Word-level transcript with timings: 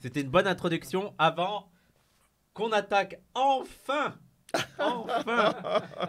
C'était 0.00 0.22
une 0.22 0.30
bonne 0.30 0.46
introduction 0.46 1.12
avant 1.18 1.70
qu'on 2.54 2.72
attaque 2.72 3.20
enfin, 3.34 4.14
enfin, 4.78 5.54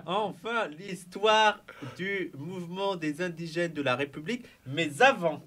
enfin 0.05 0.67
l'histoire 0.69 1.59
du 1.97 2.31
mouvement 2.37 2.95
des 2.95 3.21
indigènes 3.21 3.73
de 3.73 3.81
la 3.81 3.97
République. 3.97 4.45
Mais 4.65 5.01
avant 5.01 5.43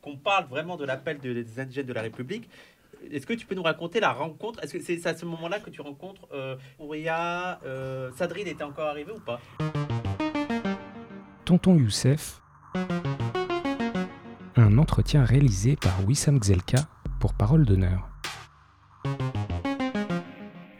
qu'on 0.00 0.16
parle 0.16 0.46
vraiment 0.46 0.78
de 0.78 0.86
l'appel 0.86 1.18
des 1.18 1.60
indigènes 1.60 1.86
de 1.86 1.92
la 1.92 2.00
République, 2.00 2.48
est-ce 3.10 3.26
que 3.26 3.34
tu 3.34 3.44
peux 3.44 3.54
nous 3.54 3.62
raconter 3.62 4.00
la 4.00 4.12
rencontre? 4.12 4.64
Est-ce 4.64 4.72
que 4.72 4.80
c'est 4.80 5.06
à 5.06 5.14
ce 5.14 5.26
moment-là 5.26 5.60
que 5.60 5.68
tu 5.68 5.82
rencontres 5.82 6.26
euh, 6.32 6.56
Ouria 6.78 7.60
euh, 7.64 8.10
Sadrine 8.16 8.46
était 8.46 8.64
encore 8.64 8.86
arrivé 8.86 9.12
ou 9.12 9.20
pas? 9.20 9.38
Tonton 11.44 11.76
Youssef. 11.76 12.40
Un 14.56 14.78
entretien 14.78 15.24
réalisé 15.24 15.76
par 15.76 16.06
Wissam 16.06 16.42
Gzelka 16.42 16.88
pour 17.22 17.34
Parole 17.34 17.64
d'honneur. 17.64 18.10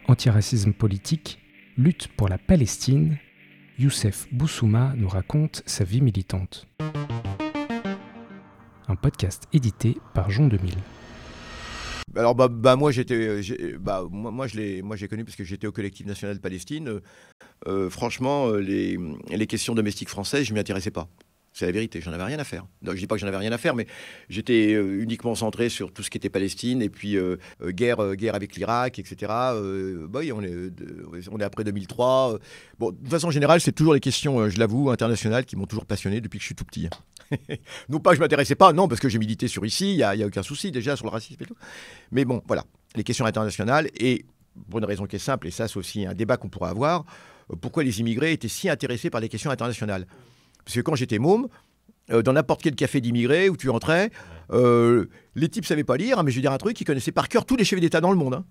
Antiracisme 0.08 0.72
politique, 0.72 1.38
lutte 1.76 2.08
pour 2.16 2.28
la 2.28 2.36
Palestine, 2.36 3.16
Youssef 3.78 4.26
Boussouma 4.32 4.92
nous 4.96 5.06
raconte 5.08 5.62
sa 5.66 5.84
vie 5.84 6.00
militante. 6.00 6.66
Un 8.88 8.96
podcast 8.96 9.44
édité 9.52 9.98
par 10.14 10.32
Jean 10.32 10.48
2000. 10.48 10.74
Alors 12.16 12.34
bah, 12.34 12.48
bah 12.48 12.74
moi 12.74 12.90
j'étais 12.90 13.40
bah 13.78 14.04
moi, 14.10 14.48
je 14.48 14.56
l'ai 14.56 14.82
j'ai 14.96 15.06
connu 15.06 15.24
parce 15.24 15.36
que 15.36 15.44
j'étais 15.44 15.68
au 15.68 15.72
collectif 15.72 16.06
national 16.06 16.34
de 16.34 16.40
Palestine. 16.40 17.00
Euh, 17.68 17.88
franchement 17.88 18.48
euh, 18.48 18.58
les, 18.58 18.98
les 19.30 19.46
questions 19.46 19.76
domestiques 19.76 20.08
françaises 20.08 20.44
je 20.46 20.54
m'y 20.54 20.58
intéressais 20.58 20.90
pas. 20.90 21.08
C'est 21.54 21.66
la 21.66 21.72
vérité, 21.72 22.00
j'en 22.00 22.12
avais 22.12 22.24
rien 22.24 22.38
à 22.38 22.44
faire. 22.44 22.64
Donc, 22.80 22.94
je 22.94 23.00
dis 23.00 23.06
pas 23.06 23.14
que 23.16 23.20
j'en 23.20 23.26
avais 23.26 23.36
rien 23.36 23.52
à 23.52 23.58
faire, 23.58 23.74
mais 23.74 23.86
j'étais 24.30 24.72
euh, 24.72 25.02
uniquement 25.02 25.34
centré 25.34 25.68
sur 25.68 25.92
tout 25.92 26.02
ce 26.02 26.08
qui 26.08 26.16
était 26.16 26.30
Palestine 26.30 26.80
et 26.80 26.88
puis 26.88 27.16
euh, 27.16 27.36
euh, 27.60 27.72
guerre, 27.72 28.16
guerre 28.16 28.34
avec 28.34 28.56
l'Irak, 28.56 28.98
etc. 28.98 29.16
Bah 29.28 30.20
on 30.34 30.42
est, 30.42 30.72
on 31.30 31.38
est 31.38 31.44
après 31.44 31.64
2003. 31.64 32.38
Bon, 32.78 32.92
de 32.98 33.08
façon 33.08 33.30
générale, 33.30 33.60
c'est 33.60 33.72
toujours 33.72 33.92
les 33.92 34.00
questions, 34.00 34.48
je 34.48 34.58
l'avoue, 34.58 34.90
internationales 34.90 35.44
qui 35.44 35.56
m'ont 35.56 35.66
toujours 35.66 35.84
passionné 35.84 36.22
depuis 36.22 36.38
que 36.38 36.42
je 36.42 36.46
suis 36.46 36.54
tout 36.54 36.64
petit. 36.64 36.88
non 37.90 38.00
pas 38.00 38.10
que 38.10 38.16
je 38.16 38.20
m'intéressais 38.20 38.54
pas, 38.54 38.72
non, 38.72 38.88
parce 38.88 39.00
que 39.00 39.10
j'ai 39.10 39.18
milité 39.18 39.46
sur 39.46 39.66
ici, 39.66 39.92
il 39.92 39.96
n'y 39.96 40.02
a, 40.02 40.10
a, 40.10 40.26
aucun 40.26 40.42
souci 40.42 40.70
déjà 40.70 40.96
sur 40.96 41.04
le 41.04 41.10
racisme 41.10 41.42
et 41.42 41.46
tout. 41.46 41.56
Mais 42.12 42.24
bon, 42.24 42.42
voilà, 42.46 42.64
les 42.96 43.04
questions 43.04 43.26
internationales 43.26 43.88
et 43.98 44.24
pour 44.70 44.78
une 44.78 44.86
raison 44.86 45.04
qui 45.04 45.16
est 45.16 45.18
simple, 45.18 45.48
et 45.48 45.50
ça 45.50 45.68
c'est 45.68 45.76
aussi 45.76 46.06
un 46.06 46.14
débat 46.14 46.38
qu'on 46.38 46.48
pourra 46.48 46.70
avoir, 46.70 47.04
pourquoi 47.60 47.84
les 47.84 48.00
immigrés 48.00 48.32
étaient 48.32 48.48
si 48.48 48.70
intéressés 48.70 49.10
par 49.10 49.20
les 49.20 49.28
questions 49.28 49.50
internationales? 49.50 50.06
Parce 50.64 50.74
que 50.74 50.80
quand 50.80 50.94
j'étais 50.94 51.18
môme, 51.18 51.48
euh, 52.10 52.22
dans 52.22 52.32
n'importe 52.32 52.62
quel 52.62 52.74
café 52.74 53.00
d'immigrés 53.00 53.48
où 53.48 53.56
tu 53.56 53.70
entrais, 53.70 54.10
euh, 54.50 55.06
les 55.36 55.48
types 55.48 55.64
savaient 55.64 55.84
pas 55.84 55.96
lire, 55.96 56.18
hein, 56.18 56.22
mais 56.24 56.32
je 56.32 56.36
vais 56.36 56.42
dire 56.42 56.52
un 56.52 56.58
truc, 56.58 56.80
ils 56.80 56.84
connaissaient 56.84 57.12
par 57.12 57.28
cœur 57.28 57.44
tous 57.44 57.56
les 57.56 57.64
chefs 57.64 57.80
d'État 57.80 58.00
dans 58.00 58.10
le 58.10 58.16
monde. 58.16 58.34
Hein. 58.34 58.44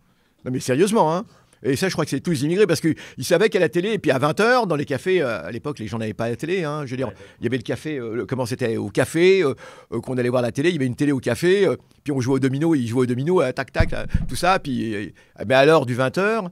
Non 0.45 0.51
mais 0.51 0.59
sérieusement, 0.59 1.15
hein. 1.15 1.25
Et 1.63 1.75
ça, 1.75 1.89
je 1.89 1.93
crois 1.93 2.05
que 2.05 2.09
c'est 2.09 2.21
tous 2.21 2.31
les 2.31 2.45
immigrés 2.45 2.65
parce 2.65 2.81
qu'ils 2.81 2.95
savaient 3.19 3.49
qu'à 3.49 3.59
la 3.59 3.69
télé, 3.69 3.91
et 3.91 3.99
puis 3.99 4.09
à 4.09 4.17
20h, 4.17 4.65
dans 4.65 4.75
les 4.75 4.85
cafés, 4.85 5.21
euh, 5.21 5.45
à 5.45 5.51
l'époque, 5.51 5.77
les 5.77 5.85
gens 5.85 5.99
n'avaient 5.99 6.15
pas 6.15 6.27
la 6.27 6.35
télé. 6.35 6.61
Je 6.61 6.89
veux 6.89 6.97
dire, 6.97 7.11
il 7.39 7.43
y 7.43 7.47
avait 7.47 7.57
le 7.57 7.61
café, 7.61 8.01
comment 8.27 8.47
c'était 8.47 8.77
Au 8.77 8.89
café, 8.89 9.43
qu'on 9.89 10.17
allait 10.17 10.29
voir 10.29 10.41
la 10.41 10.51
télé, 10.51 10.69
il 10.69 10.73
y 10.73 10.77
avait 10.77 10.87
une 10.87 10.95
télé 10.95 11.11
au 11.11 11.19
café, 11.19 11.67
puis 12.03 12.11
on 12.13 12.19
jouait 12.19 12.35
au 12.35 12.39
domino, 12.39 12.73
ils 12.73 12.87
jouaient 12.87 13.03
au 13.03 13.05
domino, 13.05 13.43
tac, 13.51 13.71
tac, 13.71 13.93
tout 14.27 14.35
ça. 14.35 14.57
Puis, 14.57 15.13
mais 15.45 15.53
à 15.53 15.65
l'heure 15.65 15.85
du 15.85 15.95
20h, 15.95 16.47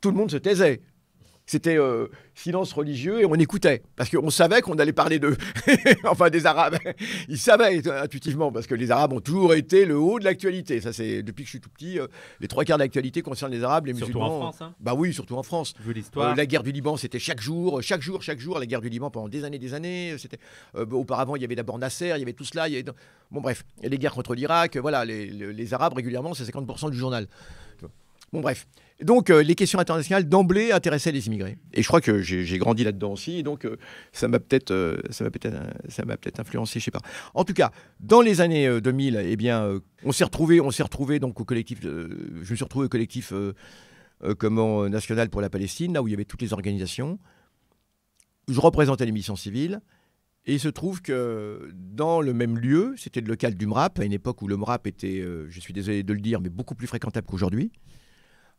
tout 0.00 0.10
le 0.10 0.16
monde 0.16 0.32
se 0.32 0.38
taisait 0.38 0.80
c'était 1.50 1.76
euh, 1.76 2.06
silence 2.36 2.72
religieux 2.72 3.22
et 3.22 3.24
on 3.26 3.34
écoutait 3.34 3.82
parce 3.96 4.08
qu'on 4.08 4.30
savait 4.30 4.60
qu'on 4.60 4.78
allait 4.78 4.92
parler 4.92 5.18
de, 5.18 5.36
enfin 6.04 6.30
des 6.30 6.46
Arabes. 6.46 6.76
Ils 7.28 7.38
savaient 7.38 7.88
intuitivement 7.88 8.52
parce 8.52 8.68
que 8.68 8.76
les 8.76 8.92
Arabes 8.92 9.12
ont 9.14 9.20
toujours 9.20 9.54
été 9.54 9.84
le 9.84 9.98
haut 9.98 10.20
de 10.20 10.24
l'actualité. 10.24 10.80
Ça 10.80 10.92
c'est 10.92 11.24
depuis 11.24 11.42
que 11.42 11.48
je 11.48 11.50
suis 11.54 11.60
tout 11.60 11.68
petit, 11.70 11.98
euh, 11.98 12.06
les 12.38 12.46
trois 12.46 12.64
quarts 12.64 12.78
de 12.78 12.84
l'actualité 12.84 13.22
concernent 13.22 13.50
les 13.50 13.64
Arabes, 13.64 13.86
les 13.86 13.94
surtout 13.94 14.12
musulmans. 14.12 14.36
en 14.36 14.52
France. 14.52 14.62
Hein 14.62 14.74
bah 14.78 14.94
oui, 14.94 15.12
surtout 15.12 15.34
en 15.34 15.42
France. 15.42 15.74
Vu 15.80 15.92
l'histoire. 15.92 16.30
Euh, 16.30 16.34
la 16.36 16.46
guerre 16.46 16.62
du 16.62 16.70
Liban, 16.70 16.96
c'était 16.96 17.18
chaque 17.18 17.40
jour, 17.40 17.82
chaque 17.82 18.02
jour, 18.02 18.22
chaque 18.22 18.38
jour. 18.38 18.60
La 18.60 18.66
guerre 18.66 18.80
du 18.80 18.88
Liban 18.88 19.10
pendant 19.10 19.28
des 19.28 19.42
années, 19.42 19.58
des 19.58 19.74
années. 19.74 20.14
C'était 20.18 20.38
auparavant 20.74 21.34
il 21.34 21.42
y 21.42 21.44
avait 21.44 21.56
d'abord 21.56 21.78
Nasser, 21.78 22.12
il 22.14 22.20
y 22.20 22.22
avait 22.22 22.32
tout 22.32 22.44
cela. 22.44 22.68
Il 22.68 22.74
y 22.74 22.76
avait... 22.76 22.84
Bon 23.32 23.40
bref, 23.40 23.64
et 23.82 23.88
les 23.88 23.98
guerres 23.98 24.14
contre 24.14 24.36
l'Irak. 24.36 24.76
Voilà, 24.76 25.04
les, 25.04 25.26
les, 25.26 25.52
les 25.52 25.74
Arabes 25.74 25.94
régulièrement, 25.94 26.32
c'est 26.32 26.44
50% 26.44 26.90
du 26.90 26.96
journal. 26.96 27.26
Bon 28.32 28.40
bref. 28.40 28.68
Donc 29.02 29.30
euh, 29.30 29.42
les 29.42 29.54
questions 29.54 29.78
internationales 29.78 30.28
d'emblée 30.28 30.72
intéressaient 30.72 31.12
les 31.12 31.26
immigrés. 31.26 31.56
Et 31.72 31.82
je 31.82 31.88
crois 31.88 32.00
que 32.00 32.20
j'ai 32.20 32.58
grandi 32.58 32.84
là-dedans 32.84 33.12
aussi, 33.12 33.42
donc 33.42 33.64
euh, 33.64 33.76
ça 34.12 34.28
m'a 34.28 34.38
peut-être 34.38 34.70
euh, 34.70 35.00
influencé, 36.38 36.80
je 36.80 36.84
sais 36.84 36.90
pas. 36.90 37.00
En 37.34 37.44
tout 37.44 37.54
cas, 37.54 37.70
dans 38.00 38.20
les 38.20 38.40
années 38.40 38.80
2000, 38.80 39.22
eh 39.24 39.36
bien, 39.36 39.80
on 40.04 40.12
s'est 40.12 40.24
retrouvé, 40.24 40.60
retrouvé 40.60 41.18
donc 41.18 41.40
au 41.40 41.44
collectif, 41.44 41.80
je 41.82 41.88
me 41.88 42.44
suis 42.44 42.64
retrouvé 42.64 42.86
au 42.86 42.88
collectif 42.88 43.32
comment 44.38 44.88
national 44.88 45.30
pour 45.30 45.40
la 45.40 45.50
Palestine, 45.50 45.94
là 45.94 46.02
où 46.02 46.08
il 46.08 46.10
y 46.10 46.14
avait 46.14 46.24
toutes 46.24 46.42
les 46.42 46.52
organisations. 46.52 47.18
Je 48.48 48.60
représentais 48.60 49.06
les 49.06 49.12
missions 49.12 49.36
civiles. 49.36 49.80
Et 50.46 50.54
il 50.54 50.60
se 50.60 50.68
trouve 50.68 51.02
que 51.02 51.70
dans 51.74 52.22
le 52.22 52.32
même 52.32 52.58
lieu, 52.58 52.94
c'était 52.96 53.20
le 53.20 53.26
local 53.26 53.54
du 53.54 53.66
MRAP, 53.66 53.98
à 53.98 54.04
une 54.04 54.12
époque 54.14 54.40
où 54.40 54.48
le 54.48 54.56
MRAP 54.56 54.86
était, 54.86 55.22
je 55.48 55.60
suis 55.60 55.74
désolé 55.74 56.02
de 56.02 56.12
le 56.12 56.20
dire, 56.20 56.40
mais 56.40 56.48
beaucoup 56.48 56.74
plus 56.74 56.86
fréquentable 56.86 57.26
qu'aujourd'hui. 57.26 57.70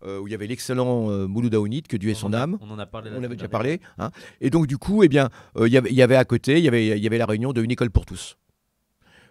Euh, 0.03 0.19
où 0.19 0.27
il 0.27 0.31
y 0.31 0.33
avait 0.33 0.47
l'excellent 0.47 1.11
euh, 1.11 1.27
Mouloud 1.27 1.53
Aounid, 1.53 1.87
que 1.87 1.95
Dieu 1.95 2.09
ait 2.09 2.15
son 2.15 2.33
a, 2.33 2.39
âme. 2.39 2.57
On 2.61 2.71
en 2.71 2.79
a 2.79 2.87
parlé. 2.87 3.11
On 3.15 3.23
avait 3.23 3.35
déjà 3.35 3.47
parlé. 3.47 3.81
Hein. 3.99 4.09
Et 4.39 4.49
donc, 4.49 4.65
du 4.65 4.79
coup, 4.79 5.03
eh 5.03 5.07
bien, 5.07 5.29
euh, 5.57 5.67
il 5.67 5.73
y, 5.73 6.01
avait 6.01 6.15
à 6.15 6.25
côté, 6.25 6.57
il 6.57 6.63
y 6.63 6.67
avait, 6.67 6.99
y 6.99 7.07
avait 7.07 7.19
la 7.19 7.27
réunion 7.27 7.53
d'une 7.53 7.69
école 7.69 7.91
pour 7.91 8.05
tous. 8.05 8.37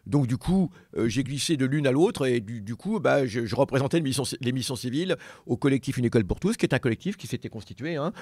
Donc 0.06 0.26
du 0.26 0.36
coup, 0.36 0.70
euh, 0.96 1.08
j'ai 1.08 1.24
glissé 1.24 1.56
de 1.56 1.66
l'une 1.66 1.86
à 1.86 1.92
l'autre 1.92 2.26
et 2.26 2.40
du, 2.40 2.76
coup, 2.76 3.00
bah, 3.00 3.26
je, 3.26 3.54
représentais 3.54 3.98
les 3.98 4.02
missions, 4.02 4.24
les 4.40 4.52
missions, 4.52 4.76
civiles 4.76 5.16
au 5.46 5.56
collectif 5.56 5.98
Une 5.98 6.04
école 6.04 6.24
pour 6.24 6.40
tous, 6.40 6.56
qui 6.56 6.66
est 6.66 6.74
un 6.74 6.78
collectif 6.78 7.16
qui 7.16 7.26
s'était 7.26 7.48
constitué 7.48 7.96
hein, 7.96 8.12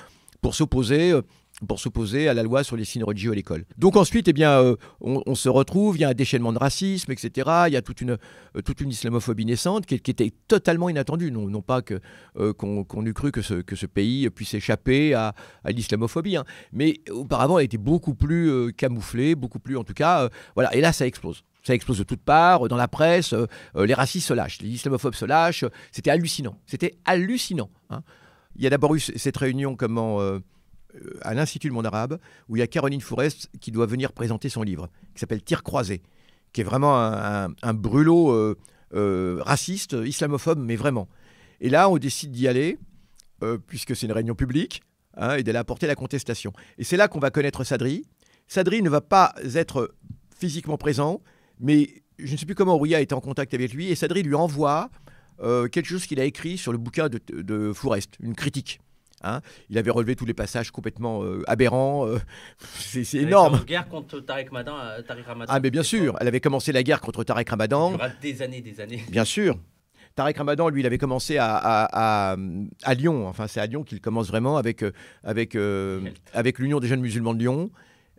pour 0.41 0.55
s'opposer. 0.55 1.13
Euh, 1.13 1.23
pour 1.67 1.81
s'opposer 1.81 2.29
à 2.29 2.35
la 2.35 2.45
loi 2.45 2.63
sur 2.63 2.77
les 2.77 2.85
signes 2.85 3.03
religieux 3.03 3.33
à 3.33 3.35
l'école. 3.35 3.65
Donc 3.79 3.97
ensuite, 3.97 4.29
eh 4.29 4.33
bien, 4.33 4.61
euh, 4.61 4.77
on, 5.01 5.35
se 5.35 5.49
retrouve, 5.49 5.97
il 5.97 6.03
y 6.03 6.05
a 6.05 6.11
un 6.11 6.15
déchaînement 6.15 6.53
de 6.53 6.59
racisme, 6.59 7.11
etc. 7.11 7.51
Il 7.67 7.73
y 7.73 7.77
a 7.77 7.83
toute 7.83 8.01
une, 8.01 8.17
islamophobie 8.89 9.45
naissante 9.45 9.85
qui, 9.85 9.97
était 9.97 10.33
totalement 10.47 10.89
inattendue. 10.89 11.33
Non, 11.33 11.63
pas 11.63 11.83
qu'on, 11.83 13.07
eût 13.07 13.13
cru 13.13 13.33
que 13.33 13.43
ce, 13.43 13.87
pays 13.87 14.31
puisse 14.31 14.55
échapper 14.55 15.15
à, 15.15 15.35
l'islamophobie, 15.65 16.37
hein. 16.37 16.45
mais 16.71 17.01
auparavant, 17.11 17.59
elle 17.59 17.65
était 17.65 17.77
beaucoup 17.77 18.15
plus 18.15 18.73
camouflée, 18.75 19.35
beaucoup 19.35 19.59
plus, 19.59 19.77
en 19.77 19.83
tout 19.83 19.95
cas, 19.95 20.29
voilà. 20.55 20.73
Et 20.77 20.81
là, 20.81 20.93
ça 20.93 21.09
explose. 21.09 21.43
Ça 21.69 21.75
explose 21.75 21.99
de 21.99 22.05
toutes 22.05 22.23
parts, 22.23 22.67
dans 22.69 22.79
la 22.79 22.89
presse, 22.89 23.35
euh, 23.35 23.47
les 23.77 23.93
racistes 23.93 24.29
se 24.29 24.33
lâchent, 24.33 24.63
les 24.63 24.71
islamophobes 24.71 25.15
se 25.15 25.27
lâchent. 25.27 25.67
C'était 25.93 26.09
hallucinant. 26.09 26.59
C'était 26.65 26.95
hallucinant. 27.05 27.69
Hein. 27.91 28.03
Il 28.57 28.63
y 28.63 28.67
a 28.67 28.71
d'abord 28.71 28.95
eu 28.95 29.01
cette 29.01 29.37
réunion 29.37 29.77
comment, 29.77 30.19
euh, 30.23 30.39
à 31.21 31.35
l'Institut 31.35 31.69
du 31.69 31.75
monde 31.75 31.85
arabe, 31.85 32.19
où 32.49 32.57
il 32.57 32.61
y 32.61 32.63
a 32.63 32.67
Caroline 32.67 33.03
Fourest 33.03 33.51
qui 33.61 33.71
doit 33.71 33.85
venir 33.85 34.15
présenter 34.15 34.49
son 34.49 34.63
livre, 34.63 34.89
qui 35.13 35.21
s'appelle 35.21 35.43
Tir 35.43 35.63
croisé, 35.63 36.01
qui 36.55 36.63
est 36.63 36.65
vraiment 36.65 36.99
un, 36.99 37.51
un, 37.61 37.75
brûlot 37.75 38.31
euh, 38.31 38.57
euh, 38.95 39.43
raciste, 39.45 39.95
islamophobe, 40.03 40.59
mais 40.59 40.77
vraiment. 40.77 41.07
Et 41.61 41.69
là, 41.69 41.91
on 41.91 41.99
décide 41.99 42.33
d'y 42.33 42.49
aller, 42.49 42.79
euh, 43.43 43.59
puisque 43.59 43.95
c'est 43.95 44.07
une 44.07 44.13
réunion 44.13 44.35
publique, 44.35 44.81
hein, 45.19 45.37
et 45.37 45.43
d'aller 45.43 45.59
apporter 45.59 45.87
la 45.87 45.95
contestation. 45.95 46.55
Et 46.79 46.85
c'est 46.85 46.97
là 46.97 47.09
qu'on 47.09 47.19
va 47.21 47.31
connaître 47.31 47.63
Sadri. 47.63 48.07
Sadri 48.47 48.81
ne 48.81 48.89
va 48.89 49.03
pas 49.03 49.35
être 49.55 49.95
physiquement 50.35 50.79
présent, 50.79 51.21
mais 51.61 51.89
je 52.19 52.33
ne 52.33 52.37
sais 52.37 52.47
plus 52.47 52.55
comment 52.55 52.77
Ouria 52.77 53.01
était 53.01 53.15
en 53.15 53.21
contact 53.21 53.55
avec 53.55 53.73
lui, 53.73 53.91
et 53.91 53.95
Sadri 53.95 54.23
lui 54.23 54.35
envoie 54.35 54.91
euh, 55.41 55.69
quelque 55.69 55.87
chose 55.87 56.07
qu'il 56.07 56.21
a 56.21 56.25
écrit 56.25 56.59
sur 56.59 56.73
le 56.73 56.79
bouquin 56.79 57.09
de, 57.09 57.21
de 57.29 57.73
Fourest, 57.73 58.15
une 58.21 58.35
critique. 58.35 58.81
Hein 59.25 59.41
il 59.69 59.79
avait 59.79 59.91
relevé 59.91 60.15
tous 60.15 60.27
les 60.27 60.35
passages 60.35 60.71
complètement 60.71 61.25
euh, 61.25 61.43
aberrants. 61.49 62.07
Euh, 62.07 62.19
c'est 62.79 63.15
énorme. 63.15 63.57
En 63.57 63.65
guerre 63.65 63.89
contre 63.89 64.23
Madan, 64.53 64.77
Tariq 65.07 65.27
Ramadan. 65.27 65.53
Ah, 65.53 65.59
mais 65.61 65.71
bien 65.71 65.83
sûr. 65.83 66.17
Elle 66.21 66.29
avait 66.29 66.41
commencé 66.41 66.71
la 66.71 66.85
guerre 66.85 67.01
contre 67.01 67.25
Tariq 67.25 67.51
Ramadan. 67.51 67.91
Il 67.91 67.93
y 67.93 67.97
aura 67.97 68.09
des 68.11 68.43
années, 68.43 68.61
des 68.61 68.81
années. 68.81 69.03
Bien 69.11 69.25
sûr. 69.25 69.59
Tariq 70.15 70.39
Ramadan, 70.39 70.69
lui, 70.69 70.83
il 70.83 70.87
avait 70.87 70.99
commencé 70.99 71.37
à, 71.37 71.55
à, 71.55 72.33
à, 72.33 72.37
à 72.83 72.95
Lyon. 72.95 73.29
Enfin, 73.29 73.47
c'est 73.47 73.61
à 73.61 73.67
Lyon 73.67 73.85
qu'il 73.85 74.01
commence 74.01 74.29
vraiment 74.29 74.57
avec, 74.57 74.85
avec, 75.23 75.55
euh, 75.55 76.01
avec 76.33 76.59
l'Union 76.59 76.81
des 76.81 76.89
jeunes 76.89 77.01
musulmans 77.01 77.35
de 77.35 77.39
Lyon. 77.39 77.71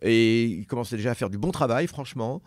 Et 0.02 0.46
il 0.46 0.66
commençait 0.66 0.96
déjà 0.96 1.12
à 1.12 1.16
faire 1.16 1.30
du 1.30 1.38
bon 1.38 1.52
travail, 1.52 1.88
franchement. 1.88 2.42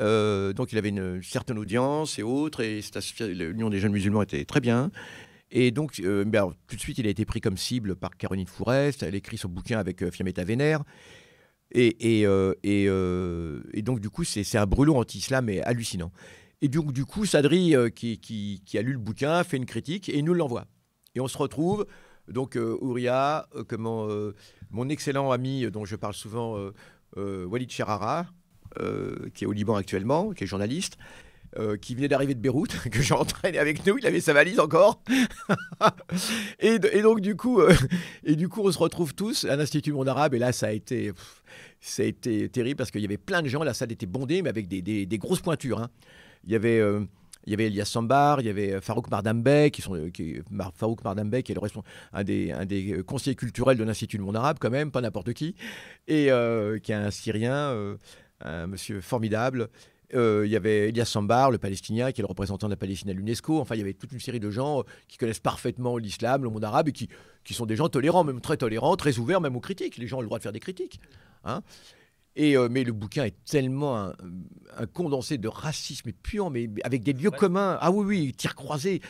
Euh, 0.00 0.52
donc, 0.52 0.72
il 0.72 0.78
avait 0.78 0.90
une 0.90 1.22
certaine 1.22 1.58
audience 1.58 2.18
et 2.18 2.22
autres. 2.22 2.60
Et 2.60 2.80
l'Union 3.20 3.70
des 3.70 3.80
jeunes 3.80 3.92
musulmans 3.92 4.22
était 4.22 4.44
très 4.44 4.60
bien. 4.60 4.90
Et 5.50 5.70
donc, 5.70 6.00
euh, 6.00 6.24
tout 6.66 6.76
de 6.76 6.80
suite, 6.80 6.98
il 6.98 7.06
a 7.06 7.10
été 7.10 7.24
pris 7.24 7.40
comme 7.40 7.56
cible 7.56 7.96
par 7.96 8.16
Caroline 8.16 8.46
Fourest. 8.46 9.02
Elle 9.02 9.14
écrit 9.14 9.38
son 9.38 9.48
bouquin 9.48 9.78
avec 9.78 10.02
euh, 10.02 10.10
Fiammetta 10.10 10.44
Vénère. 10.44 10.82
Et, 11.72 12.20
et, 12.20 12.26
euh, 12.26 12.54
et, 12.62 12.84
et, 13.78 13.82
donc, 13.82 14.00
du 14.00 14.10
coup, 14.10 14.24
c'est 14.24 14.56
un 14.56 14.66
brûlot 14.66 14.96
anti-islam 14.96 15.46
mais 15.46 15.60
hallucinant. 15.62 16.12
Et 16.60 16.68
donc, 16.68 16.92
du 16.92 17.04
coup, 17.04 17.24
Sadri, 17.24 17.74
qui, 17.94 18.60
a 18.74 18.82
lu 18.82 18.92
le 18.92 18.98
bouquin, 18.98 19.44
fait 19.44 19.58
une 19.58 19.66
critique 19.66 20.08
et 20.08 20.22
nous 20.22 20.34
l'envoie. 20.34 20.66
Et 21.14 21.20
on 21.20 21.28
se 21.28 21.38
retrouve, 21.38 21.86
donc, 22.26 22.58
Ouria, 22.80 23.48
comment, 23.68 24.08
mon 24.70 24.88
excellent 24.88 25.30
ami 25.30 25.70
dont 25.70 25.84
je 25.84 25.94
parle 25.94 26.14
souvent, 26.14 26.58
Walid 27.16 27.70
Cherara, 27.70 28.26
qui 29.34 29.44
est 29.44 29.46
au 29.46 29.52
Liban 29.52 29.76
actuellement, 29.76 30.30
qui 30.30 30.44
est 30.44 30.46
journaliste, 30.46 30.96
euh, 31.56 31.78
qui 31.78 31.94
venait 31.94 32.08
d'arriver 32.08 32.34
de 32.34 32.40
Beyrouth, 32.40 32.76
que 32.92 33.00
j'ai 33.00 33.14
entraîné 33.14 33.58
avec 33.58 33.86
nous. 33.86 33.96
Il 33.96 34.06
avait 34.06 34.20
sa 34.20 34.34
valise 34.34 34.60
encore. 34.60 35.02
et, 36.60 36.78
donc, 36.78 37.20
du 37.20 37.36
coup, 37.36 37.60
euh, 37.60 37.74
et 38.22 38.36
du 38.36 38.50
coup, 38.50 38.60
on 38.64 38.70
se 38.70 38.78
retrouve 38.78 39.14
tous 39.14 39.44
à 39.44 39.56
l'Institut 39.56 39.92
Monde 39.92 40.08
Arabe. 40.08 40.34
Et 40.34 40.38
là, 40.38 40.52
ça 40.52 40.66
a 40.66 40.72
été, 40.72 41.10
ça 41.80 42.02
a 42.02 42.06
été 42.06 42.50
terrible 42.50 42.76
parce 42.76 42.90
qu'il 42.90 43.00
y 43.00 43.06
avait 43.06 43.16
plein 43.16 43.40
de 43.40 43.48
gens. 43.48 43.62
La 43.62 43.72
salle 43.72 43.90
était 43.92 44.04
bondée, 44.04 44.42
mais 44.42 44.50
avec 44.50 44.68
des, 44.68 45.18
grosses 45.18 45.40
pointures. 45.40 45.80
Hein. 45.80 45.88
Il 46.44 46.52
y 46.52 46.54
avait. 46.54 46.78
Euh, 46.78 47.00
il 47.46 47.52
y 47.52 47.54
avait 47.54 47.68
Elias 47.68 47.86
Sambar, 47.86 48.42
il 48.42 48.46
y 48.46 48.50
avait 48.50 48.78
Farouk 48.82 49.10
Mardambe, 49.10 49.70
qui, 49.70 49.80
sont, 49.80 49.96
Farouk 50.74 51.02
Mardambe, 51.02 51.40
qui 51.40 51.52
est 51.52 51.54
le 51.54 51.62
un 52.12 52.20
un 52.60 52.66
des 52.66 53.02
conseillers 53.06 53.36
culturels 53.36 53.78
de 53.78 53.84
l'Institut 53.84 54.18
du 54.18 54.22
Monde 54.22 54.36
Arabe, 54.36 54.58
quand 54.60 54.68
même, 54.68 54.90
pas 54.90 55.00
n'importe 55.00 55.32
qui, 55.32 55.54
et 56.08 56.28
qui 56.82 56.92
est 56.92 56.94
un 56.94 57.10
Syrien, 57.10 57.96
un 58.40 58.66
monsieur 58.66 59.00
formidable. 59.00 59.68
Euh, 60.14 60.44
il 60.46 60.50
y 60.50 60.56
avait 60.56 60.88
Elias 60.88 61.04
Sambar, 61.04 61.50
le 61.50 61.58
Palestinien, 61.58 62.12
qui 62.12 62.20
est 62.20 62.22
le 62.22 62.28
représentant 62.28 62.66
de 62.66 62.72
la 62.72 62.76
Palestine 62.76 63.10
à 63.10 63.12
l'UNESCO. 63.12 63.60
Enfin, 63.60 63.74
il 63.74 63.78
y 63.78 63.82
avait 63.82 63.92
toute 63.92 64.12
une 64.12 64.20
série 64.20 64.40
de 64.40 64.50
gens 64.50 64.80
euh, 64.80 64.82
qui 65.06 65.18
connaissent 65.18 65.40
parfaitement 65.40 65.98
l'islam, 65.98 66.44
le 66.44 66.50
monde 66.50 66.64
arabe, 66.64 66.88
et 66.88 66.92
qui, 66.92 67.08
qui 67.44 67.52
sont 67.52 67.66
des 67.66 67.76
gens 67.76 67.88
tolérants, 67.88 68.24
même 68.24 68.40
très 68.40 68.56
tolérants, 68.56 68.96
très 68.96 69.18
ouverts, 69.18 69.40
même 69.40 69.56
aux 69.56 69.60
critiques. 69.60 69.98
Les 69.98 70.06
gens 70.06 70.18
ont 70.18 70.22
le 70.22 70.26
droit 70.26 70.38
de 70.38 70.42
faire 70.42 70.52
des 70.52 70.60
critiques. 70.60 71.00
Hein. 71.44 71.62
Et, 72.36 72.56
euh, 72.56 72.68
mais 72.70 72.84
le 72.84 72.92
bouquin 72.92 73.24
est 73.24 73.34
tellement 73.44 73.98
un, 73.98 74.86
condensé 74.92 75.36
de 75.36 75.48
racisme 75.48 76.12
puant, 76.12 76.48
mais 76.48 76.70
avec 76.84 77.02
des 77.02 77.12
lieux 77.12 77.30
communs. 77.30 77.76
Ah 77.80 77.90
oui, 77.90 78.04
oui, 78.06 78.32
tir 78.32 78.54
croisé. 78.54 79.02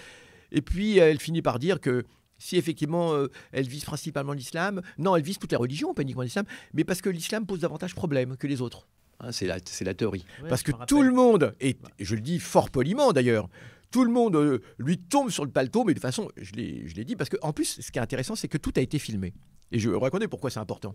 Et 0.50 0.62
puis, 0.62 0.98
elle 0.98 1.20
finit 1.20 1.42
par 1.42 1.58
dire 1.58 1.80
que 1.80 2.04
si 2.38 2.56
effectivement 2.56 3.14
elle 3.50 3.66
vise 3.66 3.84
principalement 3.84 4.32
l'islam, 4.32 4.80
non, 4.96 5.14
elle 5.16 5.24
vise 5.24 5.38
toutes 5.38 5.50
les 5.50 5.56
religions, 5.56 5.92
pas 5.92 6.02
uniquement 6.02 6.22
l'islam, 6.22 6.46
mais 6.72 6.84
parce 6.84 7.02
que 7.02 7.10
l'islam 7.10 7.44
pose 7.44 7.60
davantage 7.60 7.94
problème 7.94 8.36
que 8.36 8.46
les 8.46 8.62
autres. 8.62 8.86
Hein, 9.20 9.32
c'est 9.32 9.46
la, 9.46 9.58
la, 9.80 9.94
théorie. 9.94 10.24
Parce 10.48 10.62
que 10.62 10.70
tout 10.86 11.02
le 11.02 11.12
monde, 11.12 11.54
et 11.60 11.76
je 11.98 12.14
le 12.14 12.20
dis 12.20 12.38
fort 12.38 12.70
poliment 12.70 13.12
d'ailleurs, 13.12 13.48
tout 13.90 14.04
le 14.04 14.12
monde 14.12 14.36
euh, 14.36 14.60
lui 14.78 14.98
tombe 14.98 15.30
sur 15.30 15.44
le 15.44 15.50
paletot, 15.50 15.84
mais 15.84 15.92
de 15.92 15.98
toute 15.98 16.02
façon, 16.02 16.28
je 16.36 16.52
l'ai 16.52 17.04
dit, 17.04 17.16
parce 17.16 17.30
qu'en 17.30 17.52
plus, 17.52 17.80
ce 17.80 17.90
qui 17.90 17.98
est 17.98 18.02
intéressant, 18.02 18.36
c'est 18.36 18.48
que 18.48 18.58
tout 18.58 18.72
a 18.76 18.80
été 18.80 18.98
filmé. 18.98 19.34
Et 19.72 19.78
je 19.78 19.90
reconnais 19.90 20.28
pourquoi 20.28 20.50
c'est 20.50 20.60
important. 20.60 20.94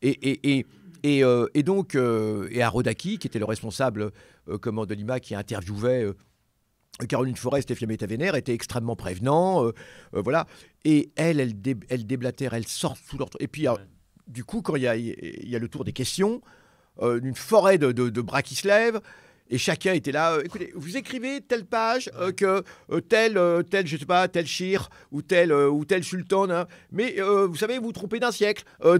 Et, 0.00 0.10
et, 0.10 0.58
et, 0.58 0.66
et, 1.04 1.24
euh, 1.24 1.46
donc, 1.56 1.94
euh, 1.94 2.48
et 2.50 2.62
Arodaki, 2.62 3.18
qui 3.18 3.28
était 3.28 3.38
le 3.38 3.44
responsable 3.44 4.10
comment, 4.60 4.86
de 4.86 4.94
Lima, 4.94 5.20
qui 5.20 5.34
interviewait 5.36 6.06
Caroline 7.08 7.36
Forest 7.36 7.70
et 7.70 7.74
Fiametta 7.76 8.06
Vénère, 8.06 8.34
était 8.34 8.54
extrêmement 8.54 8.96
prévenant. 8.96 9.70
voilà. 10.12 10.46
Et 10.84 11.12
elle, 11.14 11.38
elle, 11.38 11.54
elle 11.88 12.06
déblatère, 12.06 12.54
elle 12.54 12.66
sort 12.66 12.96
sous 12.96 13.18
leur... 13.18 13.28
Et 13.38 13.46
puis, 13.46 13.66
du 14.26 14.42
coup, 14.42 14.62
quand 14.62 14.74
il 14.74 14.82
y 14.82 14.88
a, 14.88 14.96
y 14.96 15.54
a 15.54 15.58
le 15.58 15.68
tour 15.68 15.84
des 15.84 15.92
questions, 15.92 16.42
euh, 17.02 17.20
d'une 17.20 17.34
forêt 17.34 17.78
de, 17.78 18.20
bras 18.20 18.42
qui 18.42 18.54
se 18.54 18.66
lèvent. 18.66 19.00
Et 19.50 19.58
chacun 19.58 19.92
était 19.92 20.12
là. 20.12 20.34
Euh, 20.34 20.42
écoutez, 20.44 20.72
vous 20.74 20.96
écrivez 20.96 21.40
telle 21.40 21.66
page 21.66 22.10
euh, 22.18 22.32
que 22.32 22.62
tel, 23.08 23.38
tel, 23.68 23.86
je 23.86 23.96
sais 23.96 24.06
pas, 24.06 24.28
tel 24.28 24.46
shir 24.46 24.88
ou 25.10 25.20
tel 25.20 25.52
ou 25.52 25.84
tel 25.84 26.04
sultan. 26.04 26.48
Hein. 26.48 26.66
mais 26.90 27.16
vous 27.20 27.56
savez, 27.56 27.78
vous 27.78 27.86
vous 27.86 27.92
trompez 27.92 28.18
d'un 28.18 28.30
siècle. 28.30 28.64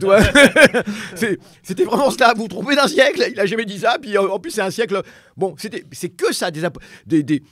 c'était 1.63 1.85
vraiment 1.85 2.11
cela. 2.11 2.35
Vous 2.35 2.43
vous 2.43 2.49
trompez 2.49 2.75
d'un 2.75 2.89
siècle. 2.89 3.25
Il 3.31 3.41
a 3.41 3.47
jamais 3.47 3.65
dit 3.65 3.79
ça. 3.79 3.99
Puis 4.01 4.19
en 4.19 4.39
plus, 4.39 4.51
c'est 4.51 4.63
un 4.63 4.71
siècle. 4.71 5.01
Bon, 5.37 5.55
c'était, 5.57 5.85
c'est 5.93 6.11
que 6.11 6.35
ça 6.35 6.51
des, 6.51 6.63
des 7.07 7.23
des, 7.23 7.43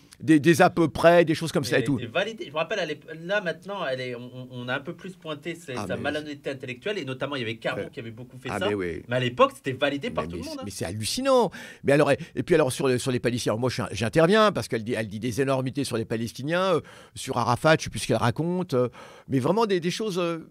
à 0.61 0.71
peu 0.71 0.89
près, 0.89 1.25
des 1.25 1.35
choses 1.35 1.53
comme 1.53 1.65
ça 1.65 1.79
et 1.79 1.85
tout. 1.85 1.99
Validé. 2.13 2.47
Je 2.47 2.51
me 2.51 2.57
rappelle, 2.57 2.99
là 3.25 3.41
maintenant, 3.41 3.87
elle 3.87 4.01
est, 4.01 4.15
on, 4.15 4.69
a 4.69 4.75
un 4.75 4.81
peu 4.81 4.95
plus 4.95 5.17
pointé 5.17 5.57
ah, 5.75 5.87
sa 5.87 5.97
malhonnêteté 5.97 6.51
intellectuelle 6.51 6.99
et 6.99 7.05
notamment 7.05 7.37
il 7.37 7.41
y 7.41 7.43
avait 7.43 7.57
Caron 7.57 7.89
qui 7.93 8.01
avait 8.01 8.11
beaucoup 8.11 8.39
fait 8.39 8.49
ah, 8.51 8.59
ça. 8.59 8.69
Mais, 8.77 9.03
à 9.11 9.21
l'époque, 9.21 9.53
c'était 9.55 9.73
validé 9.73 10.11
par 10.11 10.29
tout 10.29 10.37
le 10.37 10.43
monde. 10.43 10.59
Hein. 10.59 10.63
Mais 10.65 10.71
c'est 10.71 10.85
hallucinant. 10.85 11.51
Mais 11.85 11.93
alors, 11.93 12.11
et, 12.11 12.43
puis 12.43 12.55
alors 12.55 12.73
sur, 12.73 13.01
sur 13.01 13.11
les 13.11 13.21
Palestiniens, 13.21 13.57
moi 13.57 13.71
j'interviens 13.93 14.53
parce 14.53 14.69
qu'elle 14.69 14.85
dit, 14.85 14.95
elle 14.95 15.09
dit 15.09 15.21
des 15.21 15.41
énormités 15.41 15.85
sur 15.85 15.97
les 15.97 16.05
Palestiniens, 16.05 16.75
euh, 16.75 16.81
sur 17.15 17.39
Arafat, 17.39 17.77
je 17.79 17.85
sais 17.85 17.91
plus 17.91 18.01
ce 18.01 18.07
qu'elle 18.07 18.17
raconte, 18.17 18.75
euh, 18.75 18.89
mais 19.29 19.39
vraiment 19.39 19.67
des, 19.67 19.91
choses 19.91 20.19
euh, 20.19 20.49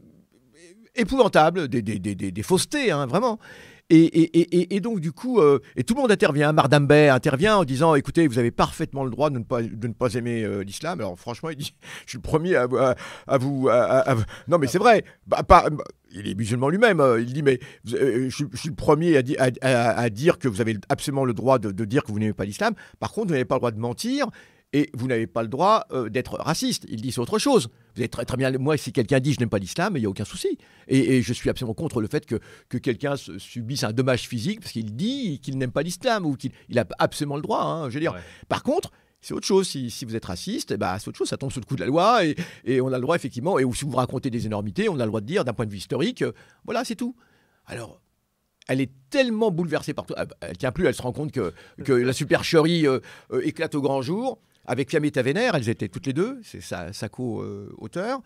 épouvantables, 0.95 1.67
des, 1.67 1.81
des, 1.81 1.99
des 1.99 2.43
faussetés, 2.43 2.91
hein, 2.91 3.05
vraiment. 3.05 3.39
Et, 3.91 4.79
donc, 4.81 4.99
du 4.99 5.11
coup, 5.11 5.39
euh, 5.39 5.59
et 5.75 5.83
tout 5.83 5.95
le 5.95 6.01
monde 6.01 6.11
intervient. 6.11 6.53
Mardambe 6.53 6.91
intervient 6.91 7.57
en 7.57 7.63
disant 7.63 7.95
Écoutez, 7.95 8.27
vous 8.27 8.37
avez 8.37 8.51
parfaitement 8.51 9.03
le 9.03 9.09
droit 9.09 9.29
de 9.31 9.39
ne 9.39 9.93
pas, 9.93 10.13
aimer 10.13 10.43
euh, 10.43 10.63
l'islam. 10.63 10.99
Alors, 10.99 11.17
franchement, 11.17 11.49
il 11.49 11.55
dit 11.55 11.73
Je 12.05 12.11
suis 12.11 12.17
le 12.17 12.21
premier 12.21 12.55
à, 12.55 12.67
vous. 13.37 13.69
non, 14.47 14.57
mais 14.59 14.67
c'est 14.67 14.77
vrai. 14.77 15.03
Bah, 15.25 15.41
pas, 15.43 15.69
il 16.11 16.27
est 16.27 16.35
musulman 16.35 16.69
lui-même. 16.69 16.99
Euh, 16.99 17.19
il 17.19 17.33
dit 17.33 17.41
Mais 17.41 17.59
je, 17.83 18.29
suis 18.29 18.69
le 18.69 18.75
premier 18.75 19.17
à, 19.17 20.09
dire 20.09 20.37
que 20.37 20.47
vous 20.47 20.61
avez 20.61 20.77
absolument 20.89 21.25
le 21.25 21.33
droit 21.33 21.57
de 21.57 21.85
dire 21.85 22.03
que 22.03 22.11
vous 22.11 22.19
n'aimez 22.19 22.33
pas 22.33 22.45
l'islam. 22.45 22.75
Par 22.99 23.11
contre, 23.11 23.27
vous 23.27 23.33
n'avez 23.33 23.45
pas 23.45 23.55
le 23.55 23.59
droit 23.59 23.71
de 23.71 23.79
mentir 23.79 24.27
et 24.73 24.89
vous 24.93 25.07
n'avez 25.07 25.27
pas 25.27 25.41
le 25.41 25.47
droit 25.47 25.85
euh, 25.91 26.09
d'être 26.09 26.35
raciste. 26.35 26.85
Il 26.89 27.01
dit 27.01 27.11
c'est 27.11 27.19
autre 27.19 27.39
chose. 27.39 27.69
Vous 27.95 28.03
êtes 28.03 28.11
très, 28.11 28.25
très 28.25 28.37
bien. 28.37 28.51
Moi, 28.51 28.77
si 28.77 28.91
quelqu'un 28.91 29.19
dit 29.19 29.33
je 29.33 29.39
n'aime 29.39 29.49
pas 29.49 29.57
l'islam, 29.57 29.93
il 29.97 30.01
n'y 30.01 30.05
a 30.05 30.09
aucun 30.09 30.25
souci. 30.25 30.57
Et, 30.87 31.21
je 31.21 31.33
suis 31.33 31.49
absolument 31.49 31.73
contre 31.73 32.01
le 32.01 32.07
fait 32.07 32.25
que, 32.25 32.39
que 32.69 32.77
quelqu'un 32.77 33.15
subisse 33.15 33.83
un 33.83 33.93
dommage 33.93 34.27
physique 34.27 34.61
parce 34.61 34.71
qu'il 34.71 34.95
dit 34.95 35.39
qu'il 35.39 35.57
n'aime 35.57 35.71
pas 35.71 35.81
l'islam 35.81 36.25
ou 36.25 36.35
qu'il 36.35 36.51
il 36.69 36.77
a 36.79 36.85
absolument 36.99 37.35
le 37.35 37.41
droit. 37.41 37.63
Hein, 37.63 37.89
je 37.89 37.95
veux 37.95 37.99
dire. 37.99 38.15
Par 38.47 38.63
contre, 38.63 38.91
c'est 39.21 39.33
autre 39.33 39.47
chose. 39.47 39.67
Si, 39.67 39.89
si, 39.89 40.05
vous 40.05 40.15
êtes 40.15 40.25
raciste, 40.25 40.75
bah, 40.75 40.97
c'est 40.99 41.07
autre 41.07 41.17
chose. 41.17 41.29
Ça 41.29 41.37
tombe 41.37 41.51
sous 41.51 41.59
le 41.59 41.65
coup 41.65 41.75
de 41.75 41.81
la 41.81 41.87
loi 41.87 42.25
et, 42.25 42.35
et, 42.63 42.79
on 42.79 42.87
a 42.87 42.97
le 42.97 43.01
droit 43.01 43.15
effectivement. 43.15 43.57
Et 43.59 43.65
si 43.73 43.85
vous 43.85 43.95
racontez 43.95 44.29
des 44.29 44.45
énormités, 44.45 44.87
on 44.87 44.99
a 44.99 45.05
le 45.05 45.09
droit 45.09 45.21
de 45.21 45.25
dire 45.25 45.43
d'un 45.45 45.53
point 45.53 45.65
de 45.65 45.71
vue 45.71 45.77
historique, 45.77 46.21
euh, 46.21 46.31
voilà, 46.65 46.85
c'est 46.85 46.95
tout. 46.95 47.15
Alors, 47.65 48.01
elle 48.67 48.81
est 48.81 48.91
tellement 49.09 49.51
bouleversée 49.51 49.93
par 49.93 50.05
tout. 50.05 50.13
Ah, 50.15 50.25
bah, 50.25 50.35
elle 50.41 50.57
tient 50.57 50.71
plus, 50.71 50.85
elle 50.85 50.93
se 50.93 51.01
rend 51.01 51.11
compte 51.11 51.31
que, 51.31 51.53
que 51.83 51.91
la 51.91 52.13
supercherie 52.13 52.87
euh, 52.87 52.99
éclate 53.41 53.73
au 53.75 53.81
grand 53.81 54.01
jour 54.01 54.39
avec 54.65 54.89
Fiametta 54.89 55.21
Vénère, 55.21 55.55
elles 55.55 55.69
étaient 55.69 55.87
toutes 55.87 56.07
les 56.07 56.13
deux, 56.13 56.39
c'est 56.43 56.61
sa, 56.61 57.09
co-auteur. 57.09 58.21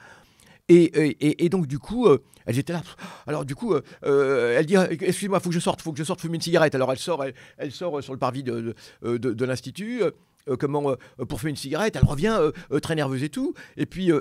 Et, 0.69 1.43
et, 1.45 1.49
donc, 1.49 1.67
du 1.67 1.77
coup, 1.77 2.07
euh, 2.07 2.23
elles 2.45 2.57
étaient 2.57 2.73
là. 2.73 2.81
Alors, 3.27 3.43
du 3.43 3.53
coup, 3.53 3.73
euh, 3.73 4.57
elle 4.57 4.65
dit 4.65 4.75
Excuse-moi, 4.75 5.39
faut 5.41 5.49
que 5.49 5.55
je 5.55 5.59
sorte, 5.59 5.81
faut 5.81 5.91
que 5.91 5.97
je 5.97 6.03
sorte 6.03 6.21
fumer 6.21 6.35
une 6.35 6.41
cigarette. 6.41 6.73
Alors, 6.73 6.91
elle 6.91 6.97
sort, 6.97 7.25
elle, 7.57 7.71
sort 7.71 8.01
sur 8.01 8.13
le 8.13 8.19
parvis 8.19 8.43
de, 8.43 8.73
de, 9.01 9.45
l'Institut. 9.45 10.03
Euh, 10.03 10.55
comment 10.57 10.95
pour 11.27 11.39
fumer 11.39 11.51
une 11.51 11.57
cigarette, 11.57 11.95
elle 11.95 12.07
revient 12.07 12.39
très 12.81 12.95
nerveuse 12.95 13.23
et 13.23 13.29
tout. 13.29 13.53
Et 13.75 13.85
puis, 13.85 14.11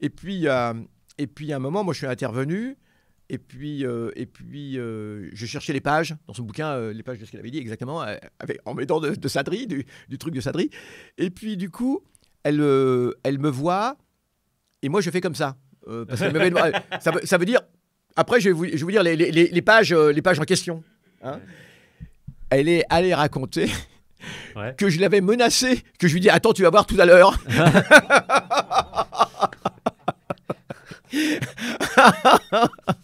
et 0.00 0.10
puis, 0.10 0.46
et 1.18 1.26
puis, 1.26 1.52
à 1.52 1.56
un 1.56 1.58
moment, 1.58 1.84
moi, 1.84 1.94
je 1.94 1.98
suis 1.98 2.06
intervenu 2.06 2.76
et 3.30 3.38
puis, 3.38 3.84
euh, 3.84 4.10
et 4.16 4.26
puis 4.26 4.78
euh, 4.78 5.28
je 5.34 5.46
cherchais 5.46 5.72
les 5.72 5.80
pages 5.80 6.14
dans 6.26 6.34
son 6.34 6.44
bouquin, 6.44 6.68
euh, 6.68 6.92
les 6.92 7.02
pages 7.02 7.18
de 7.18 7.26
ce 7.26 7.30
qu'elle 7.30 7.40
avait 7.40 7.50
dit 7.50 7.58
exactement, 7.58 8.00
avec, 8.00 8.60
en 8.64 8.74
mettant 8.74 9.00
de, 9.00 9.10
de 9.10 9.28
Sadri, 9.28 9.66
du, 9.66 9.84
truc 10.18 10.34
de 10.34 10.40
Sadri. 10.40 10.70
Et 11.18 11.30
puis 11.30 11.56
du 11.56 11.70
coup, 11.70 12.00
elle, 12.42 12.60
elle 13.22 13.38
me 13.38 13.50
voit, 13.50 13.96
et 14.82 14.88
moi 14.88 15.00
je 15.00 15.10
fais 15.10 15.20
comme 15.20 15.34
ça. 15.34 15.56
parce 15.86 16.08
ça, 16.20 16.30
veut, 16.30 17.20
ça, 17.24 17.38
veut, 17.38 17.44
dire, 17.44 17.60
après 18.16 18.40
je 18.40 18.48
vais 18.48 18.54
vous, 18.54 18.64
je 18.64 18.70
vais 18.70 18.78
vous 18.78 18.90
dire 18.90 19.02
les, 19.02 19.16
les, 19.16 19.30
les, 19.30 19.62
pages, 19.62 19.92
les 19.92 20.22
pages 20.22 20.40
en 20.40 20.44
question. 20.44 20.82
Hein. 21.22 21.40
Elle 22.50 22.68
est 22.68 22.84
allée 22.88 23.14
raconter 23.14 23.66
que 24.78 24.88
je 24.88 25.00
l'avais 25.00 25.20
menacé, 25.20 25.82
que 25.98 26.08
je 26.08 26.14
lui 26.14 26.20
dis 26.20 26.30
Attends, 26.30 26.54
tu 26.54 26.62
vas 26.62 26.70
voir 26.70 26.86
tout 26.86 26.96
à 26.98 27.04
l'heure. 27.04 27.38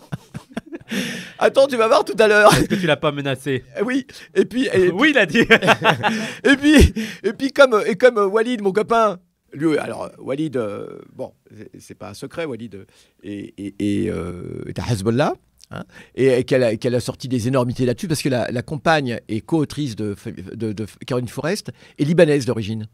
Attends, 1.38 1.66
tu 1.66 1.76
vas 1.76 1.88
voir 1.88 2.04
tout 2.04 2.16
à 2.18 2.28
l'heure. 2.28 2.52
Est-ce 2.54 2.68
que 2.68 2.74
tu 2.74 2.86
l'as 2.86 2.96
pas 2.96 3.12
menacé 3.12 3.64
eh 3.78 3.82
Oui. 3.82 4.06
Et 4.34 4.44
puis. 4.44 4.68
oui, 4.92 5.10
il 5.10 5.18
a 5.18 5.26
dit. 5.26 5.38
et 6.44 6.56
puis, 6.56 6.94
et 7.22 7.32
puis 7.32 7.52
comme 7.52 7.82
et 7.86 7.96
comme 7.96 8.18
Walid, 8.18 8.62
mon 8.62 8.72
copain. 8.72 9.18
Lui, 9.52 9.78
alors 9.78 10.10
Walid, 10.18 10.56
euh, 10.56 10.98
bon, 11.14 11.32
c'est 11.78 11.94
pas 11.94 12.10
un 12.10 12.14
secret, 12.14 12.44
Walid 12.44 12.86
et 13.22 13.54
et, 13.78 14.10
euh, 14.10 14.64
est 14.66 14.78
à 14.78 14.84
Hezbollah. 14.90 15.34
Hein, 15.70 15.84
et 16.14 16.44
qu'elle 16.44 16.62
a, 16.62 16.96
a, 16.96 17.00
sorti 17.00 17.26
des 17.26 17.48
énormités 17.48 17.86
là-dessus 17.86 18.06
parce 18.06 18.22
que 18.22 18.28
la, 18.28 18.62
compagne 18.62 19.18
et 19.28 19.40
co-autrice 19.40 19.96
de, 19.96 20.14
de, 20.54 20.86
Caroline 21.06 21.28
Forest 21.28 21.72
est 21.98 22.04
libanaise 22.04 22.44
d'origine, 22.44 22.86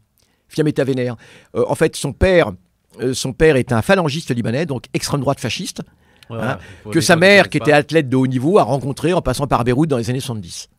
Fiametta 0.47 0.85
Vénère. 0.85 1.17
Euh, 1.55 1.65
en 1.67 1.75
fait, 1.75 1.97
son 1.97 2.13
père, 2.13 2.53
son 3.13 3.33
père 3.33 3.57
est 3.57 3.73
un 3.73 3.81
phalangiste 3.81 4.33
libanais, 4.33 4.65
donc 4.65 4.85
extrême 4.93 5.19
droite 5.19 5.41
fasciste. 5.41 5.81
Hein, 6.31 6.57
que 6.91 7.01
sa 7.01 7.15
mère, 7.15 7.49
qui 7.49 7.57
était 7.57 7.71
athlète 7.71 8.09
de 8.09 8.15
haut 8.15 8.27
niveau, 8.27 8.57
a 8.59 8.63
rencontré 8.63 9.13
en 9.13 9.21
passant 9.21 9.47
par 9.47 9.63
Beyrouth 9.63 9.89
dans 9.89 9.97
les 9.97 10.09
années 10.09 10.19
70. 10.19 10.69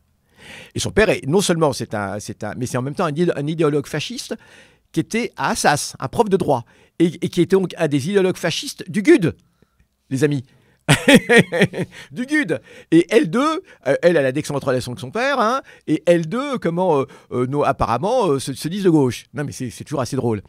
Et 0.75 0.79
son 0.79 0.91
père, 0.91 1.09
est, 1.09 1.25
non 1.27 1.41
seulement 1.41 1.73
c'est 1.73 1.93
un, 1.93 2.19
c'est 2.19 2.43
un, 2.43 2.53
mais 2.57 2.65
c'est 2.65 2.77
en 2.77 2.81
même 2.81 2.95
temps 2.95 3.05
un, 3.05 3.47
idéologue 3.47 3.87
fasciste 3.87 4.35
qui 4.91 4.99
était 4.99 5.31
à 5.37 5.51
Assas, 5.51 5.95
un 5.99 6.07
prof 6.07 6.29
de 6.29 6.37
droit, 6.37 6.65
et, 6.99 7.09
qui 7.11 7.41
était 7.41 7.55
donc 7.55 7.73
un 7.77 7.87
des 7.87 8.09
idéologues 8.09 8.37
fascistes 8.37 8.89
du 8.89 9.01
GUD, 9.01 9.35
les 10.09 10.23
amis. 10.23 10.43
du 12.11 12.25
GUD. 12.25 12.61
Et 12.91 13.07
L2, 13.09 13.37
euh, 13.37 13.95
elle, 14.01 14.17
elle 14.17 14.25
a 14.25 14.31
d'excellentes 14.31 14.63
relations 14.63 14.91
avec 14.91 14.99
son 14.99 15.11
père, 15.11 15.39
hein, 15.39 15.61
et 15.87 16.03
L2, 16.05 16.59
comment, 16.59 16.99
euh, 16.99 17.05
euh, 17.31 17.61
apparemment, 17.63 18.37
se, 18.37 18.67
disent 18.67 18.83
de 18.83 18.89
gauche. 18.89 19.25
Non, 19.33 19.43
mais 19.45 19.51
c'est 19.51 19.83
toujours 19.83 20.01
assez 20.01 20.15
drôle. 20.15 20.41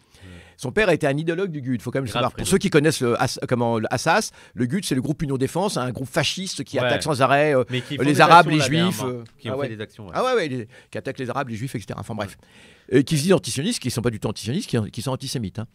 Son 0.64 0.72
père 0.72 0.88
était 0.88 1.06
un 1.06 1.16
idéologue 1.18 1.50
du 1.50 1.60
GUD, 1.60 1.74
il 1.74 1.80
faut 1.82 1.90
quand 1.90 1.98
même 1.98 2.04
Grave, 2.06 2.14
savoir. 2.22 2.32
Pour 2.32 2.46
ceux 2.46 2.56
qui 2.56 2.70
connaissent 2.70 3.02
le, 3.02 3.14
comment, 3.46 3.78
le 3.78 3.86
Assas, 3.92 4.30
le 4.54 4.64
GUD, 4.64 4.82
c'est 4.82 4.94
le 4.94 5.02
groupe 5.02 5.20
Union 5.20 5.36
Défense, 5.36 5.76
un 5.76 5.92
groupe 5.92 6.08
fasciste 6.08 6.64
qui 6.64 6.78
Ouais. 6.78 6.86
attaque 6.86 7.02
sans 7.02 7.20
arrêt 7.20 7.54
euh, 7.54 7.64
les 7.70 8.20
Arabes, 8.22 8.48
actions, 8.48 8.50
les 8.70 8.82
Juifs. 8.82 9.02
euh, 9.04 9.24
Qui 9.38 9.50
ont 9.50 9.52
ah 9.52 9.56
fait 9.56 9.60
ouais. 9.60 9.76
des 9.76 9.82
actions. 9.82 10.06
ouais. 10.06 10.12
Ah 10.14 10.24
ouais, 10.24 10.32
ouais, 10.32 10.48
les- 10.48 10.68
qui 10.90 10.96
attaquent 10.96 11.18
les 11.18 11.28
Arabes, 11.28 11.50
les 11.50 11.56
Juifs, 11.56 11.74
etc. 11.74 11.98
Enfin 11.98 12.14
bref. 12.14 12.38
Et 12.88 13.04
qui 13.04 13.18
se 13.18 13.24
disent 13.24 13.34
antisionistes, 13.34 13.78
qui 13.78 13.88
ne 13.88 13.92
sont 13.92 14.00
pas 14.00 14.08
du 14.08 14.18
tout 14.20 14.28
antisionistes, 14.28 14.70
qui, 14.70 14.78
qui 14.90 15.02
sont 15.02 15.10
antisémites. 15.10 15.58
hein. 15.58 15.66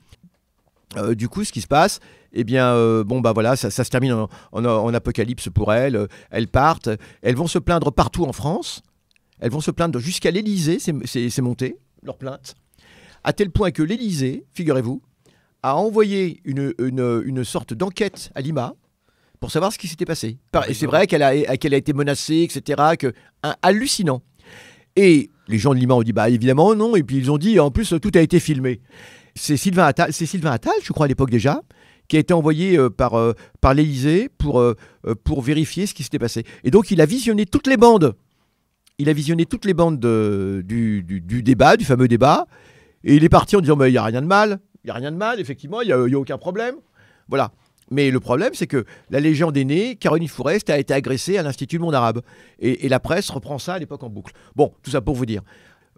Euh, 0.97 1.13
du 1.13 1.29
coup, 1.29 1.43
ce 1.43 1.51
qui 1.51 1.61
se 1.61 1.67
passe, 1.67 1.99
eh 2.33 2.43
bien, 2.43 2.73
euh, 2.73 3.03
bon, 3.03 3.21
bah 3.21 3.31
voilà, 3.31 3.55
ça, 3.55 3.69
ça 3.69 3.83
se 3.83 3.91
termine 3.91 4.13
en, 4.13 4.27
en- 4.53 4.65
en 4.65 4.91
apocalypse 4.95 5.49
pour 5.53 5.71
elles. 5.71 6.07
Elles 6.31 6.47
partent, 6.47 6.89
elles 7.21 7.35
vont 7.35 7.45
se 7.45 7.59
plaindre 7.59 7.91
partout 7.91 8.23
en 8.25 8.33
France. 8.33 8.81
Elles 9.39 9.51
vont 9.51 9.61
se 9.61 9.69
plaindre 9.69 9.99
jusqu'à 9.99 10.31
l'Élysée, 10.31 10.79
c'est 10.79 11.41
monté, 11.43 11.77
leur 12.01 12.17
plainte. 12.17 12.55
À 13.23 13.33
tel 13.33 13.51
point 13.51 13.71
que 13.71 13.83
l'Élysée, 13.83 14.45
figurez-vous, 14.53 15.01
a 15.63 15.75
envoyé 15.75 16.39
une, 16.45 16.73
une- 16.79 17.21
une 17.25 17.43
sorte 17.43 17.73
d'enquête 17.73 18.31
à 18.35 18.41
Lima 18.41 18.73
pour 19.39 19.51
savoir 19.51 19.71
ce 19.73 19.77
qui 19.77 19.87
s'était 19.87 20.05
passé. 20.05 20.37
Et 20.69 20.73
c'est 20.73 20.85
vrai 20.85 21.07
qu'elle 21.07 21.23
a, 21.23 21.57
qu'elle 21.57 21.73
a 21.73 21.77
été 21.77 21.93
menacée, 21.93 22.47
etc. 22.49 22.81
Que, 22.97 23.13
un, 23.43 23.55
hallucinant. 23.61 24.21
Et 24.95 25.29
les 25.47 25.57
gens 25.57 25.73
de 25.73 25.79
Lima 25.79 25.95
ont 25.95 26.03
dit, 26.03 26.13
bah 26.13 26.29
évidemment 26.29 26.75
non. 26.75 26.95
Et 26.95 27.03
puis 27.03 27.17
ils 27.17 27.31
ont 27.31 27.37
dit, 27.37 27.59
en 27.59 27.71
plus, 27.71 27.93
tout 28.01 28.11
a 28.15 28.19
été 28.21 28.39
filmé. 28.39 28.81
C'est 29.35 29.57
Sylvain 29.57 29.85
Attal, 29.85 30.11
c'est 30.13 30.25
Sylvain 30.25 30.51
Attal, 30.51 30.73
je 30.83 30.91
crois 30.91 31.05
à 31.05 31.07
l'époque 31.07 31.29
déjà, 31.29 31.61
qui 32.07 32.17
a 32.17 32.19
été 32.19 32.33
envoyé 32.33 32.77
euh, 32.77 32.89
par, 32.89 33.13
euh, 33.17 33.33
par 33.61 33.73
l'Élysée 33.73 34.29
pour, 34.37 34.59
euh, 34.59 34.75
euh, 35.07 35.15
pour 35.23 35.41
vérifier 35.41 35.85
ce 35.85 35.93
qui 35.93 36.03
s'était 36.03 36.19
passé. 36.19 36.43
Et 36.63 36.71
donc 36.71 36.91
il 36.91 36.99
a 36.99 37.05
visionné 37.05 37.45
toutes 37.45 37.67
les 37.67 37.77
bandes. 37.77 38.15
Il 38.97 39.07
a 39.07 39.13
visionné 39.13 39.45
toutes 39.45 39.63
les 39.65 39.73
bandes 39.73 39.99
de- 39.99 40.61
du, 40.65 41.03
du- 41.03 41.21
du 41.21 41.43
débat, 41.43 41.77
du 41.77 41.85
fameux 41.85 42.07
débat. 42.09 42.47
Et 43.03 43.15
il 43.15 43.23
est 43.23 43.29
parti 43.29 43.55
en 43.55 43.61
disant, 43.61 43.77
il 43.83 43.91
n'y 43.91 43.97
a 43.97 44.03
rien 44.03 44.21
de 44.21 44.27
mal. 44.27 44.59
Il 44.83 44.87
n'y 44.87 44.91
a 44.91 44.93
rien 44.95 45.11
de 45.11 45.17
mal, 45.17 45.39
effectivement, 45.39 45.81
il 45.81 45.87
n'y 45.87 45.93
a, 45.93 45.97
a 45.97 46.19
aucun 46.19 46.37
problème. 46.37 46.75
Voilà. 47.27 47.51
Mais 47.91 48.11
le 48.11 48.19
problème, 48.19 48.51
c'est 48.53 48.67
que 48.67 48.85
la 49.09 49.19
légende 49.19 49.57
est 49.57 49.63
née, 49.65 49.95
Caroline 49.95 50.27
Fourest 50.27 50.69
a 50.69 50.77
été 50.77 50.93
agressée 50.93 51.37
à 51.37 51.43
l'Institut 51.43 51.77
du 51.77 51.81
monde 51.81 51.95
arabe. 51.95 52.21
Et, 52.59 52.85
et 52.85 52.89
la 52.89 52.99
presse 52.99 53.29
reprend 53.29 53.57
ça 53.57 53.73
à 53.73 53.79
l'époque 53.79 54.03
en 54.03 54.09
boucle. 54.09 54.33
Bon, 54.55 54.73
tout 54.83 54.91
ça 54.91 55.01
pour 55.01 55.15
vous 55.15 55.25
dire. 55.25 55.41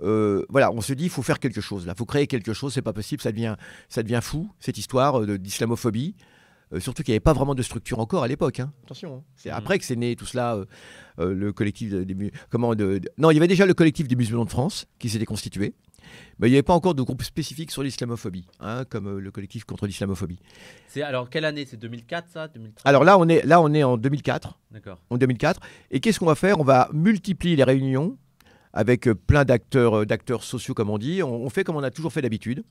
Euh, 0.02 0.44
voilà, 0.50 0.72
on 0.72 0.82
se 0.82 0.94
dit, 0.94 1.04
il 1.06 1.10
faut 1.10 1.22
faire 1.22 1.40
quelque 1.40 1.62
chose 1.62 1.86
là, 1.86 1.94
il 1.96 1.98
faut 1.98 2.06
créer 2.06 2.26
quelque 2.26 2.54
chose, 2.54 2.74
c'est 2.74 2.82
pas 2.82 2.94
possible, 2.94 3.22
ça 3.22 3.32
devient, 3.32 3.56
ça 3.88 4.02
devient 4.02 4.20
fou, 4.24 4.50
cette 4.60 4.80
histoire 4.80 5.22
euh, 5.22 5.38
d'islamophobie. 5.38 6.16
Euh, 6.74 6.80
surtout 6.80 7.04
qu'il 7.04 7.12
n'y 7.12 7.16
avait 7.18 7.20
pas 7.20 7.34
vraiment 7.34 7.54
de 7.54 7.62
structure 7.62 8.00
encore 8.00 8.24
à 8.24 8.28
l'époque. 8.28 8.62
hein. 8.62 8.72
Attention, 8.86 9.18
hein. 9.18 9.24
c'est 9.36 9.50
Mhm. 9.50 9.56
après 9.58 9.78
que 9.78 9.86
c'est 9.86 9.98
né 9.98 10.16
tout 10.16 10.26
cela, 10.26 10.56
euh, 10.56 10.66
euh, 11.20 11.34
le 11.36 11.52
collectif 11.54 11.92
des 11.94 12.32
comment 12.50 12.74
de, 12.74 12.98
de- 12.98 13.10
non, 13.20 13.30
il 13.30 13.36
y 13.36 13.38
avait 13.38 13.48
déjà 13.50 13.66
le 13.68 13.74
collectif 13.76 14.08
des 14.08 14.16
musulmans 14.16 14.46
de 14.46 14.50
France 14.50 14.88
qui 14.98 15.10
s'était 15.10 15.26
constitué, 15.26 15.74
mais 16.40 16.48
il 16.48 16.52
n'y 16.52 16.56
avait 16.58 16.64
pas 16.64 16.74
encore 16.74 16.96
de 16.96 17.02
groupe 17.02 17.24
spécifique 17.24 17.72
sur 17.72 17.84
l'islamophobie, 17.84 18.46
hein, 18.60 18.84
comme 18.90 19.08
euh, 19.08 19.20
le 19.20 19.32
collectif 19.32 19.64
contre 19.66 19.88
l'islamophobie. 19.88 20.40
C'est 20.88 21.02
alors 21.02 21.30
quelle 21.30 21.46
année? 21.46 21.66
C'est 21.66 21.78
2004 21.78 22.30
ça? 22.30 22.48
2003 22.48 22.82
Alors 22.90 23.04
là, 23.04 23.18
on 23.18 23.28
est 23.28 23.46
là, 23.46 23.62
on 23.62 23.74
est 23.74 23.84
en 23.84 23.98
2004. 23.98 24.60
D'accord. 24.72 25.00
en 25.10 25.18
2004. 25.18 25.60
Et 25.92 26.00
qu'est-ce 26.00 26.20
qu'on 26.20 26.26
va 26.26 26.36
faire? 26.36 26.60
On 26.60 26.64
va 26.64 26.90
multiplier 26.94 27.56
les 27.56 27.64
réunions 27.64 28.18
avec 28.74 29.08
euh, 29.08 29.16
plein 29.16 29.44
d'acteurs, 29.46 30.00
euh, 30.00 30.06
d'acteurs 30.06 30.44
sociaux, 30.44 30.74
comme 30.74 30.90
on 30.90 30.98
dit. 30.98 31.22
On, 31.24 31.34
on 31.44 31.50
fait 31.50 31.64
comme 31.64 31.76
on 31.76 31.84
a 31.84 31.92
toujours 31.92 32.14
fait 32.14 32.22
d'habitude. 32.22 32.64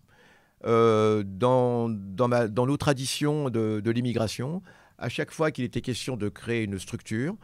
Euh, 0.67 1.23
dans, 1.27 1.89
dans, 1.89 2.29
ma- 2.29 2.47
dans 2.49 2.67
nos 2.67 2.77
traditions 2.77 3.49
de, 3.49 3.81
de 3.81 3.91
l'immigration, 3.91 4.63
à 4.99 5.09
chaque 5.09 5.31
fois 5.31 5.51
qu'il 5.51 5.65
était 5.65 5.81
question 5.81 6.17
de 6.19 6.29
créer 6.29 6.65
une 6.65 6.79
structure, 6.79 7.35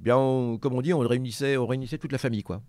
eh 0.00 0.02
bien, 0.02 0.18
on- 0.18 0.58
comme 0.58 0.74
on 0.74 0.82
dit, 0.82 0.92
on 0.92 0.98
réunissait, 0.98 1.56
on 1.56 1.66
réunissait 1.66 1.96
toute 1.96 2.12
la 2.12 2.18
famille, 2.18 2.42
quoi. 2.42 2.60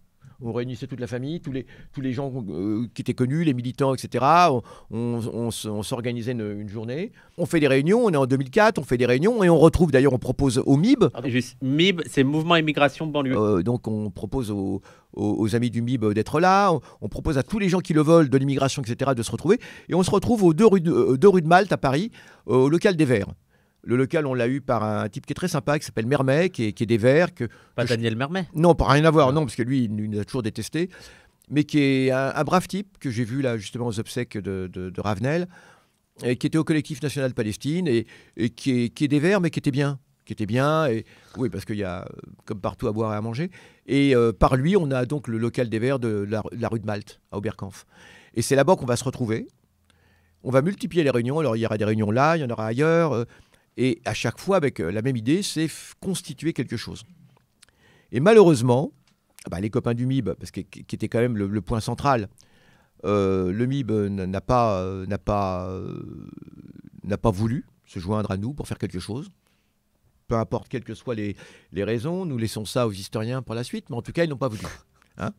On 0.42 0.52
réunissait 0.54 0.88
toute 0.88 1.00
la 1.00 1.08
famille, 1.08 1.42
tous 1.42 1.52
les, 1.52 1.66
tous 1.94 2.02
les 2.02 2.14
gens 2.14 2.32
euh, 2.50 2.86
qui 2.94 3.02
étaient 3.02 3.14
connus, 3.14 3.44
les 3.44 3.54
militants, 3.54 3.94
etc. 3.96 4.24
On, 4.50 4.62
on- 4.92 5.22
on 5.34 5.48
s- 5.50 5.66
on 5.66 5.84
s'organisait 5.84 6.34
une, 6.34 6.62
une 6.62 6.70
journée. 6.70 7.12
On 7.38 7.46
fait 7.46 7.60
des 7.60 7.68
réunions, 7.68 8.06
on 8.06 8.10
est 8.12 8.18
en 8.18 8.26
2004, 8.28 8.78
on 8.80 8.84
fait 8.84 8.98
des 8.98 9.06
réunions 9.06 9.44
et 9.44 9.50
on 9.50 9.58
retrouve, 9.58 9.92
d'ailleurs, 9.92 10.14
on 10.14 10.20
propose 10.20 10.62
au 10.66 10.78
MIB, 10.78 11.06
Juste, 11.26 11.58
MIB, 11.62 12.02
c'est 12.08 12.24
Mouvement 12.24 12.56
Immigration 12.56 13.08
Banlieue. 13.08 13.36
euh, 13.38 13.64
donc 13.64 13.88
on 13.88 14.10
propose 14.12 14.52
aux, 14.52 14.82
aux- 15.14 15.36
aux 15.40 15.56
amis 15.56 15.70
du 15.72 15.82
MIB 15.82 16.14
d'être 16.14 16.40
là, 16.40 16.72
on, 17.02 17.10
propose 17.10 17.38
à 17.38 17.44
tous 17.44 17.58
les 17.60 17.70
gens 17.70 17.80
qui 17.80 17.94
le 17.94 18.02
veulent, 18.02 18.30
de 18.30 18.38
l'immigration, 18.38 18.82
etc., 18.84 19.12
de 19.16 19.24
se 19.24 19.32
retrouver. 19.32 19.60
Et 19.90 19.96
on 19.96 20.04
se 20.04 20.12
retrouve 20.12 20.44
aux 20.44 20.54
deux 20.54 20.68
rues 20.68 20.82
de, 20.82 20.92
euh, 20.92 21.18
deux 21.18 21.30
rues 21.30 21.42
de 21.42 21.48
Malte 21.48 21.72
à 21.72 21.78
Paris, 21.78 22.12
au 22.46 22.70
local 22.70 22.96
des 22.96 23.06
Verts. 23.06 23.28
Le 23.88 23.96
local, 23.96 24.26
on 24.26 24.34
l'a 24.34 24.48
eu 24.50 24.60
par 24.60 24.84
un 24.84 25.08
type 25.08 25.26
qui 25.26 25.32
est 25.32 25.36
très 25.36 25.48
sympa, 25.48 25.80
qui 25.80 25.86
s'appelle 25.86 26.08
Mermet, 26.08 26.50
qui 26.50 26.66
est, 26.66 26.72
qui 26.74 26.84
est 26.84 26.88
des 26.88 26.98
Verts. 26.98 27.34
Que, 27.34 27.46
Pas 27.74 27.84
que 27.84 27.90
je- 27.90 27.94
Daniel 27.96 28.18
Mermet. 28.18 28.46
Non, 28.54 28.76
pas 28.76 28.90
rien 28.90 29.06
à 29.06 29.12
voir, 29.12 29.32
non, 29.32 29.42
parce 29.46 29.56
que 29.56 29.64
lui, 29.64 29.86
il 29.86 29.96
nous 29.96 30.20
a 30.20 30.26
toujours 30.26 30.44
détesté. 30.44 30.90
Mais 31.50 31.64
qui 31.64 31.80
est 31.80 32.12
un, 32.12 32.34
un 32.36 32.44
brave 32.44 32.68
type 32.68 32.98
que 33.00 33.10
j'ai 33.10 33.24
vu 33.24 33.42
là, 33.42 33.58
justement, 33.58 33.88
aux 33.88 33.98
obsèques 34.00 34.38
de, 34.38 34.70
de- 34.72 34.90
de 34.90 35.02
Ravenel, 35.02 35.48
et 36.24 36.36
qui 36.36 36.48
était 36.48 36.58
au 36.58 36.66
collectif 36.66 37.02
national 37.02 37.34
Palestine, 37.34 37.88
et, 37.88 38.06
et 38.36 38.50
qui, 38.50 38.84
est, 38.84 38.90
qui 38.90 39.06
est 39.06 39.08
des 39.08 39.22
Verts, 39.22 39.40
mais 39.40 39.50
qui 39.52 39.60
était 39.60 39.72
bien. 39.72 40.00
Qui 40.26 40.34
était 40.34 40.46
bien, 40.46 40.88
et 40.88 41.06
oui, 41.38 41.48
parce 41.50 41.64
qu'il 41.64 41.78
y 41.78 41.86
a, 41.86 42.02
euh, 42.02 42.06
comme 42.44 42.60
partout, 42.60 42.90
à 42.90 42.92
boire 42.92 43.14
et 43.14 43.16
à 43.16 43.22
manger. 43.22 43.50
Et 43.86 44.14
euh, 44.14 44.34
par 44.34 44.58
lui, 44.58 44.76
on 44.76 44.92
a 44.92 45.06
donc 45.06 45.30
le 45.30 45.38
local 45.38 45.70
des 45.70 45.80
Verts 45.80 46.00
de 46.00 46.26
la, 46.30 46.44
la 46.52 46.68
rue 46.68 46.80
de 46.82 46.86
Malte, 46.86 47.22
à 47.32 47.38
Oberkampf. 47.38 47.86
Et 48.34 48.42
c'est 48.42 48.58
là-bas 48.58 48.76
qu'on 48.76 48.86
va 48.86 48.98
se 48.98 49.06
retrouver. 49.06 49.48
On 50.44 50.52
va 50.52 50.62
multiplier 50.62 51.06
les 51.06 51.10
réunions. 51.10 51.40
Alors, 51.40 51.56
il 51.56 51.62
y 51.62 51.66
aura 51.66 51.78
des 51.78 51.86
réunions 51.86 52.12
là, 52.12 52.36
il 52.36 52.42
y 52.42 52.44
en 52.44 52.50
aura 52.50 52.66
ailleurs. 52.68 53.26
Euh, 53.78 53.82
et 53.82 54.02
à 54.06 54.14
chaque 54.14 54.40
fois, 54.40 54.58
avec 54.58 54.80
euh, 54.80 54.92
la 54.92 55.02
même 55.02 55.16
idée, 55.18 55.42
c'est 55.44 55.68
constituer 56.00 56.54
quelque 56.54 56.78
chose. 56.78 57.04
Et 58.12 58.20
malheureusement, 58.20 58.92
ah 59.46 59.50
bah, 59.50 59.60
les 59.60 59.70
copains 59.70 59.94
du 59.94 60.06
MIB, 60.06 60.32
parce 60.34 60.52
que, 60.52 60.62
qui 60.62 60.96
était 60.96 61.08
quand 61.10 61.20
même 61.20 61.38
le, 61.38 61.62
point 61.62 61.80
central, 61.80 62.30
euh, 63.06 63.52
le 63.52 63.66
MIB 63.68 63.92
n- 63.92 64.26
n'a 64.26 64.42
pas, 64.42 64.80
euh, 64.82 65.06
n'a 65.06 65.18
pas, 65.18 65.70
euh, 65.70 66.02
n'a 67.04 67.18
pas 67.18 67.32
voulu 67.32 67.66
se 67.86 68.00
joindre 68.00 68.32
à 68.32 68.38
nous 68.38 68.54
pour 68.54 68.68
faire 68.68 68.78
quelque 68.78 69.00
chose. 69.00 69.30
Peu 70.28 70.36
importe 70.36 70.68
quelles 70.68 70.84
que 70.84 70.94
soient 70.94 71.16
les, 71.16 71.38
les 71.72 71.84
raisons, 71.86 72.26
nous 72.26 72.38
laissons 72.38 72.66
ça 72.66 72.86
aux 72.88 72.92
historiens 72.92 73.42
pour 73.42 73.56
la 73.56 73.64
suite, 73.64 73.90
mais 73.90 73.96
en 73.96 74.02
tout 74.02 74.12
cas, 74.12 74.26
ils 74.26 74.30
n'ont 74.30 74.38
pas 74.38 74.50
voulu. 74.50 74.64
hein. 75.18 75.32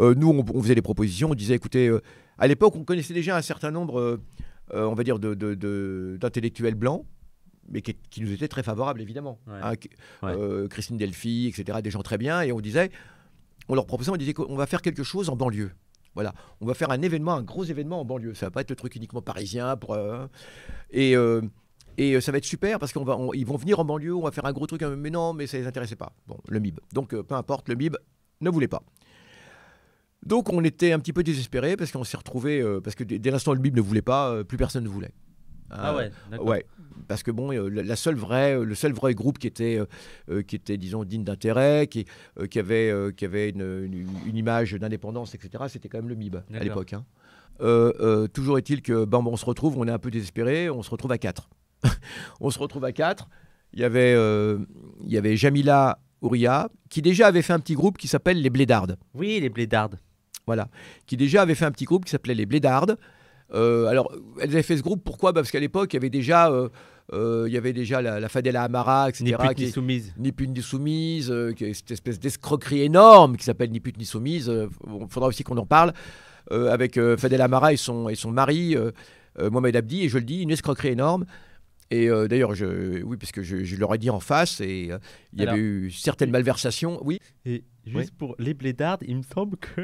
Euh, 0.00 0.14
nous, 0.14 0.28
on, 0.28 0.62
faisait 0.62 0.74
des 0.74 0.82
propositions, 0.82 1.30
on 1.30 1.34
disait, 1.34 1.54
écoutez, 1.54 1.88
euh, 1.88 2.00
à 2.38 2.46
l'époque, 2.48 2.74
on 2.76 2.84
connaissait 2.84 3.14
déjà 3.14 3.36
un 3.36 3.42
certain 3.42 3.70
nombre, 3.70 3.98
euh, 4.00 4.20
euh, 4.72 4.84
on 4.86 4.94
va 4.94 5.04
dire, 5.04 5.18
d'intellectuels 5.20 6.74
blancs, 6.74 7.04
mais 7.68 7.82
qui, 7.82 7.94
qui 8.10 8.20
nous 8.22 8.32
étaient 8.32 8.48
très 8.48 8.62
favorables, 8.62 9.00
évidemment. 9.00 9.38
Ouais. 9.46 9.60
Hein, 9.62 9.74
euh, 10.24 10.68
Christine 10.68 10.96
Delphi, 10.96 11.46
etc., 11.48 11.78
des 11.82 11.90
gens 11.90 12.02
très 12.02 12.18
bien, 12.18 12.42
et 12.42 12.52
on 12.52 12.60
disait, 12.60 12.90
on 13.68 13.74
leur 13.74 13.86
proposait, 13.86 14.10
on 14.10 14.16
disait 14.16 14.34
qu'on 14.34 14.56
va 14.56 14.66
faire 14.66 14.82
quelque 14.82 15.02
chose 15.02 15.28
en 15.28 15.36
banlieue. 15.36 15.72
Voilà, 16.14 16.32
on 16.60 16.66
va 16.66 16.74
faire 16.74 16.90
un 16.90 17.02
événement, 17.02 17.34
un 17.34 17.42
gros 17.42 17.64
événement 17.64 18.00
en 18.00 18.04
banlieue. 18.04 18.34
Ça 18.34 18.46
va 18.46 18.50
pas 18.50 18.60
être 18.60 18.70
le 18.70 18.76
truc 18.76 18.94
uniquement 18.94 19.20
parisien. 19.20 19.76
Pour, 19.76 19.94
euh, 19.94 20.26
et, 20.90 21.16
euh, 21.16 21.42
et 21.98 22.20
ça 22.20 22.30
va 22.30 22.38
être 22.38 22.44
super 22.44 22.78
parce 22.78 22.92
qu'ils 22.92 23.02
vont 23.02 23.56
venir 23.56 23.80
en 23.80 23.84
banlieue, 23.84 24.14
on 24.14 24.22
va 24.22 24.30
faire 24.30 24.46
un 24.46 24.52
gros 24.52 24.66
truc. 24.66 24.82
euh, 24.82 24.96
Mais 24.96 25.10
non, 25.10 25.32
mais 25.32 25.46
ça 25.46 25.58
les 25.58 25.66
intéressait 25.66 25.96
pas. 25.96 26.12
Bon, 26.28 26.38
le 26.48 26.60
MIB. 26.60 26.78
Donc, 26.92 27.20
peu 27.20 27.34
importe, 27.34 27.68
le 27.68 27.74
MIB 27.74 27.96
ne 28.40 28.50
voulait 28.50 28.68
pas. 28.68 28.82
Donc, 30.24 30.52
on 30.52 30.62
était 30.62 30.92
un 30.92 31.00
petit 31.00 31.12
peu 31.12 31.22
désespérés 31.22 31.76
parce 31.76 31.90
qu'on 31.90 32.04
s'est 32.04 32.16
retrouvé 32.16 32.64
parce 32.82 32.94
que 32.94 33.04
dès, 33.04 33.30
l'instant 33.30 33.50
où 33.50 33.54
le 33.54 33.60
MIB 33.60 33.76
ne 33.76 33.82
voulait 33.82 34.00
pas, 34.00 34.42
plus 34.44 34.56
personne 34.56 34.84
ne 34.84 34.88
voulait. 34.88 35.12
Ah 35.70 35.92
Euh, 35.92 35.96
ouais, 35.96 36.10
d'accord. 36.30 36.46
Ouais, 36.46 36.66
parce 37.08 37.22
que 37.22 37.30
bon, 37.30 37.52
euh, 37.52 37.68
la 37.68 37.96
seule 37.96 38.14
vraie, 38.16 38.54
euh, 38.56 38.64
le 38.64 38.74
seul 38.74 38.92
vrai 38.92 39.14
groupe 39.14 39.38
qui 39.38 39.46
était, 39.46 39.80
euh, 40.30 40.42
qui 40.42 40.56
était 40.56 40.76
disons, 40.76 41.04
digne 41.04 41.24
d'intérêt, 41.24 41.86
qui, 41.86 42.04
euh, 42.38 42.46
qui 42.46 42.58
avait, 42.58 42.90
euh, 42.90 43.10
qui 43.10 43.24
avait 43.24 43.50
une, 43.50 43.60
une- 43.92 44.08
une 44.26 44.36
image 44.36 44.72
d'indépendance, 44.74 45.34
etc., 45.34 45.64
c'était 45.68 45.88
quand 45.88 45.98
même 45.98 46.08
le 46.08 46.14
MIB 46.16 46.36
à 46.36 46.58
l'époque. 46.64 46.92
hein. 46.94 47.04
Toujours 48.32 48.58
est-il 48.58 48.82
que, 48.82 49.04
bon, 49.04 49.22
bon, 49.22 49.32
on 49.32 49.36
se 49.36 49.46
retrouve, 49.46 49.78
on 49.78 49.86
est 49.86 49.90
un 49.92 49.98
peu 49.98 50.10
désespéré, 50.10 50.70
on 50.70 50.82
se 50.82 50.90
retrouve 50.90 51.12
à 51.12 51.18
4. 51.18 51.48
on 52.40 52.50
se 52.50 52.58
retrouve 52.58 52.84
à 52.84 52.92
4. 52.92 53.28
Il 53.72 53.80
y 53.80 53.84
avait, 53.84 54.12
il 54.12 55.10
y 55.12 55.16
avait 55.18 55.36
Jamila 55.36 55.98
Ouria, 56.20 56.70
qui 56.88 57.02
déjà 57.02 57.26
avait 57.26 57.42
fait 57.42 57.52
un 57.52 57.60
petit 57.60 57.74
groupe 57.74 57.98
qui 57.98 58.08
s'appelle 58.08 58.40
les 58.40 58.50
Blédardes. 58.50 58.96
Oui, 59.14 59.40
les 59.40 59.48
blédardes. 59.50 59.98
Voilà. 60.46 60.68
Qui 61.06 61.16
déjà 61.16 61.42
avait 61.42 61.54
fait 61.54 61.64
un 61.64 61.70
petit 61.72 61.84
groupe 61.84 62.04
qui 62.04 62.10
s'appelait 62.10 62.34
les 62.34 62.46
Blédardes. 62.46 62.98
Euh, 63.54 63.86
alors, 63.86 64.12
elles 64.40 64.50
avaient 64.50 64.62
fait 64.62 64.76
ce 64.76 64.82
groupe, 64.82 65.02
pourquoi? 65.04 65.32
Bah, 65.32 65.40
Parce 65.40 65.50
qu'à 65.50 65.60
l'époque, 65.60 65.92
il 65.92 65.96
y 65.96 65.98
avait 65.98 66.10
déjà, 66.10 66.50
euh, 66.50 66.68
euh, 67.12 67.44
il 67.46 67.52
y 67.54 67.56
avait 67.56 67.72
déjà 67.72 68.02
la, 68.02 68.18
la 68.20 68.28
Fadela 68.28 68.64
Amara, 68.64 69.08
etc. 69.08 69.24
Ni 69.24 69.32
pute 69.48 69.54
qui- 69.56 69.64
ni 69.66 69.70
soumise. 69.70 70.14
ni 70.18 70.32
pute 70.32 70.50
ni 70.50 70.62
soumise, 70.62 71.30
euh, 71.30 71.52
qui 71.52 71.64
est 71.64 71.74
cette 71.74 71.90
espèce 71.92 72.18
d'escroquerie 72.18 72.82
énorme 72.82 73.36
qui 73.36 73.44
s'appelle 73.44 73.70
Ni 73.70 73.80
pute 73.80 73.96
ni 73.98 74.04
soumise. 74.06 74.48
Il 74.52 75.06
faudra 75.08 75.28
aussi 75.28 75.44
qu'on 75.44 75.56
en 75.58 75.66
parle. 75.66 75.92
avec 76.50 76.98
euh, 76.98 77.16
Fadel 77.16 77.40
Amara 77.40 77.72
et 77.72 77.76
son, 77.78 78.08
et 78.10 78.14
son 78.16 78.30
mari, 78.30 78.76
Mohamed 79.40 79.76
Abdi, 79.76 80.02
et 80.04 80.08
je 80.08 80.18
le 80.18 80.24
dis, 80.24 80.42
une 80.42 80.50
escroquerie 80.50 80.88
énorme. 80.88 81.24
Et 81.90 82.08
d'ailleurs, 82.28 82.54
je, 82.54 83.02
oui, 83.02 83.16
parce 83.16 83.30
que 83.32 83.42
je, 83.42 83.62
je 83.64 83.76
leur 83.76 83.94
ai 83.94 83.98
dit 83.98 84.10
en 84.10 84.18
face, 84.20 84.60
et 84.60 84.90
il 85.32 85.38
y 85.38 85.42
Alors- 85.42 85.54
avait 85.54 85.62
eu 85.62 85.90
certaines 85.90 86.30
malversations. 86.30 87.00
Oui, 87.04 87.18
Et 87.46 87.64
juste 87.86 88.10
Oui. 88.10 88.16
pour 88.18 88.34
les 88.38 88.52
blédardes, 88.54 89.02
il 89.06 89.16
me 89.18 89.22
semble 89.22 89.56
que 89.58 89.82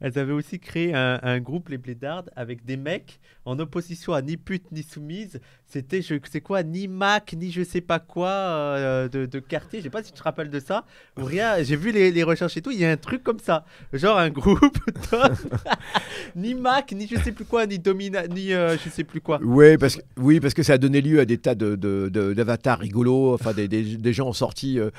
elles 0.00 0.18
avaient 0.18 0.32
aussi 0.32 0.58
créé 0.58 0.94
un, 0.94 1.40
groupe, 1.40 1.68
les 1.68 1.78
Blédardes, 1.78 2.30
avec 2.36 2.64
des 2.64 2.76
mecs 2.76 3.20
en 3.48 3.58
opposition 3.58 4.12
à 4.12 4.22
ni 4.22 4.36
pute 4.36 4.70
ni 4.72 4.82
soumise. 4.82 5.40
C'était, 5.70 6.00
je 6.00 6.14
sais 6.30 6.40
quoi, 6.40 6.62
ni 6.62 6.88
Mac, 6.88 7.34
ni 7.38 7.50
je 7.52 7.62
sais 7.62 7.80
pas 7.82 7.98
quoi 7.98 8.28
euh, 8.30 9.08
de, 9.08 9.26
de 9.26 9.38
quartier. 9.38 9.80
Je 9.80 9.84
sais 9.84 9.90
pas 9.90 10.02
si 10.02 10.12
tu 10.12 10.18
te 10.18 10.22
rappelles 10.22 10.48
de 10.50 10.60
ça 10.60 10.84
ou 11.18 11.24
rien. 11.24 11.62
J'ai 11.62 11.76
vu 11.76 11.92
les, 11.92 12.10
les 12.10 12.22
recherches 12.22 12.56
et 12.56 12.62
tout. 12.62 12.70
Il 12.70 12.78
y 12.78 12.84
a 12.86 12.90
un 12.90 12.96
truc 12.96 13.22
comme 13.22 13.38
ça, 13.38 13.64
genre 13.92 14.16
un 14.18 14.30
groupe. 14.30 14.78
ni 16.36 16.54
Mac, 16.54 16.92
ni 16.92 17.06
je 17.06 17.16
sais 17.16 17.32
plus 17.32 17.44
quoi, 17.44 17.66
ni 17.66 17.78
Domina, 17.78 18.26
ni 18.28 18.52
euh, 18.52 18.76
je 18.82 18.88
sais 18.90 19.04
plus 19.04 19.20
quoi. 19.20 19.40
Ouais, 19.42 19.76
parce 19.78 19.96
que, 19.96 20.02
oui, 20.16 20.40
parce 20.40 20.54
que 20.54 20.62
ça 20.62 20.74
a 20.74 20.78
donné 20.78 21.00
lieu 21.00 21.20
à 21.20 21.24
des 21.24 21.38
tas 21.38 21.54
de, 21.54 21.76
de- 21.76 22.08
de- 22.12 22.32
d'avatars 22.34 22.78
rigolos, 22.78 23.34
enfin 23.34 23.52
des, 23.52 23.68
des- 23.68 23.96
des 23.96 24.12
gens 24.12 24.28
en 24.28 24.32
sortie. 24.32 24.78
euh, 24.78 24.90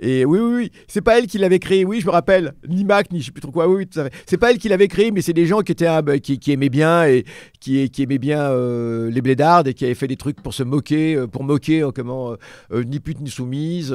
et 0.00 0.24
oui, 0.24 0.38
oui, 0.38 0.54
oui, 0.56 0.72
c'est 0.88 1.00
pas 1.00 1.18
elle 1.18 1.26
qui 1.26 1.38
l'avait 1.38 1.58
créé, 1.58 1.84
oui, 1.84 2.00
je 2.00 2.06
me 2.06 2.10
rappelle. 2.10 2.52
Ni 2.68 2.84
Mac, 2.84 3.10
ni 3.12 3.20
je 3.20 3.26
sais 3.26 3.32
plus 3.32 3.40
trop 3.40 3.52
quoi, 3.52 3.68
oui, 3.68 3.86
oui. 3.94 4.02
C'est 4.26 4.38
pas 4.38 4.50
elle 4.50 4.58
qui 4.58 4.68
l'avait 4.68 4.88
créé, 4.88 5.10
mais 5.10 5.22
c'est 5.22 5.32
des 5.32 5.46
gens 5.46 5.60
qui, 5.60 5.72
étaient, 5.72 5.86
ah, 5.86 6.02
bah, 6.02 6.18
qui, 6.18 6.38
qui 6.38 6.52
aimaient 6.52 6.68
bien 6.68 7.06
et 7.06 7.24
qui, 7.60 7.88
qui 7.90 7.97
aimaient 8.02 8.18
bien 8.18 8.40
euh, 8.50 9.10
les 9.10 9.20
blédards 9.22 9.66
et 9.66 9.74
qui 9.74 9.84
avaient 9.84 9.94
fait 9.94 10.06
des 10.08 10.16
trucs 10.16 10.40
pour 10.42 10.54
se 10.54 10.62
moquer, 10.62 11.14
euh, 11.16 11.26
pour 11.26 11.44
moquer 11.44 11.82
euh, 11.82 11.90
comment, 11.90 12.36
euh, 12.72 12.84
ni 12.84 13.00
pute 13.00 13.20
ni 13.20 13.30
soumise. 13.30 13.94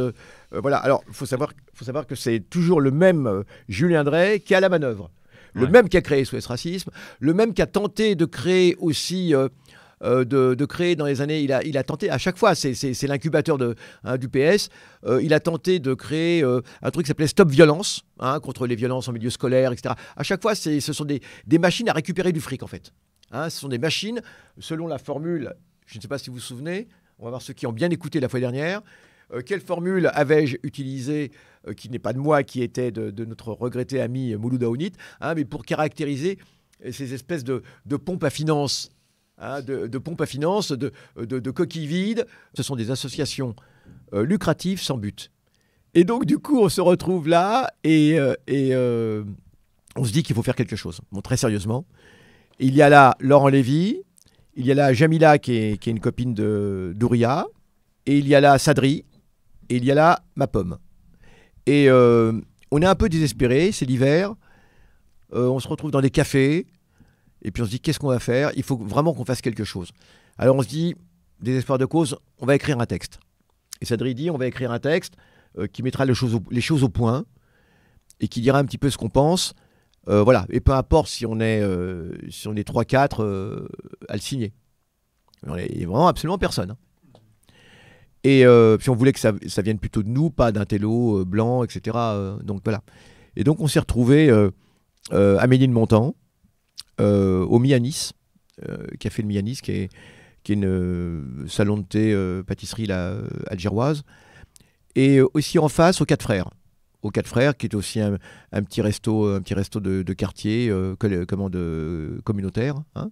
voilà, 0.51 0.77
alors 0.77 1.03
il 1.07 1.13
faut 1.13 1.25
savoir, 1.25 1.51
faut 1.73 1.85
savoir 1.85 2.05
que 2.07 2.15
c'est 2.15 2.39
toujours 2.49 2.81
le 2.81 2.91
même 2.91 3.43
Julien 3.69 4.03
Drey 4.03 4.39
qui 4.39 4.55
à 4.55 4.59
la 4.59 4.69
manœuvre. 4.69 5.09
Le 5.55 5.65
Ouais. 5.65 5.69
même 5.69 5.87
qui 5.87 5.97
a 5.97 6.01
créé 6.01 6.25
SOS 6.25 6.47
Racisme, 6.47 6.89
le 7.19 7.33
même 7.33 7.53
qui 7.53 7.61
a 7.61 7.67
tenté 7.67 8.15
de 8.15 8.25
créer 8.25 8.75
aussi. 8.79 9.33
de, 10.03 10.53
de 10.53 10.65
créer 10.65 10.97
dans 10.97 11.05
les 11.05 11.21
années, 11.21 11.39
il 11.41 11.53
a, 11.53 11.63
il 11.63 11.77
a 11.77 11.83
tenté 11.83 12.09
à 12.09 12.17
chaque 12.17 12.37
fois, 12.37 12.55
c'est, 12.55 12.73
l'incubateur 13.07 13.57
hein, 14.03 14.17
du 14.17 14.27
PS, 14.27 14.69
euh, 15.05 15.21
il 15.23 15.33
a 15.33 15.39
tenté 15.39 15.79
de 15.79 15.93
créer 15.93 16.43
euh, 16.43 16.59
un 16.81 16.91
truc 16.91 17.05
qui 17.05 17.07
s'appelait 17.07 17.27
Stop 17.27 17.49
Violence, 17.49 18.03
hein, 18.19 18.41
contre 18.41 18.67
les 18.67 18.75
violences 18.75 19.07
en 19.07 19.13
milieu 19.13 19.29
scolaire, 19.29 19.71
etc. 19.71 19.95
À 20.17 20.23
chaque 20.23 20.41
fois, 20.41 20.55
ce 20.55 20.79
sont 20.81 21.05
des, 21.05 21.21
des 21.47 21.57
machines 21.57 21.87
à 21.87 21.93
récupérer 21.93 22.33
du 22.33 22.41
fric 22.41 22.63
en 22.63 22.67
fait. 22.67 22.91
Hein, 23.33 23.49
ce 23.49 23.59
sont 23.59 23.67
des 23.67 23.79
machines, 23.79 24.21
selon 24.59 24.85
la 24.85 24.99
formule, 24.99 25.53
je 25.87 25.97
ne 25.97 26.01
sais 26.01 26.07
pas 26.07 26.19
si 26.19 26.29
vous 26.29 26.35
vous 26.35 26.39
souvenez, 26.39 26.87
on 27.17 27.23
va 27.23 27.31
voir 27.31 27.41
ceux 27.41 27.53
qui 27.53 27.65
ont 27.65 27.73
bien 27.73 27.89
écouté 27.89 28.19
la 28.19 28.29
fois 28.29 28.39
dernière, 28.39 28.83
euh, 29.33 29.41
quelle 29.43 29.59
formule 29.59 30.11
avais-je 30.13 30.57
utilisée, 30.61 31.31
euh, 31.67 31.73
qui 31.73 31.89
n'est 31.89 31.97
pas 31.97 32.13
de 32.13 32.19
moi, 32.19 32.43
qui 32.43 32.61
était 32.61 32.91
de, 32.91 33.25
notre 33.25 33.51
regretté 33.51 33.99
ami 33.99 34.35
Mouloud 34.35 34.63
Aounit, 34.63 34.91
hein, 35.19 35.33
mais 35.33 35.45
pour 35.45 35.65
caractériser 35.65 36.37
euh, 36.85 36.91
ces 36.91 37.15
espèces 37.15 37.43
de, 37.43 37.63
de 37.87 37.95
pompes 37.97 38.23
à 38.23 38.29
finances, 38.29 38.91
hein, 39.39 39.63
de, 39.63 39.97
pompes 39.97 40.21
à 40.21 40.27
finances, 40.27 40.71
de, 40.71 40.91
coquilles 41.49 41.87
vides. 41.87 42.27
Ce 42.53 42.61
sont 42.61 42.75
des 42.75 42.91
associations 42.91 43.55
lucratives 44.11 44.79
sans 44.79 44.97
but. 44.99 45.31
Et 45.95 46.03
donc, 46.03 46.25
du 46.25 46.37
coup, 46.37 46.59
on 46.59 46.69
se 46.69 46.81
retrouve 46.81 47.27
là 47.27 47.73
et, 47.83 48.19
et, 48.45 48.75
on 49.95 50.03
se 50.03 50.11
dit 50.11 50.21
qu'il 50.21 50.35
faut 50.35 50.43
faire 50.43 50.55
quelque 50.55 50.75
chose. 50.75 51.01
Bon, 51.11 51.21
très 51.21 51.37
sérieusement. 51.37 51.85
Il 52.65 52.75
y 52.75 52.81
a 52.81 52.87
là 52.87 53.17
Laurent 53.19 53.49
Lévy, 53.49 54.03
il 54.55 54.65
y 54.65 54.71
a 54.71 54.73
là 54.73 54.93
Jamila 54.93 55.37
qui 55.37 55.51
est, 55.53 55.85
une 55.85 55.99
copine 55.99 56.33
de 56.33 56.93
d'Ouria, 56.95 57.45
et 58.05 58.17
il 58.17 58.25
y 58.25 58.35
a 58.35 58.39
là 58.39 58.57
Sadri, 58.57 59.03
et 59.67 59.75
il 59.75 59.83
y 59.83 59.91
a 59.91 59.95
là 59.95 60.23
ma 60.37 60.47
pomme. 60.47 60.77
Et 61.65 61.89
euh, 61.89 62.31
on 62.71 62.81
est 62.81 62.85
un 62.85 62.95
peu 62.95 63.09
désespéré, 63.09 63.73
c'est 63.73 63.85
l'hiver, 63.85 64.33
Euh, 65.33 65.49
on 65.49 65.59
se 65.59 65.67
retrouve 65.67 65.91
dans 65.91 65.99
des 65.99 66.09
cafés, 66.09 66.65
et 67.41 67.51
puis 67.51 67.63
on 67.63 67.65
se 67.65 67.71
dit 67.71 67.81
qu'est-ce 67.81 67.99
qu'on 67.99 68.07
va 68.07 68.19
faire? 68.19 68.51
Il 68.55 68.63
faut 68.63 68.77
vraiment 68.77 69.13
qu'on 69.13 69.25
fasse 69.25 69.41
quelque 69.41 69.65
chose. 69.65 69.91
Alors 70.37 70.55
on 70.55 70.61
se 70.61 70.69
dit, 70.69 70.95
désespoir 71.41 71.77
de 71.77 71.85
cause, 71.85 72.15
on 72.39 72.45
va 72.45 72.55
écrire 72.55 72.79
un 72.79 72.85
texte. 72.85 73.19
Et 73.81 73.85
Sadri 73.85 74.15
dit, 74.15 74.29
on 74.29 74.37
va 74.37 74.47
écrire 74.47 74.71
un 74.71 74.79
texte 74.79 75.15
euh, 75.57 75.67
qui 75.67 75.83
mettra 75.83 76.05
les 76.05 76.13
choses 76.13 76.83
au 76.83 76.89
point, 76.89 77.25
et 78.21 78.29
qui 78.29 78.39
dira 78.39 78.57
un 78.57 78.65
petit 78.65 78.77
peu 78.77 78.89
ce 78.89 78.97
qu'on 78.97 79.09
pense. 79.09 79.53
Euh, 80.09 80.23
voilà, 80.23 80.45
et 80.49 80.59
peu 80.59 80.73
importe 80.73 81.07
si 81.07 81.25
on 81.25 81.39
est, 81.39 81.61
euh, 81.61 82.11
si 82.29 82.47
on 82.47 82.55
est 82.55 82.67
3-4 82.67 83.23
euh, 83.23 83.67
à 84.09 84.15
le 84.15 84.19
signer. 84.19 84.53
Il 85.45 85.77
n'y 85.77 85.83
a 85.83 85.87
vraiment 85.87 86.07
absolument 86.07 86.37
personne. 86.37 86.71
hein. 86.71 86.77
Et 88.25 88.45
puis 88.79 88.89
on 88.89 88.95
voulait 88.95 89.11
que 89.11 89.19
ça, 89.19 89.33
vienne 89.61 89.79
plutôt 89.79 90.01
de 90.01 90.07
nous, 90.07 90.29
pas 90.29 90.53
d'un 90.53 90.63
télo 90.63 91.25
blanc, 91.25 91.65
etc. 91.65 91.97
donc 92.41 92.61
voilà. 92.63 92.81
Et 93.35 93.43
donc 93.43 93.59
on 93.59 93.67
s'est 93.67 93.79
retrouvé 93.79 94.31
à 95.11 95.47
Ménilmontant, 95.47 96.15
euh, 97.01 97.43
au 97.43 97.59
Mianis, 97.59 98.11
Café 99.01 99.23
le 99.23 99.27
Mianis, 99.27 99.59
qui 99.61 99.71
est, 99.71 99.89
qui 100.43 100.53
une 100.53 101.45
salon 101.49 101.75
de 101.75 101.83
thé, 101.83 102.41
pâtisserie 102.47 102.89
algéroise, 103.47 104.03
et 104.95 105.19
aussi 105.19 105.59
en 105.59 105.67
face 105.67 105.99
aux 105.99 106.05
Quatre 106.05 106.23
Frères. 106.23 106.49
Aux 107.03 107.11
Quatre 107.11 107.27
Frères, 107.27 107.55
qui 107.55 107.67
est 107.67 107.75
aussi 107.75 107.99
un, 107.99 108.17
un 108.51 108.63
petit 108.63 108.81
resto, 108.81 109.27
un 109.27 109.41
petit 109.41 109.53
resto 109.53 109.79
de, 109.79 110.01
de 110.01 110.13
quartier, 110.13 110.69
euh, 110.69 110.95
comment 111.27 111.49
de, 111.49 112.19
communautaire. 112.23 112.75
hein. 112.95 113.11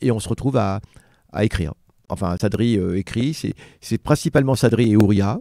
Et 0.00 0.10
on 0.10 0.20
se 0.20 0.28
retrouve 0.28 0.56
à, 0.56 0.80
à 1.32 1.44
écrire. 1.44 1.72
Enfin, 2.10 2.36
Sadri 2.40 2.76
euh, 2.78 2.96
écrit, 2.98 3.34
c'est 3.34 3.54
c'est 3.80 3.98
principalement 3.98 4.54
Sadri 4.54 4.92
et 4.92 4.96
Ouria. 4.96 5.40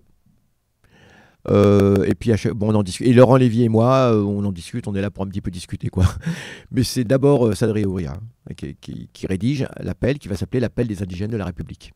Euh, 1.49 2.03
et 2.03 2.13
puis, 2.13 2.32
bon, 2.55 2.71
on 2.73 2.75
en 2.75 2.84
discute. 2.84 3.08
Et 3.08 3.13
Laurent 3.13 3.38
Lévy 3.38 3.63
et 3.63 3.69
moi, 3.69 4.12
euh, 4.13 4.21
on 4.21 4.43
en 4.43 4.51
discute, 4.51 4.86
on 4.88 4.95
est 4.95 5.01
là 5.01 5.10
pour 5.10 5.23
un 5.23 5.27
petit 5.27 5.39
peu 5.39 5.49
discuter, 5.49 5.88
quoi. 5.89 6.03
Mais 6.71 6.84
c'est 6.84 7.05
d'abord 7.05 7.47
euh, 7.47 7.55
Sadri 7.55 7.82
et 7.82 7.86
Ouria 7.86 8.13
hein, 8.49 8.53
qui, 8.55 8.75
qui- 8.75 9.10
qui 9.13 9.27
rédige 9.27 9.65
l'appel 9.79 10.19
qui 10.19 10.27
va 10.27 10.36
s'appeler 10.36 10.60
l'appel 10.60 10.88
des 10.88 11.01
indigènes 11.01 11.32
de 11.32 11.38
la 11.38 11.45
République. 11.45 11.93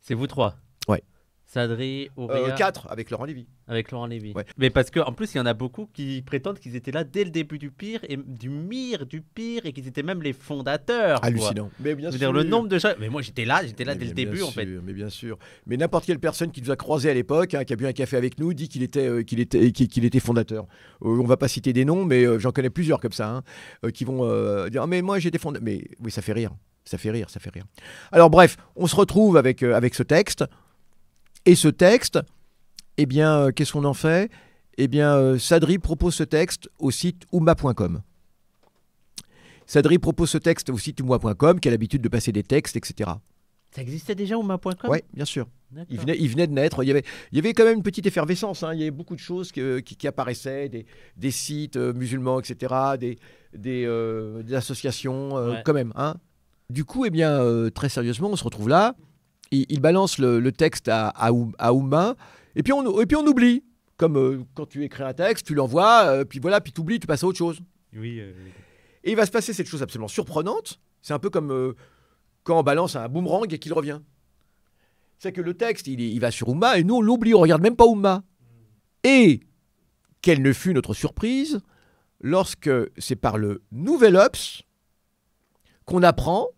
C'est 0.00 0.14
vous 0.14 0.26
trois? 0.26 0.56
Ouais. 0.88 1.02
Sadri, 1.50 2.10
Euh, 2.18 2.24
Ouria, 2.24 2.50
quatre 2.52 2.86
avec 2.90 3.08
Laurent 3.10 3.24
Lévy. 3.24 3.46
avec 3.66 3.90
Laurent 3.90 4.04
Lévy. 4.06 4.32
Ouais. 4.34 4.44
Mais 4.58 4.68
parce 4.68 4.90
que 4.90 5.00
en 5.00 5.12
plus, 5.14 5.32
il 5.34 5.38
y 5.38 5.40
en 5.40 5.46
a 5.46 5.54
beaucoup 5.54 5.86
qui 5.94 6.20
prétendent 6.20 6.58
qu'ils 6.58 6.76
étaient 6.76 6.90
là 6.90 7.04
dès 7.04 7.24
le 7.24 7.30
début 7.30 7.58
du 7.58 7.70
pire 7.70 8.00
et 8.06 8.18
du 8.18 8.50
mire 8.50 9.06
du 9.06 9.22
pire 9.22 9.62
et 9.64 9.72
qu'ils 9.72 9.86
étaient 9.88 10.02
même 10.02 10.22
les 10.22 10.34
fondateurs. 10.34 11.20
quoi. 11.20 11.26
Hallucinant. 11.28 11.70
Mais 11.80 11.94
bien 11.94 12.08
Je 12.10 12.12
veux 12.12 12.18
dire 12.18 12.32
le 12.32 12.42
nombre 12.44 12.68
de 12.68 12.78
gens. 12.78 12.92
Mais 13.00 13.08
moi, 13.08 13.22
j'étais 13.22 13.46
là, 13.46 13.62
j'étais 13.64 13.84
là 13.84 13.94
Mais 13.94 14.00
dès 14.00 14.04
le 14.04 14.12
début 14.12 14.42
en 14.42 14.50
fait. 14.50 14.66
sûr, 14.66 14.82
Mais 14.84 14.92
bien 14.92 15.08
sûr. 15.08 15.38
Mais 15.66 15.78
n'importe 15.78 16.04
quelle 16.04 16.18
personne 16.20 16.50
qui 16.52 16.60
nous 16.60 16.70
a 16.70 16.76
croisés 16.76 17.08
à 17.08 17.14
l'époque, 17.14 17.54
hein, 17.54 17.64
qui 17.64 17.72
a 17.72 17.76
bu 17.76 17.86
un 17.86 17.92
café 17.94 18.18
avec 18.18 18.38
nous, 18.38 18.52
dit 18.52 18.68
qu'il 18.68 18.82
était, 18.82 19.06
euh, 19.08 19.22
qu'il 19.22 19.40
était, 19.40 19.72
qu'il 19.72 20.04
était 20.04 20.20
fondateur. 20.20 20.66
Euh, 21.02 21.08
on 21.08 21.24
va 21.24 21.38
pas 21.38 21.48
citer 21.48 21.72
des 21.72 21.86
noms, 21.86 22.04
mais 22.04 22.24
euh, 22.26 22.38
j'en 22.38 22.52
connais 22.52 22.68
plusieurs 22.70 23.00
comme 23.00 23.12
ça, 23.12 23.30
hein, 23.30 23.42
euh, 23.86 23.90
qui 23.90 24.04
vont 24.04 24.20
euh, 24.24 24.68
dire 24.68 24.82
Ah, 24.82 24.86
mais 24.86 25.00
moi 25.00 25.18
j'étais 25.18 25.38
fondateur. 25.38 25.64
Mais 25.64 25.82
oui, 26.04 26.10
ça 26.10 26.20
fait 26.20 26.34
rire. 26.34 26.50
Ça 26.84 26.98
fait 26.98 27.10
rire, 27.10 27.28
ça 27.30 27.40
fait 27.40 27.50
rire. 27.50 27.64
Alors 28.12 28.28
bref, 28.30 28.56
on 28.76 28.86
se 28.86 28.96
retrouve 28.96 29.38
avec, 29.38 29.62
euh, 29.62 29.74
avec 29.74 29.94
ce 29.94 30.02
texte. 30.02 30.44
Et 31.48 31.54
ce 31.54 31.68
texte, 31.68 32.18
eh 32.98 33.06
bien, 33.06 33.38
euh, 33.38 33.50
qu'est-ce 33.52 33.72
qu'on 33.72 33.84
en 33.84 33.94
fait? 33.94 34.30
Eh 34.76 34.86
bien, 34.86 35.14
euh, 35.16 35.38
Sadri 35.38 35.78
propose 35.78 36.14
ce 36.14 36.22
texte 36.24 36.68
au 36.78 36.90
site 36.90 37.22
ouma.com. 37.32 38.02
Sadri 39.64 39.98
propose 39.98 40.28
ce 40.28 40.36
texte 40.36 40.68
au 40.68 40.76
site 40.76 41.00
ouma.com, 41.00 41.58
qui 41.58 41.68
a 41.68 41.70
l'habitude 41.70 42.02
de 42.02 42.08
passer 42.10 42.32
des 42.32 42.42
textes, 42.42 42.76
etc. 42.76 43.12
Ça 43.70 43.80
existait 43.80 44.14
déjà 44.14 44.36
ouma.com 44.36 44.90
Oui, 44.90 44.98
bien 45.14 45.24
sûr. 45.24 45.46
Il 45.88 45.98
venait, 46.00 46.16
il 46.18 46.28
venait 46.28 46.46
de 46.48 46.52
naître. 46.52 46.82
Il 46.82 46.86
y 46.86 46.90
avait, 46.90 47.02
il 47.32 47.36
y 47.36 47.38
avait 47.38 47.54
quand 47.54 47.64
même 47.64 47.76
une 47.78 47.82
petite 47.82 48.04
effervescence. 48.06 48.62
hein. 48.62 48.74
Il 48.74 48.80
y 48.80 48.82
avait 48.82 48.90
beaucoup 48.90 49.14
de 49.14 49.20
choses 49.20 49.50
que- 49.50 49.78
qui, 49.80 49.96
qui 49.96 50.06
apparaissaient, 50.06 50.68
des, 50.68 50.84
des 51.16 51.30
sites 51.30 51.76
euh, 51.76 51.94
musulmans, 51.94 52.40
etc., 52.40 52.74
des, 53.00 53.18
des, 53.54 53.84
euh, 53.86 54.42
des 54.42 54.52
associations, 54.54 55.36
euh, 55.38 55.52
Ouais. 55.52 55.62
quand 55.64 55.72
même. 55.74 55.94
hein. 55.96 56.16
Du 56.68 56.84
coup, 56.84 57.06
eh 57.06 57.10
bien, 57.10 57.30
euh, 57.40 57.70
très 57.70 57.88
sérieusement, 57.88 58.28
on 58.30 58.36
se 58.36 58.44
retrouve 58.44 58.68
là. 58.68 58.94
Il, 59.50 59.66
il 59.68 59.80
balance 59.80 60.18
le, 60.18 60.40
le 60.40 60.52
texte 60.52 60.88
à, 60.88 61.08
à, 61.08 61.30
et 62.56 62.62
puis 62.62 62.72
on, 62.72 63.00
et 63.00 63.06
puis 63.06 63.16
on 63.16 63.26
oublie. 63.26 63.64
Comme 63.96 64.16
euh, 64.16 64.44
quand 64.54 64.66
tu 64.66 64.84
écris 64.84 65.02
un 65.02 65.12
texte, 65.12 65.46
tu 65.46 65.54
l'envoies, 65.54 66.04
euh, 66.06 66.24
puis 66.24 66.38
voilà, 66.38 66.60
puis 66.60 66.72
tu 66.72 66.80
oublies, 66.80 67.00
tu 67.00 67.06
passes 67.08 67.24
à 67.24 67.26
autre 67.26 67.38
chose. 67.38 67.60
Oui. 67.96 68.20
euh, 68.20 68.32
Et 69.02 69.10
il 69.10 69.16
va 69.16 69.26
se 69.26 69.30
passer 69.32 69.52
cette 69.52 69.66
chose 69.66 69.82
absolument 69.82 70.06
surprenante. 70.08 70.78
C'est 71.02 71.14
un 71.14 71.18
peu 71.18 71.30
comme 71.30 71.74
quand 72.44 72.58
on 72.58 72.62
balance 72.62 72.94
un 72.96 73.08
boomerang 73.08 73.52
et 73.52 73.58
qu'il 73.58 73.72
revient. 73.72 74.00
C'est 75.18 75.32
que 75.32 75.40
le 75.40 75.54
texte, 75.54 75.88
il, 75.88 76.18
va 76.20 76.30
sur 76.30 76.48
Oumma 76.48 76.78
et 76.78 76.84
nous, 76.84 76.96
on 76.96 77.00
l'oublie, 77.00 77.34
on 77.34 77.40
regarde 77.40 77.62
même 77.62 77.74
pas 77.76 77.86
Oumma. 77.86 78.22
Et 79.02 79.40
quelle 80.22 80.42
ne 80.42 80.52
fut 80.52 80.74
notre 80.74 80.94
surprise 80.94 81.60
lorsque 82.20 82.70
c'est 82.98 83.16
par 83.16 83.36
le 83.36 83.62
Nouvel 83.72 84.16
Ops 84.16 84.62
qu'on 85.84 86.02
apprend 86.02 86.48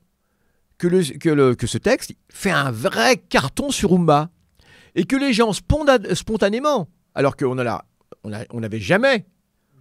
que, 0.81 0.89
le- 0.89 1.19
que 1.19 1.29
le- 1.29 1.55
que 1.55 1.67
ce 1.67 1.77
texte 1.79 2.15
fait 2.31 2.51
un 2.51 2.71
vrai 2.71 3.19
carton 3.19 3.71
sur 3.71 3.93
Oumma. 3.93 4.31
Et 4.97 5.05
que 5.05 5.15
les 5.15 5.33
gens 5.33 5.53
spontanément, 5.53 6.89
alors 7.15 7.37
qu'on 7.37 7.55
n'avait 7.55 7.77
on 8.51 8.61
jamais 8.81 9.27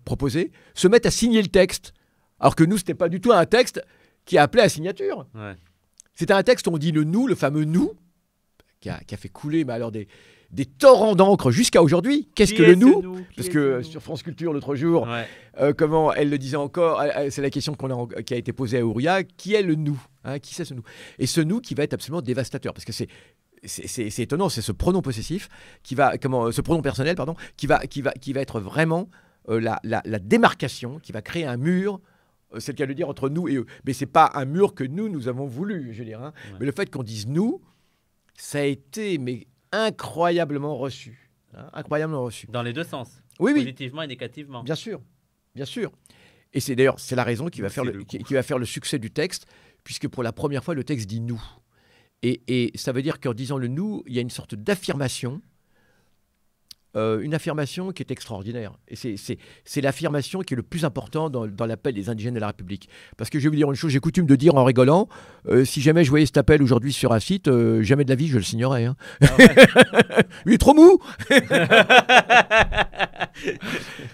proposé, 0.05 0.51
se 0.75 0.88
mettent 0.88 1.05
à 1.07 1.12
signer 1.12 1.41
le 1.41 1.47
texte. 1.47 1.93
Alors 2.39 2.55
que 2.55 2.63
nous, 2.63 2.77
c'était 2.77 2.93
pas 2.93 3.09
du 3.09 3.19
tout 3.19 3.31
un 3.31 3.45
texte 3.45 3.81
qui 4.25 4.38
appelait 4.38 4.62
à 4.62 4.69
signature. 4.69 5.25
Ouais. 5.33 5.55
C'était 6.13 6.33
un 6.33 6.43
texte 6.43 6.67
on 6.67 6.77
dit 6.77 6.91
le 6.91 7.05
nous, 7.05 7.25
le 7.27 7.35
fameux 7.35 7.63
nous, 7.63 7.93
qui 8.81 8.89
a, 8.89 8.99
qui 8.99 9.15
a 9.15 9.17
fait 9.17 9.29
couler 9.29 9.65
mais 9.65 9.73
alors 9.73 9.91
des, 9.91 10.07
des 10.51 10.65
torrents 10.65 11.15
d'encre 11.15 11.51
jusqu'à 11.51 11.81
aujourd'hui. 11.83 12.27
Qu'est-ce 12.35 12.53
que 12.53 12.63
le 12.63 12.75
nous 12.75 13.01
Parce 13.35 13.49
que 13.49 13.59
euh, 13.59 13.83
sur 13.83 14.01
France 14.01 14.23
Culture 14.23 14.51
l'autre 14.53 14.75
jour, 14.75 15.03
Ouais. 15.03 15.27
euh, 15.62 15.73
comment 15.77 16.12
elle 16.13 16.29
le 16.29 16.38
disait 16.38 16.57
encore, 16.57 17.01
c'est 17.29 17.41
la 17.41 17.49
question 17.51 17.75
qu'on 17.75 17.91
a 17.91 17.93
en- 17.93 18.07
qui 18.07 18.33
a 18.33 18.38
été 18.38 18.51
posée 18.53 18.79
à 18.79 18.85
Ouria, 18.85 19.23
qui 19.23 19.53
est 19.53 19.62
le 19.62 19.75
nous 19.75 20.01
hein, 20.23 20.39
Qui 20.39 20.55
c'est 20.55 20.65
ce 20.65 20.73
nous? 20.73 20.83
Et 21.19 21.27
ce 21.27 21.41
nous 21.41 21.59
qui 21.62 21.75
va 21.75 21.83
être 21.83 21.93
absolument 21.93 22.21
dévastateur, 22.21 22.73
parce 22.73 22.85
que 22.85 22.91
c'est 22.93 23.07
c'est- 23.65 24.19
étonnant, 24.19 24.47
c'est 24.47 24.62
ce 24.62 24.71
pronom 24.71 25.01
possessif 25.01 25.49
qui 25.83 25.93
va, 25.93 26.17
comment, 26.17 26.45
euh, 26.45 26.51
ce 26.53 26.62
pronom 26.62 26.81
personnel, 26.81 27.15
pardon, 27.15 27.35
qui 27.57 27.67
va, 27.67 27.79
qui 27.79 28.01
va, 28.01 28.12
qui 28.13 28.31
va 28.31 28.39
être 28.41 28.59
vraiment 28.62 29.09
euh, 29.49 29.59
la, 29.59 29.79
la- 29.83 30.01
la 30.05 30.17
démarcation, 30.19 30.97
qui 30.99 31.12
va 31.12 31.21
créer 31.21 31.45
un 31.45 31.57
mur. 31.57 31.99
C'est 32.57 32.71
le 32.71 32.77
cas 32.77 32.85
de 32.85 32.89
le 32.89 32.95
dire 32.95 33.09
entre 33.09 33.27
nous 33.29 33.47
et 33.47 33.55
eux. 33.55 33.65
Mais 33.85 33.93
c'est 33.93 34.05
pas 34.05 34.31
un 34.33 34.45
mur 34.45 34.73
que 34.75 34.83
nous, 34.83 35.09
nous 35.09 35.27
avons 35.27 35.45
voulu, 35.45 35.89
je 35.93 35.99
veux 35.99 36.05
dire. 36.05 36.21
hein. 36.23 36.33
Ouais. 36.53 36.57
Mais 36.62 36.65
le 36.67 36.71
fait 36.71 36.89
qu'on 36.89 37.03
dise 37.03 37.27
nous, 37.27 37.62
ça 38.35 38.59
a 38.59 38.63
été 38.63 39.17
mais 39.17 39.45
incroyablement 39.71 40.75
reçu. 40.77 41.29
hein, 41.53 41.69
incroyablement 41.73 42.23
reçu. 42.23 42.47
Dans 42.47 42.62
les 42.63 42.73
deux 42.73 42.84
sens, 42.84 43.21
Oui, 43.39 43.51
oui, 43.53 43.62
positivement 43.62 44.01
et 44.03 44.08
négativement. 44.08 44.63
bien 44.63 44.75
sûr. 44.75 45.01
Bien 45.55 45.65
sûr. 45.65 45.91
Et 46.53 46.60
c'est 46.60 46.75
d'ailleurs, 46.75 46.99
c'est 46.99 47.15
la 47.15 47.23
raison 47.23 47.47
qui 47.47 47.62
va, 47.62 47.69
faire 47.69 47.84
le, 47.86 47.91
le 47.91 48.03
qui, 48.03 48.17
coup. 48.19 48.23
qui 48.23 48.34
va 48.34 48.43
faire 48.43 48.58
le 48.60 48.65
succès 48.65 48.97
du 48.99 49.12
texte, 49.12 49.45
puisque 49.84 50.08
pour 50.08 50.23
la 50.23 50.32
première 50.32 50.63
fois, 50.63 50.73
le 50.73 50.84
texte 50.84 51.08
dit 51.08 51.21
nous. 51.21 51.41
Et, 52.21 52.41
et 52.47 52.71
ça 52.77 52.91
veut 52.91 53.01
dire 53.01 53.19
qu'en 53.19 53.34
disant 53.34 53.58
le 53.58 53.67
nous, 53.67 54.03
il 54.08 54.13
y 54.15 54.19
a 54.19 54.21
une 54.21 54.29
sorte 54.29 54.55
d'affirmation, 54.55 55.41
euh, 56.95 57.21
une 57.21 57.34
affirmation 57.36 57.91
qui 57.91 58.02
est 58.04 58.12
extraordinaire. 58.12 58.71
Et 58.88 58.95
c'est- 58.95 59.15
c'est 59.17 59.38
c'est 59.63 59.82
l'affirmation 59.82 60.41
qui 60.41 60.54
est 60.54 60.58
le 60.58 60.63
plus 60.63 60.86
important 60.86 61.30
dans, 61.30 61.45
dans 61.47 61.65
l'appel 61.65 61.93
des 61.93 62.10
indigènes 62.10 62.34
de 62.34 62.39
la 62.39 62.47
République. 62.47 62.89
Parce 63.17 63.30
que 63.30 63.38
je 63.39 63.43
vais 63.43 63.49
vous 63.49 63.56
dire 63.56 63.69
une 63.69 63.75
chose, 63.75 63.91
j'ai 63.91 63.99
coutume 63.99 64.25
de 64.25 64.36
dire 64.36 64.56
en 64.56 64.63
rigolant, 64.63 65.08
euh, 65.47 65.65
si 65.65 65.82
jamais 65.82 66.04
je 66.04 66.10
voyais 66.10 66.25
cet 66.25 66.38
appel 66.38 66.63
aujourd'hui 66.63 66.91
sur 66.93 67.12
un 67.13 67.19
site, 67.19 67.47
euh, 67.47 67.84
jamais 67.84 68.04
de 68.06 68.10
la 68.10 68.15
vie 68.15 68.28
je 68.28 68.38
le 68.38 68.43
signerais. 68.43 68.86
hein. 68.86 68.95
Ah 69.21 69.28
ouais. 69.38 69.47
Il 70.45 70.54
est 70.54 70.58
trop 70.58 70.73
mou 70.73 70.97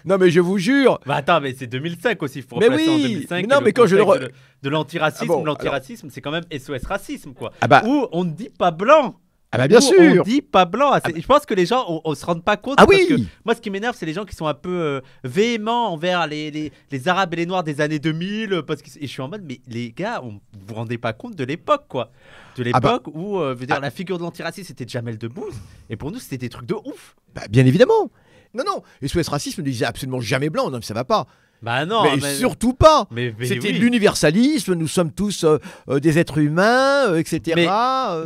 Non 0.06 0.18
mais 0.18 0.30
je 0.30 0.40
vous 0.40 0.58
jure 0.58 1.00
Bah 1.06 1.16
attends, 1.16 1.42
mais 1.42 1.54
c'est 1.58 1.68
2005 1.68 2.22
aussi, 2.24 2.40
il 2.40 2.44
faut 2.46 2.58
Mais 2.60 2.70
en 2.70 2.76
oui, 2.76 2.86
2005. 2.86 3.36
mais 3.48 3.56
non, 3.56 3.62
mais 3.64 3.72
quand 3.74 3.88
je 3.88 3.96
le 3.96 4.04
re- 4.04 4.20
De, 4.20 4.32
de 4.64 4.70
l'antiracisme, 4.70 5.26
Ah 5.30 5.34
bon, 5.34 5.44
l'antiracisme, 5.44 6.10
c'est 6.12 6.22
quand 6.22 6.32
même 6.32 6.44
SOS 6.52 6.86
racisme, 6.86 7.34
quoi. 7.34 7.52
Ah 7.62 7.68
bah, 7.68 7.84
Où 7.86 8.08
on 8.12 8.24
ne 8.24 8.32
dit 8.32 8.50
pas 8.50 8.72
blanc. 8.72 9.16
Ah 9.52 9.58
bah 9.58 9.68
bien 9.68 9.78
Où 9.78 9.82
sûr 9.82 9.96
On 10.20 10.24
dit 10.24 10.42
pas 10.42 10.66
blanc. 10.66 10.90
Ah, 10.92 11.00
c'est- 11.06 11.20
Je 11.20 11.26
pense 11.26 11.46
que 11.46 11.54
les 11.54 11.66
gens, 11.66 11.86
on, 11.88 12.02
on 12.04 12.16
se 12.16 12.26
rend 12.26 12.40
pas 12.40 12.58
compte. 12.58 12.76
Ah 12.78 12.86
parce 12.86 12.98
oui 13.00 13.08
que 13.08 13.16
Moi, 13.46 13.56
ce 13.56 13.62
qui 13.62 13.70
m'énerve, 13.70 13.96
c'est 13.98 14.06
les 14.06 14.14
gens 14.14 14.26
qui 14.26 14.36
sont 14.36 14.48
un 14.48 14.54
peu 14.54 14.70
euh, 14.70 15.02
véhéments 15.24 15.94
envers 15.94 16.28
les, 16.28 16.52
les, 16.52 16.72
les 16.92 17.08
Arabes 17.08 17.34
et 17.34 17.38
les 17.38 17.46
Noirs 17.46 17.64
des 17.64 17.80
années 17.82 18.00
2000. 18.00 18.52
euh, 18.54 18.62
Parce 18.64 18.82
que, 18.82 18.90
et 18.98 19.02
je 19.02 19.08
suis 19.08 19.22
en 19.22 19.30
mode, 19.30 19.44
mais 19.48 19.62
les 19.68 19.92
gars, 19.92 20.20
on, 20.24 20.30
vous 20.30 20.40
vous 20.68 20.74
rendez 20.76 20.98
pas 20.98 21.14
compte 21.14 21.36
de 21.36 21.44
l'époque, 21.44 21.86
quoi. 21.88 22.12
De 22.58 22.64
Ah 22.74 22.80
bah. 22.80 22.92
l'époque 22.94 23.14
où, 23.16 23.38
euh, 23.40 23.54
je 23.56 23.60
veux 23.60 23.66
dire, 23.66 23.76
Ah. 23.78 23.82
la 23.82 23.92
figure 23.92 24.18
de 24.18 24.24
l'antiracisme, 24.24 24.68
c'était 24.68 24.88
Jamel 24.88 25.18
Debbouze. 25.18 25.56
Et 25.90 25.96
pour 25.96 26.12
nous, 26.12 26.20
c'était 26.20 26.38
des 26.38 26.50
trucs 26.50 26.66
de 26.68 26.76
ouf. 26.76 27.16
Bah, 27.34 27.44
bien 27.50 27.66
évidemment. 27.66 28.10
Non, 28.54 28.64
non. 28.66 28.82
Et 29.02 29.08
SOS 29.08 29.28
Racisme 29.30 29.62
ne 29.62 29.66
disait 29.70 29.86
absolument 29.86 30.20
jamais 30.22 30.50
blanc. 30.50 30.70
Non, 30.70 30.78
mais 30.78 30.84
ça 30.86 30.94
va 30.94 31.04
pas. 31.04 31.28
Bah 31.66 31.84
non, 31.86 32.04
mais, 32.04 32.18
mais, 32.22 32.36
surtout 32.36 32.74
pas. 32.74 33.08
mais- 33.10 33.34
mais 33.40 33.48
C'était 33.48 33.70
oui. 33.70 33.80
l'universalisme. 33.80 34.76
Nous 34.76 34.88
sommes 34.88 35.12
tous 35.12 35.44
euh, 35.44 35.58
euh, 35.90 36.00
des 36.00 36.20
êtres 36.20 36.38
humains, 36.38 37.08
euh, 37.10 37.18
etc. 37.18 37.42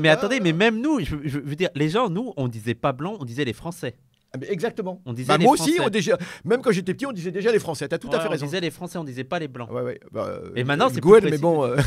Mais- 0.01 0.09
attendez, 0.09 0.41
mais 0.41 0.51
même 0.51 0.81
nous, 0.81 0.99
je, 0.99 1.15
je 1.23 1.39
veux 1.39 1.55
dire, 1.55 1.69
les 1.73 1.87
gens, 1.87 2.09
nous, 2.09 2.33
on 2.35 2.49
disait 2.49 2.75
pas 2.75 2.91
blanc, 2.91 3.15
on 3.19 3.23
disait 3.23 3.45
les 3.45 3.53
Français. 3.53 3.95
Ah, 4.33 4.37
exactement. 4.47 5.01
On 5.05 5.13
disait 5.13 5.27
Bah, 5.27 5.37
les 5.37 5.43
moi 5.43 5.53
aussi, 5.53 5.77
on 5.81 5.89
déjà, 5.89 6.17
même 6.45 6.61
quand 6.61 6.71
j'étais 6.71 6.93
petit, 6.93 7.05
on 7.05 7.11
disait 7.11 7.31
déjà 7.31 7.51
les 7.51 7.59
Français. 7.59 7.87
T'as 7.87 7.97
tout 7.97 8.09
à 8.11 8.19
fait 8.19 8.27
on 8.27 8.31
raison. 8.31 8.45
disait 8.45 8.61
les 8.61 8.69
Français, 8.69 8.97
on 8.97 9.03
disait 9.03 9.23
pas 9.23 9.39
les 9.39 9.47
blancs. 9.47 9.71
Ouais, 9.71 9.81
ouais, 9.81 9.99
bah, 10.11 10.39
Et 10.55 10.63
maintenant, 10.63 10.89
c'est 10.93 11.01
Gouel, 11.01 11.23
mais 11.29 11.37
bon, 11.37 11.63
euh, 11.65 11.77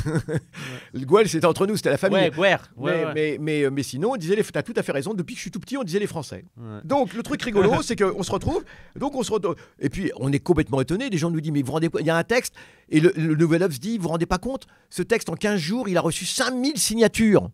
le 0.92 1.06
Gouel, 1.06 1.28
c'était 1.28 1.46
entre 1.46 1.66
nous, 1.66 1.76
c'était 1.76 1.90
la 1.90 1.98
famille. 1.98 2.30
Mais, 2.76 3.04
mais, 3.14 3.38
mais, 3.40 3.62
euh, 3.62 3.70
mais 3.70 3.82
sinon, 3.82 4.12
on 4.12 4.16
disait 4.16 4.36
les. 4.36 4.42
T'as 4.42 4.62
tout 4.62 4.74
à 4.76 4.82
fait 4.82 4.92
raison. 4.92 5.14
Depuis 5.14 5.34
que 5.34 5.38
je 5.38 5.42
suis 5.42 5.50
tout 5.50 5.60
petit, 5.60 5.76
on 5.76 5.84
disait 5.84 6.00
les 6.00 6.06
Français. 6.06 6.44
Donc 6.84 7.14
le 7.14 7.22
truc 7.22 7.42
rigolo, 7.42 7.80
c'est 7.82 7.96
qu'on 7.96 8.22
se 8.22 8.32
retrouve. 8.32 8.64
Donc 8.96 9.14
on 9.14 9.22
se 9.22 9.32
retrouve. 9.32 9.56
Et 9.78 9.88
puis 9.88 10.10
on 10.16 10.32
est 10.32 10.40
complètement 10.40 10.80
étonné. 10.80 11.10
Des 11.10 11.18
gens 11.18 11.30
nous 11.30 11.40
disent 11.40 11.52
mais 11.52 11.62
vous 11.62 11.72
rendez 11.72 11.88
Il 12.00 12.06
y 12.06 12.10
a 12.10 12.16
un 12.16 12.24
texte 12.24 12.54
et 12.88 13.00
le, 13.00 13.12
le 13.16 13.34
Nouvel 13.34 13.62
Obs 13.62 13.78
dit 13.78 13.96
vous 13.96 14.04
vous 14.04 14.08
rendez 14.10 14.26
pas 14.26 14.38
compte 14.38 14.66
Ce 14.90 15.02
texte 15.02 15.28
en 15.28 15.34
15 15.34 15.58
jours, 15.60 15.88
il 15.88 15.96
a 15.96 16.00
reçu 16.00 16.24
5000 16.24 16.76
signatures. 16.76 17.50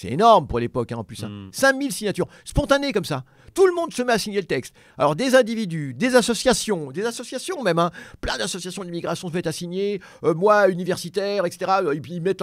C'est 0.00 0.12
énorme 0.12 0.46
pour 0.46 0.60
l'époque 0.60 0.92
hein, 0.92 0.98
en 0.98 1.02
plus. 1.04 1.24
hein. 1.24 1.28
Mm. 1.28 1.48
5000 1.50 1.92
signatures, 1.92 2.28
spontanées 2.44 2.92
comme 2.92 3.04
ça. 3.04 3.24
Tout 3.52 3.66
le 3.66 3.74
monde 3.74 3.92
se 3.92 4.02
met 4.02 4.12
à 4.12 4.18
signer 4.18 4.40
le 4.40 4.46
texte. 4.46 4.72
Alors 4.96 5.16
des 5.16 5.34
individus, 5.34 5.92
des 5.92 6.14
associations, 6.14 6.92
des 6.92 7.04
associations 7.04 7.60
même, 7.64 7.80
hein. 7.80 7.90
plein 8.20 8.38
d'associations 8.38 8.84
d'immigration 8.84 9.28
se 9.28 9.32
mettent 9.34 9.48
à 9.48 9.52
signer. 9.52 10.00
Euh, 10.22 10.34
moi, 10.34 10.68
universitaire, 10.68 11.44
etc. 11.46 11.72
Et 11.92 12.00
puis 12.00 12.12
ils 12.12 12.22
mettent. 12.22 12.42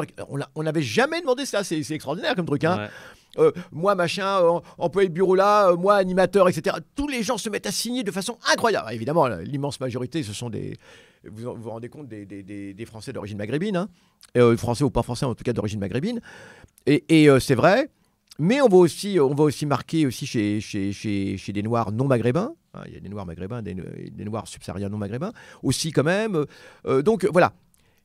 On 0.56 0.64
n'avait 0.64 0.82
jamais 0.82 1.22
demandé 1.22 1.46
ça. 1.46 1.64
C'est 1.64 1.80
extraordinaire 1.92 2.36
comme 2.36 2.46
truc. 2.46 2.66
Hein 2.66 2.90
Ouais. 3.38 3.44
euh, 3.44 3.52
moi 3.72 3.96
machin, 3.96 4.42
euh, 4.42 4.60
employé 4.78 5.08
de 5.08 5.14
bureau 5.14 5.36
là, 5.36 5.70
euh, 5.70 5.78
moi 5.78 5.96
animateur, 5.96 6.50
etc. 6.50 6.76
Tous 6.96 7.08
les 7.08 7.24
gens 7.24 7.38
se 7.38 7.50
mettent 7.50 7.68
à 7.68 7.72
signer 7.72 8.04
de 8.04 8.12
façon 8.12 8.38
incroyable. 8.52 8.90
Évidemment, 8.92 9.28
l'immense 9.28 9.80
majorité, 9.80 10.24
ce 10.24 10.34
sont 10.34 10.50
des, 10.50 10.78
vous 11.32 11.56
vous, 11.56 11.70
rendez 11.70 11.90
compte, 11.90 12.08
des, 12.08 12.26
des- 12.26 12.44
des- 12.44 12.74
des 12.74 12.86
Français 12.86 13.14
d'origine 13.14 13.38
maghrébine, 13.38 13.76
hein. 13.78 13.88
Euh, 14.38 14.56
français 14.58 14.84
ou 14.84 14.90
pas 14.90 15.04
français, 15.04 15.26
en 15.26 15.36
tout 15.36 15.44
cas 15.44 15.54
d'origine 15.54 15.80
maghrébine. 15.80 16.20
Et, 16.86 17.04
et, 17.10 17.30
euh, 17.30 17.40
c'est 17.40 17.56
vrai. 17.56 17.90
Mais 18.38 18.60
on 18.62 18.68
va 18.68 18.78
aussi, 18.78 19.18
on 19.20 19.34
va 19.34 19.46
aussi 19.46 19.66
marquer 19.66 20.06
aussi 20.06 20.26
chez, 20.26 20.60
chez, 20.60 20.92
chez, 20.92 21.38
chez 21.38 21.54
des 21.54 21.64
Noirs 21.64 21.92
non 21.94 22.06
maghrébins. 22.06 22.54
hein, 22.74 22.82
Il 22.88 22.94
y 22.94 22.98
a 22.98 23.00
des 23.00 23.08
Noirs 23.08 23.26
maghrébins, 23.26 23.62
des, 23.62 23.74
des 23.76 24.26
Noirs 24.26 24.46
subsahariens 24.48 24.90
non 24.90 24.98
maghrébins 24.98 25.32
aussi 25.64 25.92
quand 25.94 26.04
même. 26.04 26.46
Euh, 26.86 27.02
donc 27.02 27.26
voilà. 27.32 27.54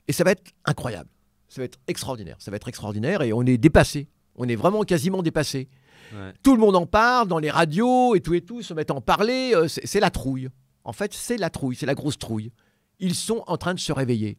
Et 0.06 0.12
ça 0.12 0.22
va 0.22 0.30
être 0.30 0.42
incroyable. 0.64 1.08
Ça 1.48 1.60
va 1.60 1.64
être 1.64 1.80
extraordinaire. 1.88 2.36
Ça 2.38 2.52
va 2.52 2.56
être 2.58 2.68
extraordinaire 2.68 3.22
et 3.22 3.32
on 3.32 3.42
est 3.42 3.58
dépassé. 3.58 4.06
On 4.36 4.48
est 4.48 4.54
vraiment 4.54 4.82
quasiment 4.84 5.22
dépassé. 5.22 5.68
Ouais. 6.14 6.32
Tout 6.44 6.54
le 6.54 6.60
monde 6.60 6.76
en 6.76 6.86
parle 6.86 7.26
dans 7.26 7.40
les 7.40 7.50
radios 7.50 8.14
et 8.14 8.20
tout 8.20 8.34
et 8.34 8.40
tout, 8.40 8.62
se 8.62 8.72
mettent 8.72 8.92
à 8.92 8.94
en 8.94 9.00
parler. 9.00 9.52
c'est 9.66 9.98
la 10.00 10.10
trouille. 10.10 10.48
En 10.84 10.92
fait, 10.92 11.12
c'est 11.12 11.38
la 11.38 11.50
trouille, 11.50 11.74
c'est 11.74 11.86
la 11.86 11.94
grosse 11.96 12.18
trouille. 12.18 12.52
Ils 13.00 13.14
sont 13.14 13.42
en 13.46 13.56
train 13.56 13.74
de 13.74 13.80
se 13.80 13.92
réveiller. 13.92 14.38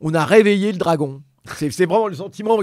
On 0.00 0.14
a 0.14 0.24
réveillé 0.24 0.72
le 0.72 0.78
dragon. 0.78 1.22
C'est 1.58 1.86
vraiment 1.86 2.06
le 2.08 2.14
sentiment 2.14 2.58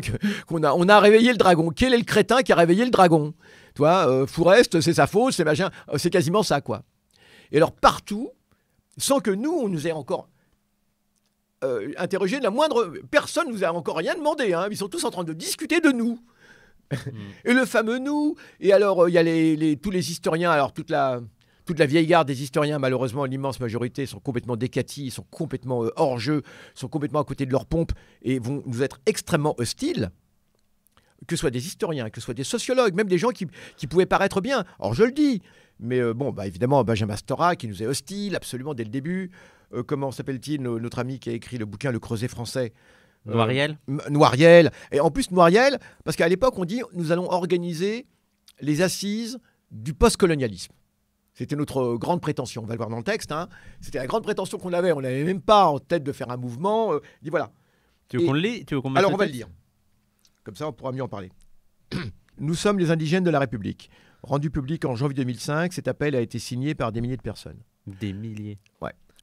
qu'on 0.48 0.64
a. 0.64 0.74
On 0.74 0.88
a 0.88 1.00
réveillé 1.00 1.32
le 1.32 1.38
dragon. 1.38 1.70
Quel 1.76 1.94
est 1.94 1.98
le 1.98 2.04
crétin 2.04 2.42
qui 2.44 2.52
a 2.54 2.56
réveillé 2.56 2.86
le 2.86 2.92
dragon? 2.92 3.34
Tu 3.76 3.80
vois, 3.80 4.08
euh, 4.10 4.26
Fourest, 4.26 4.80
c'est 4.82 4.94
sa 4.94 5.08
faute, 5.08 5.34
c'est 5.34 5.44
machin. 5.44 5.70
Euh, 5.90 5.98
C'est 5.98 6.10
quasiment 6.10 6.44
ça, 6.44 6.62
quoi. 6.62 6.84
Et 7.52 7.58
alors, 7.58 7.72
partout, 7.74 8.30
sans 8.98 9.20
que 9.20 9.32
nous, 9.32 9.52
on 9.52 9.68
nous 9.70 9.88
ait 9.88 9.92
encore 9.92 10.30
euh, 11.64 11.92
interrogé 11.98 12.38
de 12.40 12.44
la 12.44 12.52
moindre. 12.52 12.94
Personne 13.12 13.50
nous 13.50 13.64
a 13.64 13.72
encore 13.74 13.98
rien 13.98 14.16
demandé. 14.16 14.54
hein. 14.54 14.68
Ils 14.72 14.78
sont 14.78 14.88
tous 14.88 15.04
en 15.04 15.12
train 15.12 15.24
de 15.26 15.34
discuter 15.34 15.82
de 15.82 15.92
nous. 15.92 16.20
Et 17.46 17.54
le 17.54 17.66
fameux 17.66 18.00
nous. 18.00 18.36
Et 18.62 18.72
alors, 18.72 19.04
euh, 19.04 19.10
il 19.10 19.14
y 19.14 19.18
a 19.18 19.24
les, 19.24 19.56
les- 19.58 19.78
tous 19.78 19.92
les 19.92 20.10
historiens, 20.12 20.52
alors 20.52 20.72
toute 20.74 20.90
la, 20.90 21.20
toute 21.70 21.78
la 21.78 21.86
vieille 21.86 22.08
garde 22.08 22.28
des 22.28 22.42
historiens, 22.42 22.80
malheureusement, 22.80 23.26
l'immense 23.26 23.60
majorité 23.60 24.08
sont 24.08 24.20
complètement 24.20 24.58
décatis, 24.58 25.12
sont 25.12 25.26
complètement 25.30 25.84
euh, 25.86 25.92
hors 25.98 26.18
jeu, 26.18 26.42
sont 26.74 26.88
complètement 26.88 27.20
à 27.20 27.24
côté 27.24 27.46
de 27.46 27.52
leur 27.52 27.68
pompe 27.68 27.92
et 28.24 28.40
vont 28.40 28.64
nous 28.66 28.82
être 28.82 29.00
extrêmement 29.06 29.54
hostiles. 29.60 30.10
Que 31.28 31.36
ce 31.36 31.42
soit 31.42 31.52
des 31.52 31.68
historiens, 31.68 32.10
que 32.10 32.20
ce 32.20 32.26
soit 32.26 32.34
des 32.34 32.44
sociologues, 32.44 32.96
même 32.96 33.08
des 33.08 33.20
gens 33.20 33.30
qui, 33.30 33.46
qui 33.78 33.86
pouvaient 33.86 34.08
paraître 34.08 34.42
bien. 34.42 34.66
Or, 34.80 34.96
je 34.96 35.04
le 35.04 35.12
dis. 35.12 35.44
Mais 35.80 36.00
euh, 36.00 36.16
bon, 36.16 36.32
bah, 36.32 36.48
évidemment, 36.48 36.84
Benjamin 36.84 37.16
Stora, 37.18 37.56
qui 37.56 37.68
nous 37.68 37.84
est 37.84 37.86
hostile 37.86 38.36
absolument 38.36 38.74
dès 38.74 38.84
le 38.84 38.90
début. 38.90 39.30
Euh, 39.76 39.84
comment 39.84 40.10
s'appelle-t-il, 40.10 40.60
no- 40.64 40.80
notre 40.80 40.98
ami 40.98 41.20
qui 41.20 41.30
a 41.30 41.34
écrit 41.34 41.60
le 41.60 41.66
bouquin 41.66 41.92
Le 41.92 42.00
Creuset 42.00 42.30
français? 42.30 42.74
Euh, 43.28 43.34
Noiriel 43.34 43.78
Noiriel. 44.10 44.72
Et 44.92 45.00
en 45.02 45.12
plus, 45.12 45.30
Noiriel, 45.30 45.78
parce 46.04 46.18
qu'à 46.18 46.28
l'époque, 46.28 46.58
on 46.58 46.66
dit 46.66 46.82
nous 46.94 47.12
allons 47.12 47.30
organiser 47.30 48.08
les 48.60 48.82
assises 48.82 49.38
du 49.70 49.94
postcolonialisme. 49.94 50.74
C'était 51.40 51.56
notre 51.56 51.94
euh, 51.94 51.98
grande 51.98 52.20
prétention. 52.20 52.64
On 52.64 52.66
va 52.66 52.74
le 52.74 52.80
voir 52.80 52.90
dans 52.90 52.98
le 52.98 53.04
texte. 53.04 53.32
hein. 53.32 53.48
C'était 53.80 53.98
la 53.98 54.08
grande 54.08 54.24
prétention 54.24 54.58
qu'on 54.58 54.74
avait. 54.74 54.92
On 54.92 55.00
n'avait 55.00 55.24
même 55.24 55.40
pas 55.40 55.68
en 55.68 55.80
tête 55.80 56.04
de 56.04 56.12
faire 56.12 56.30
un 56.32 56.36
mouvement. 56.36 56.92
euh, 56.92 57.00
dit 57.22 57.30
voilà. 57.30 57.50
Tu 58.10 58.18
veux 58.18 58.26
qu'on 58.26 58.34
le 58.34 58.42
lit? 58.42 58.66
Tu 58.66 58.76
veux 58.76 58.82
Alors, 58.96 59.14
on 59.14 59.16
va 59.16 59.26
le 59.26 59.32
lire. 59.32 59.48
Comme 60.44 60.58
ça, 60.58 60.68
on 60.68 60.74
pourra 60.74 60.92
mieux 60.92 61.02
en 61.02 61.08
parler. 61.08 61.32
Nous 62.40 62.56
sommes 62.56 62.78
les 62.78 62.92
indigènes 62.92 63.24
de 63.24 63.30
la 63.30 63.40
République. 63.40 63.90
Rendu 64.22 64.50
public 64.50 64.84
en 64.84 64.98
janvier 64.98 65.14
2005, 65.16 65.72
cet 65.72 65.88
appel 65.88 66.14
a 66.14 66.20
été 66.20 66.40
signé 66.40 66.76
par 66.76 66.92
des 66.92 67.00
milliers 67.00 67.16
de 67.16 67.22
personnes. 67.22 67.60
Des 67.88 68.12
milliers. 68.12 68.58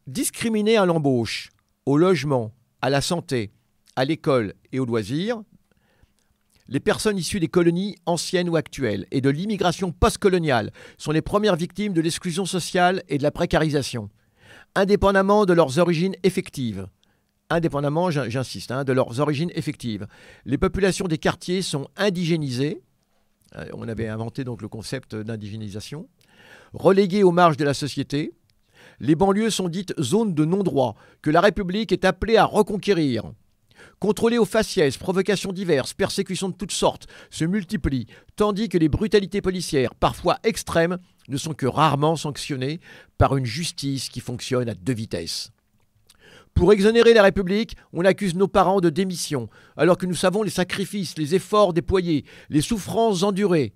discriminés 0.07 0.79
à 0.79 0.87
l'embauche, 0.87 1.50
au 1.85 1.98
logement, 1.98 2.55
à 2.81 2.88
la 2.88 3.02
santé, 3.02 3.50
à 3.94 4.07
l'école 4.07 4.55
et 4.72 4.81
aux 4.81 4.87
loisirs, 4.87 5.42
les 6.68 6.81
personnes 6.81 7.16
issues 7.18 7.40
des 7.40 7.48
colonies 7.48 7.96
anciennes 8.07 8.48
ou 8.48 8.57
actuelles 8.57 9.07
et 9.11 9.20
de 9.20 9.31
l'immigration 9.31 9.92
postcoloniale 9.92 10.72
sont 10.98 11.12
les 11.12 11.22
premières 11.22 11.57
victimes 11.57 11.92
de 11.92 12.00
l'exclusion 12.00 12.44
sociale 12.46 13.02
et 13.09 13.18
de 13.18 13.22
la 13.22 13.31
précarisation, 13.31 14.09
indépendamment 14.74 15.46
de 15.46 15.52
leurs 15.52 15.79
origines 15.79 16.14
effectives. 16.22 16.87
Indépendamment, 17.50 18.11
j'in- 18.11 18.29
j'insiste, 18.29 18.72
hein, 18.72 18.83
de 18.83 18.92
leurs 18.92 19.20
origines 19.20 19.52
effectives. 19.55 20.07
Les 20.44 20.59
populations 20.59 21.07
des 21.07 21.18
quartiers 21.18 21.62
sont 21.62 21.87
indigénisées. 21.96 22.83
Euh, 23.57 23.66
On 23.72 23.87
avait 23.88 24.09
inventé 24.09 24.42
donc 24.42 24.61
le 24.62 24.68
concept 24.68 25.14
d'indigénisation. 25.14 26.09
Reléguées 26.72 27.22
aux 27.22 27.31
marges 27.31 27.57
de 27.57 27.64
la 27.64 27.74
société, 27.74 28.33
les 28.98 29.14
banlieues 29.14 29.50
sont 29.50 29.68
dites 29.68 29.94
zones 30.00 30.35
de 30.35 30.44
non-droit 30.44 30.96
que 31.22 31.31
la 31.31 31.40
République 31.40 31.92
est 31.92 32.05
appelée 32.05 32.37
à 32.37 32.44
reconquérir. 32.44 33.33
Contrôlées 33.99 34.37
aux 34.37 34.45
faciès, 34.45 34.99
provocations 34.99 35.53
diverses, 35.53 35.95
persécutions 35.95 36.51
de 36.51 36.55
toutes 36.55 36.73
sortes 36.73 37.07
se 37.31 37.47
multiplient, 37.47 38.07
tandis 38.37 38.69
que 38.69 38.77
les 38.77 38.91
brutalités 38.91 39.41
policières, 39.41 39.95
parfois 39.95 40.39
extrêmes, 40.45 40.99
ne 41.29 41.39
sont 41.39 41.55
que 41.55 41.67
rarement 41.67 42.15
sanctionnées 42.15 42.81
par 43.17 43.37
une 43.37 43.47
justice 43.47 44.11
qui 44.11 44.21
fonctionne 44.21 44.69
à 44.69 44.75
deux 44.75 44.93
vitesses. 44.93 45.51
Pour 46.53 46.73
exonérer 46.73 47.15
la 47.15 47.23
République, 47.23 47.77
on 47.93 48.05
accuse 48.05 48.35
nos 48.35 48.49
parents 48.49 48.81
de 48.81 48.91
démission, 48.91 49.49
alors 49.77 49.97
que 49.97 50.07
nous 50.07 50.15
savons 50.15 50.43
les 50.43 50.51
sacrifices, 50.51 51.17
les 51.19 51.35
efforts 51.35 51.73
déployés, 51.73 52.25
les 52.51 52.63
souffrances 52.63 53.23
endurées. 53.23 53.73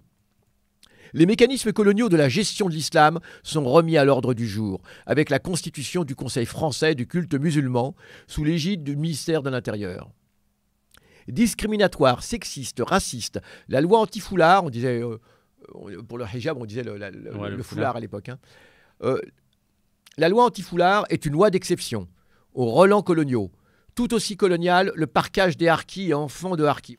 Les 1.13 1.27
mécanismes 1.27 1.73
coloniaux 1.73 2.09
de 2.09 2.17
la 2.17 2.29
gestion 2.29 2.69
de 2.69 2.75
l'islam 2.75 3.19
sont 3.43 3.65
remis 3.65 3.97
à 3.97 4.05
l'ordre 4.05 4.35
du 4.35 4.47
jour, 4.49 4.81
avec 5.07 5.31
la 5.31 5.39
constitution 5.39 6.05
du 6.05 6.15
Conseil 6.15 6.47
français 6.47 6.95
du 6.95 7.07
culte 7.07 7.35
musulman, 7.35 7.95
sous 8.27 8.45
l'égide 8.45 8.83
du 8.85 8.97
ministère 8.97 9.43
de 9.43 9.51
l'Intérieur. 9.51 10.11
Discriminatoire, 11.29 12.23
sexiste, 12.23 12.83
raciste, 12.85 13.41
la 13.69 13.81
loi 13.81 14.01
anti-foulard, 14.01 14.65
on 14.65 14.71
disait, 14.71 15.03
euh, 15.03 15.19
pour 16.09 16.19
le 16.19 16.25
hijab, 16.33 16.57
on 16.59 16.65
disait 16.65 16.83
le, 16.83 16.97
la- 16.97 17.11
le- 17.11 17.37
Ouais, 17.37 17.51
le 17.51 17.57
le 17.57 17.63
foulard 17.63 17.65
foulard. 17.93 17.97
à 17.97 18.01
l'époque. 18.01 18.29
hein. 18.31 18.39
Euh, 19.03 19.21
la 20.17 20.29
loi 20.29 20.45
anti-foulard 20.45 21.05
est 21.11 21.27
une 21.27 21.33
loi 21.33 21.51
d'exception 21.51 22.09
aux 22.55 22.67
relents 22.71 23.03
coloniaux. 23.03 23.51
Tout 23.95 24.15
aussi 24.15 24.37
colonial, 24.37 24.93
le 24.95 25.07
parquage 25.07 25.57
des 25.57 25.69
harkis 25.69 26.09
et 26.11 26.15
enfants 26.15 26.57
de 26.57 26.65
harkis. 26.65 26.97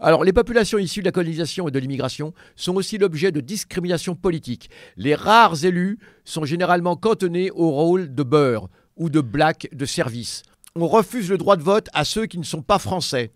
Alors, 0.00 0.22
les 0.22 0.32
populations 0.32 0.78
issues 0.78 1.00
de 1.00 1.06
la 1.06 1.12
colonisation 1.12 1.66
et 1.66 1.72
de 1.72 1.78
l'immigration 1.80 2.32
sont 2.54 2.76
aussi 2.76 2.98
l'objet 2.98 3.32
de 3.32 3.40
discrimination 3.40 4.14
politique. 4.14 4.70
Les 4.96 5.16
rares 5.16 5.64
élus 5.64 5.98
sont 6.24 6.44
généralement 6.44 6.94
cantonnés 6.94 7.50
au 7.50 7.70
rôle 7.70 8.14
de 8.14 8.22
beurre 8.22 8.68
ou 8.96 9.10
de 9.10 9.20
black 9.20 9.68
de 9.72 9.86
service. 9.86 10.42
On 10.76 10.86
refuse 10.86 11.28
le 11.28 11.36
droit 11.38 11.56
de 11.56 11.64
vote 11.64 11.88
à 11.94 12.04
ceux 12.04 12.26
qui 12.26 12.38
ne 12.38 12.44
sont 12.44 12.62
pas 12.62 12.78
français, 12.78 13.32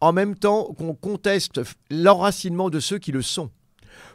en 0.00 0.12
même 0.12 0.36
temps 0.36 0.72
qu'on 0.78 0.94
conteste 0.94 1.60
l'enracinement 1.90 2.70
de 2.70 2.78
ceux 2.78 2.98
qui 2.98 3.10
le 3.10 3.22
sont. 3.22 3.50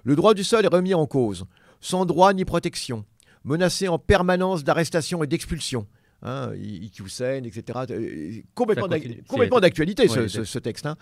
Le 0.03 0.15
droit 0.15 0.33
du 0.33 0.45
sol 0.45 0.63
est 0.63 0.73
remis 0.73 0.93
en 0.93 1.05
cause, 1.07 1.45
sans 1.81 2.05
droit 2.05 2.31
ni 2.33 2.45
protection, 2.45 3.03
menacé 3.43 3.89
en 3.89 3.99
permanence 3.99 4.63
d'arrestation 4.63 5.23
et 5.23 5.27
d'expulsion. 5.27 5.87
Hein, 6.23 6.51
Iki 6.55 7.01
Hussein, 7.01 7.43
etc. 7.43 7.79
Euh, 7.89 8.41
Complètement 8.53 9.59
d'actualité 9.59 10.07
ce, 10.07 10.19
Ouais, 10.19 10.27
ce- 10.29 10.43
ce 10.43 10.59
texte. 10.59 10.85
hein. 10.85 10.95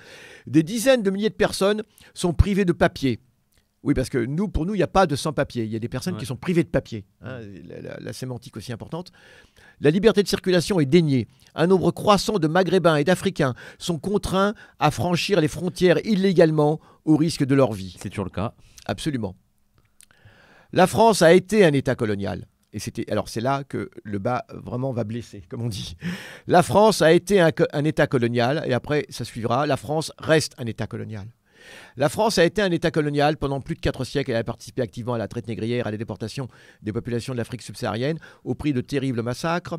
Des 0.47 0.63
dizaines 0.63 1.03
de 1.03 1.09
milliers 1.11 1.29
de 1.29 1.33
personnes 1.35 1.83
sont 2.13 2.33
privées 2.33 2.63
de 2.65 2.71
papier. 2.71 3.19
Oui, 3.83 3.93
parce 3.93 4.09
que 4.09 4.17
nous, 4.17 4.47
pour 4.49 4.65
nous, 4.65 4.75
il 4.75 4.77
n'y 4.77 4.83
a 4.83 4.87
pas 4.87 5.07
de 5.07 5.15
sans-papier. 5.15 5.63
Il 5.63 5.71
y 5.71 5.75
a 5.75 5.79
des 5.79 5.87
personnes 5.87 6.13
Ouais. 6.15 6.19
qui 6.19 6.25
sont 6.25 6.35
privées 6.35 6.63
de 6.63 6.69
papier. 6.69 7.05
hein, 7.21 7.39
la, 7.65 7.81
la- 7.81 7.97
la 7.99 8.13
sémantique 8.13 8.55
aussi 8.57 8.71
importante. 8.73 9.11
La 9.81 9.89
liberté 9.89 10.21
de 10.23 10.27
circulation 10.27 10.79
est 10.81 10.85
déniée. 10.85 11.27
Un 11.55 11.67
nombre 11.67 11.91
croissant 11.91 12.39
de 12.39 12.47
Maghrébins 12.47 12.97
et 12.97 13.03
d'Africains 13.05 13.53
sont 13.77 13.97
contraints 13.99 14.53
à 14.79 14.91
franchir 14.91 15.39
les 15.39 15.47
frontières 15.47 15.97
illégalement 16.05 16.79
au 17.05 17.15
risque 17.15 17.45
de 17.45 17.55
leur 17.55 17.71
vie. 17.71 17.95
C'est 18.01 18.09
toujours 18.09 18.25
le 18.25 18.31
cas. 18.31 18.53
Absolument. 18.85 19.35
La 20.73 20.85
France 20.87 21.21
a 21.21 21.33
été 21.33 21.65
un 21.65 21.71
État 21.73 21.95
colonial. 21.95 22.47
Et 22.71 22.79
c'était 22.79 23.09
alors 23.11 23.29
c'est 23.29 23.41
là 23.41 23.63
que 23.63 23.89
le 24.03 24.19
bas 24.19 24.45
vraiment 24.49 24.91
va 24.91 25.03
blesser, 25.03 25.43
comme 25.49 25.61
on 25.61 25.69
dit. 25.69 25.97
La 26.47 26.63
France 26.63 27.01
a 27.01 27.11
été 27.11 27.41
un 27.41 27.83
État 27.83 28.07
colonial 28.07 28.63
et 28.65 28.73
après 28.73 29.05
ça 29.09 29.25
suivra. 29.25 29.65
La 29.65 29.77
France 29.77 30.11
reste 30.19 30.53
un 30.57 30.65
État 30.65 30.87
colonial. 30.87 31.27
La 31.97 32.09
France 32.09 32.37
a 32.37 32.45
été 32.45 32.61
un 32.61 32.71
État 32.71 32.91
colonial 32.91 33.37
pendant 33.37 33.61
plus 33.61 33.75
de 33.75 33.79
quatre 33.79 34.03
siècles. 34.03 34.31
Elle 34.31 34.37
a 34.37 34.43
participé 34.43 34.81
activement 34.81 35.13
à 35.13 35.17
la 35.17 35.27
traite 35.27 35.47
négrière, 35.47 35.87
à 35.87 35.91
la 35.91 35.97
déportation 35.97 36.47
des 36.81 36.93
populations 36.93 37.33
de 37.33 37.37
l'Afrique 37.37 37.61
subsaharienne, 37.61 38.17
au 38.43 38.55
prix 38.55 38.73
de 38.73 38.81
terribles 38.81 39.21
massacres. 39.21 39.77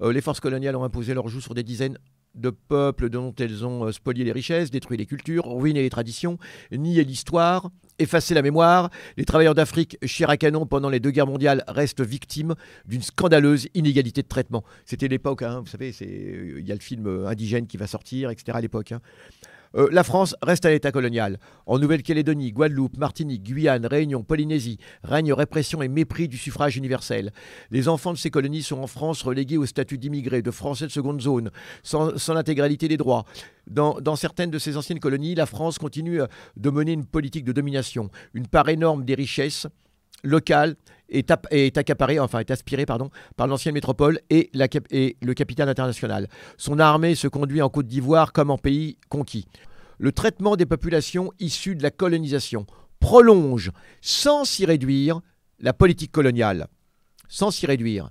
Euh, 0.00 0.12
les 0.12 0.20
forces 0.20 0.40
coloniales 0.40 0.76
ont 0.76 0.84
imposé 0.84 1.14
leur 1.14 1.28
joug 1.28 1.40
sur 1.40 1.54
des 1.54 1.62
dizaines 1.62 1.98
de 2.34 2.50
peuples 2.50 3.10
dont 3.10 3.34
elles 3.38 3.64
ont 3.64 3.84
euh, 3.84 3.92
spolié 3.92 4.24
les 4.24 4.32
richesses, 4.32 4.70
détruit 4.70 4.96
les 4.96 5.06
cultures, 5.06 5.46
ruiné 5.46 5.82
les 5.82 5.90
traditions, 5.90 6.38
nié 6.70 7.04
l'histoire, 7.04 7.70
effacé 7.98 8.34
la 8.34 8.42
mémoire. 8.42 8.90
Les 9.16 9.24
travailleurs 9.24 9.54
d'Afrique, 9.54 9.98
chair 10.04 10.30
à 10.30 10.36
canon 10.36 10.66
pendant 10.66 10.88
les 10.88 11.00
deux 11.00 11.10
guerres 11.10 11.26
mondiales, 11.26 11.64
restent 11.68 12.00
victimes 12.00 12.54
d'une 12.86 13.02
scandaleuse 13.02 13.68
inégalité 13.74 14.22
de 14.22 14.28
traitement. 14.28 14.64
C'était 14.84 15.08
l'époque, 15.08 15.42
hein, 15.42 15.60
vous 15.60 15.66
savez, 15.66 15.92
euh, 16.02 16.60
il 16.60 16.66
y 16.66 16.72
a 16.72 16.74
le 16.74 16.80
film 16.80 17.06
euh, 17.06 17.26
Indigène 17.26 17.66
qui 17.66 17.76
va 17.76 17.86
sortir, 17.86 18.30
etc. 18.30 18.56
à 18.56 18.60
l'époque. 18.60 18.92
hein. 18.92 19.00
Euh, 19.76 19.88
la 19.90 20.04
France 20.04 20.34
reste 20.42 20.66
un 20.66 20.70
État 20.70 20.92
colonial. 20.92 21.38
En 21.66 21.78
Nouvelle-Calédonie, 21.78 22.52
Guadeloupe, 22.52 22.96
Martinique, 22.96 23.42
Guyane, 23.42 23.86
Réunion, 23.86 24.22
Polynésie, 24.22 24.78
règne 25.02 25.32
répression 25.32 25.82
et 25.82 25.88
mépris 25.88 26.28
du 26.28 26.36
suffrage 26.36 26.76
universel. 26.76 27.32
Les 27.70 27.88
enfants 27.88 28.12
de 28.12 28.18
ces 28.18 28.30
colonies 28.30 28.62
sont 28.62 28.78
en 28.78 28.86
France 28.86 29.22
relégués 29.22 29.58
au 29.58 29.66
statut 29.66 29.98
d'immigrés, 29.98 30.42
de 30.42 30.50
Français 30.50 30.86
de 30.86 30.92
seconde 30.92 31.20
zone, 31.20 31.50
sans, 31.82 32.12
l'intégralité 32.32 32.88
des 32.88 32.96
droits. 32.96 33.24
Dans, 33.66 34.16
certaines 34.16 34.50
de 34.50 34.58
ces 34.58 34.76
anciennes 34.76 35.00
colonies, 35.00 35.34
la 35.34 35.46
France 35.46 35.78
continue 35.78 36.20
de 36.56 36.70
mener 36.70 36.92
une 36.92 37.06
politique 37.06 37.44
de 37.44 37.52
domination. 37.52 38.10
Une 38.34 38.46
part 38.46 38.68
énorme 38.68 39.04
des 39.04 39.14
richesses 39.14 39.66
locales 40.22 40.76
est, 41.08 41.30
ap- 41.30 41.46
est 41.50 41.76
accaparée, 41.76 42.18
enfin 42.18 42.40
est 42.40 42.86
pardon, 42.86 43.10
par 43.36 43.46
l'ancienne 43.46 43.74
métropole 43.74 44.20
et, 44.30 44.50
le 44.54 45.32
capital 45.34 45.68
international. 45.68 46.28
Son 46.56 46.78
armée 46.78 47.14
se 47.14 47.28
conduit 47.28 47.62
en 47.62 47.68
Côte 47.68 47.86
d'Ivoire 47.86 48.32
comme 48.32 48.50
en 48.50 48.58
pays 48.58 48.96
conquis. 49.08 49.46
Le 49.98 50.12
traitement 50.12 50.56
des 50.56 50.66
populations 50.66 51.32
issues 51.38 51.76
de 51.76 51.82
la 51.82 51.90
colonisation 51.90 52.66
prolonge, 52.98 53.70
sans 54.00 54.44
s'y 54.44 54.64
réduire, 54.64 55.20
la 55.60 55.72
politique 55.72 56.12
coloniale. 56.12 56.66
Sans 57.28 57.50
s'y 57.50 57.66
réduire. 57.66 58.10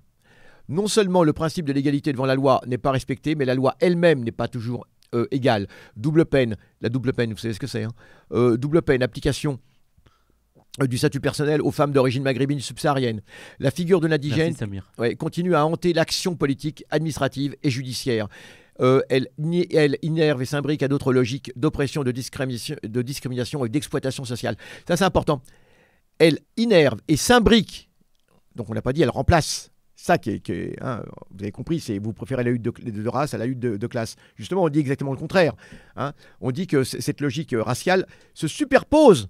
Non 0.69 0.88
seulement 0.88 1.24
le 1.24 1.34
principe 1.34 1.65
de 1.65 1.74
l'égalité 1.74 2.13
devant 2.13 2.26
la 2.26 2.36
loi 2.36 2.62
n'est 2.65 2.78
pas 2.78 2.91
respecté, 2.91 3.36
mais 3.36 3.45
la 3.45 3.56
loi 3.56 3.76
elle-même 3.80 4.24
n'est 4.24 4.32
pas 4.32 4.47
toujours 4.47 4.86
euh, 5.13 5.28
égale. 5.32 5.67
Double 5.97 6.26
peine, 6.26 6.56
la 6.80 6.89
double 6.89 7.12
peine, 7.13 7.32
vous 7.32 7.38
savez 7.38 7.54
ce 7.54 7.60
que 7.60 7.67
c'est. 7.67 7.84
hein 7.84 7.91
Euh, 8.32 8.56
double 8.58 8.82
peine, 8.82 9.04
application 9.04 9.60
du 10.79 10.97
statut 10.97 11.19
personnel 11.19 11.62
aux 11.62 11.71
femmes 11.71 11.91
d'origine 11.91 12.23
maghrébine 12.23 12.60
subsaharienne. 12.60 13.21
La 13.60 13.71
figure 13.71 13.99
de 13.99 14.07
l'indigène 14.07 14.55
ouais, 14.97 15.15
continue 15.15 15.53
à 15.53 15.65
hanter 15.65 15.93
l'action 15.93 16.36
politique, 16.36 16.86
administrative 16.89 17.55
et 17.63 17.69
judiciaire. 17.69 18.27
Euh, 18.79 19.01
elle, 19.10 19.27
elle 19.73 19.97
innerve 20.01 20.41
et 20.41 20.45
s'imbrique 20.45 20.81
à 20.81 20.88
d'autres 20.88 21.13
logiques 21.13 21.51
d'oppression, 21.55 22.03
de 22.03 22.12
discrimination, 22.12 22.77
de 22.81 23.01
discrimination 23.01 23.65
et 23.65 23.69
d'exploitation 23.69 24.23
sociale. 24.23 24.55
Ça, 24.88 24.95
c'est 24.95 25.03
important. 25.03 25.41
Elle 26.17 26.39
innerve 26.55 26.99
et 27.07 27.17
s'imbrique. 27.17 27.89
Donc, 28.55 28.69
on 28.69 28.73
n'a 28.73 28.81
pas 28.81 28.93
dit 28.93 29.01
elle 29.01 29.10
remplace. 29.10 29.71
Ça 29.95 30.17
qui 30.17 30.31
est, 30.31 30.39
qui 30.39 30.53
est, 30.53 30.81
hein, 30.81 31.03
vous 31.29 31.43
avez 31.43 31.51
compris, 31.51 31.79
c'est 31.79 31.99
vous 31.99 32.12
préférez 32.12 32.43
la 32.43 32.49
lutte 32.49 32.63
de, 32.63 32.71
de 32.71 33.10
race 33.10 33.36
à 33.36 33.38
la 33.38 33.45
lutte 33.45 33.60
de, 33.60 33.77
de 33.77 33.88
classe. 33.88 34.15
Justement, 34.36 34.63
on 34.63 34.69
dit 34.69 34.79
exactement 34.79 35.12
le 35.12 35.17
contraire. 35.17 35.53
hein. 35.95 36.13
On 36.39 36.51
dit 36.51 36.65
que 36.65 36.84
cette 36.84 37.21
logique 37.21 37.53
euh, 37.53 37.62
raciale 37.62 38.07
se 38.34 38.47
superpose 38.47 39.27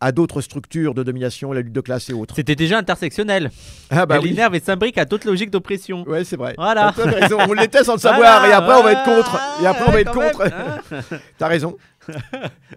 à 0.00 0.12
d'autres 0.12 0.40
structures 0.40 0.94
de 0.94 1.02
domination, 1.02 1.52
la 1.52 1.60
lutte 1.60 1.72
de 1.72 1.80
classe 1.80 2.08
et 2.08 2.12
autres. 2.12 2.34
C'était 2.36 2.54
déjà 2.54 2.78
intersectionnel. 2.78 3.50
Ah 3.90 4.06
bah 4.06 4.16
Elle 4.16 4.22
oui. 4.22 4.30
innerve 4.30 4.54
et 4.54 4.60
s'imbrique 4.60 4.96
à 4.98 5.04
d'autres 5.04 5.26
logiques 5.26 5.50
d'oppression. 5.50 6.04
Ouais, 6.08 6.24
c'est 6.24 6.36
vrai. 6.36 6.54
Voilà. 6.56 6.92
T'as 6.96 7.04
raison, 7.04 7.38
On 7.48 7.52
l'était 7.52 7.82
sans 7.84 7.94
le 7.94 7.98
savoir 8.00 8.44
et 8.46 8.52
après 8.52 8.74
on 8.74 8.82
va 8.82 8.92
être 8.92 9.04
contre. 9.04 9.40
Et 9.62 9.66
après 9.66 9.84
on 9.88 9.90
va 9.92 10.00
être 10.00 10.12
contre. 10.12 10.44
T'as 11.38 11.48
raison. 11.48 11.76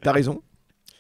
T'as 0.02 0.12
raison. 0.12 0.42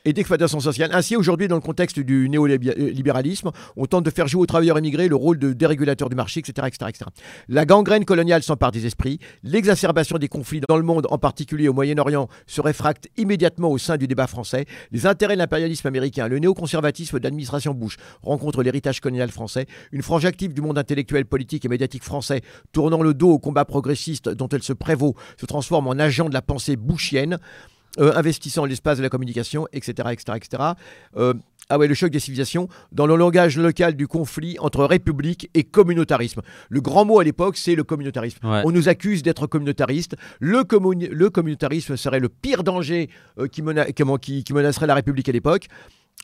Et 0.04 0.14
d'exploitation 0.14 0.60
sociale. 0.60 0.90
Ainsi, 0.94 1.16
aujourd'hui, 1.16 1.48
dans 1.48 1.56
le 1.56 1.62
contexte 1.62 2.00
du 2.00 2.28
néolibéralisme, 2.28 3.52
on 3.78 3.86
tente 3.86 4.04
de 4.04 4.10
faire 4.10 4.28
jouer 4.28 4.42
aux 4.42 4.48
travailleurs 4.48 4.80
immigrés 4.80 5.08
le 5.08 5.16
rôle 5.16 5.38
de 5.38 5.54
dérégulateur 5.54 6.10
du 6.10 6.16
marché, 6.16 6.40
etc., 6.40 6.68
etc., 6.68 6.90
etc. 6.90 7.06
La 7.48 7.66
gangrène 7.66 8.04
coloniale 8.04 8.42
s'empare 8.42 8.72
des 8.72 8.88
esprits. 8.88 9.20
L'exacerbation 9.44 10.18
des 10.18 10.28
conflits 10.28 10.62
dans 10.68 10.78
le 10.78 10.84
monde, 10.84 11.06
en 11.12 11.20
particulier 11.20 11.68
au 11.68 11.74
Moyen-Orient, 11.74 12.30
se 12.48 12.62
réfracte 12.62 13.10
immédiatement 13.16 13.70
au 13.70 13.78
sein 13.78 13.98
du 13.98 14.08
débat 14.08 14.26
français. 14.26 14.66
Les 14.92 15.06
intérêts 15.06 15.36
de 15.36 15.40
l'impérialisme 15.40 15.86
américain, 15.86 16.28
le 16.28 16.40
néoconservatisme 16.40 17.20
de 17.20 17.24
l'administration 17.24 17.76
Bush 17.76 17.98
rencontrent 18.24 18.64
l'héritage 18.64 19.02
colonial 19.02 19.30
français. 19.30 19.68
Une 19.92 20.02
frange 20.02 20.26
active 20.26 20.56
du 20.56 20.62
monde 20.62 20.80
intellectuel, 20.80 21.26
politique 21.26 21.64
et 21.66 21.70
médiatique 21.70 22.04
français, 22.04 22.42
tournant 22.72 23.04
le 23.04 23.14
dos 23.14 23.34
au 23.34 23.40
combat 23.40 23.66
progressiste 23.66 24.30
dont 24.30 24.48
elle 24.48 24.64
se 24.64 24.74
prévaut, 24.74 25.16
se 25.40 25.46
transforme 25.46 25.86
en 25.88 26.00
agent 26.00 26.28
de 26.28 26.34
la 26.34 26.42
pensée 26.42 26.76
bushienne 26.76 27.38
euh, 28.00 28.14
investissant 28.16 28.66
l'espace 28.66 28.98
de 28.98 29.04
la 29.04 29.10
communication, 29.10 29.68
etc. 29.74 30.10
etc., 30.12 30.38
etc. 30.38 30.64
Euh, 31.18 31.34
ah 31.70 31.78
ouais, 31.78 31.88
le 31.88 31.94
choc 31.94 32.12
des 32.12 32.20
civilisations, 32.20 32.68
dans 32.92 33.06
le 33.08 33.16
langage 33.16 33.58
local 33.58 33.96
du 33.96 34.06
conflit 34.08 34.58
entre 34.60 34.84
république 34.84 35.50
et 35.54 35.64
communautarisme. 35.64 36.42
Le 36.70 36.82
grand 36.82 37.06
mot 37.06 37.20
à 37.20 37.24
l'époque, 37.24 37.56
c'est 37.56 37.76
le 37.76 37.84
communautarisme. 37.84 38.40
Ouais. 38.46 38.62
On 38.66 38.72
nous 38.72 38.90
accuse 38.90 39.24
d'être 39.24 39.48
communautariste. 39.48 40.16
Le, 40.42 40.64
le 41.12 41.30
communautarisme 41.30 41.96
serait 41.96 42.20
le 42.20 42.28
pire 42.30 42.64
danger 42.64 43.10
euh, 43.40 43.48
qui, 43.48 43.62
mena- 43.62 43.86
qui 43.92 44.54
menacerait 44.54 44.88
la 44.88 44.96
République 44.96 45.30
à 45.30 45.32
l'époque. 45.32 45.68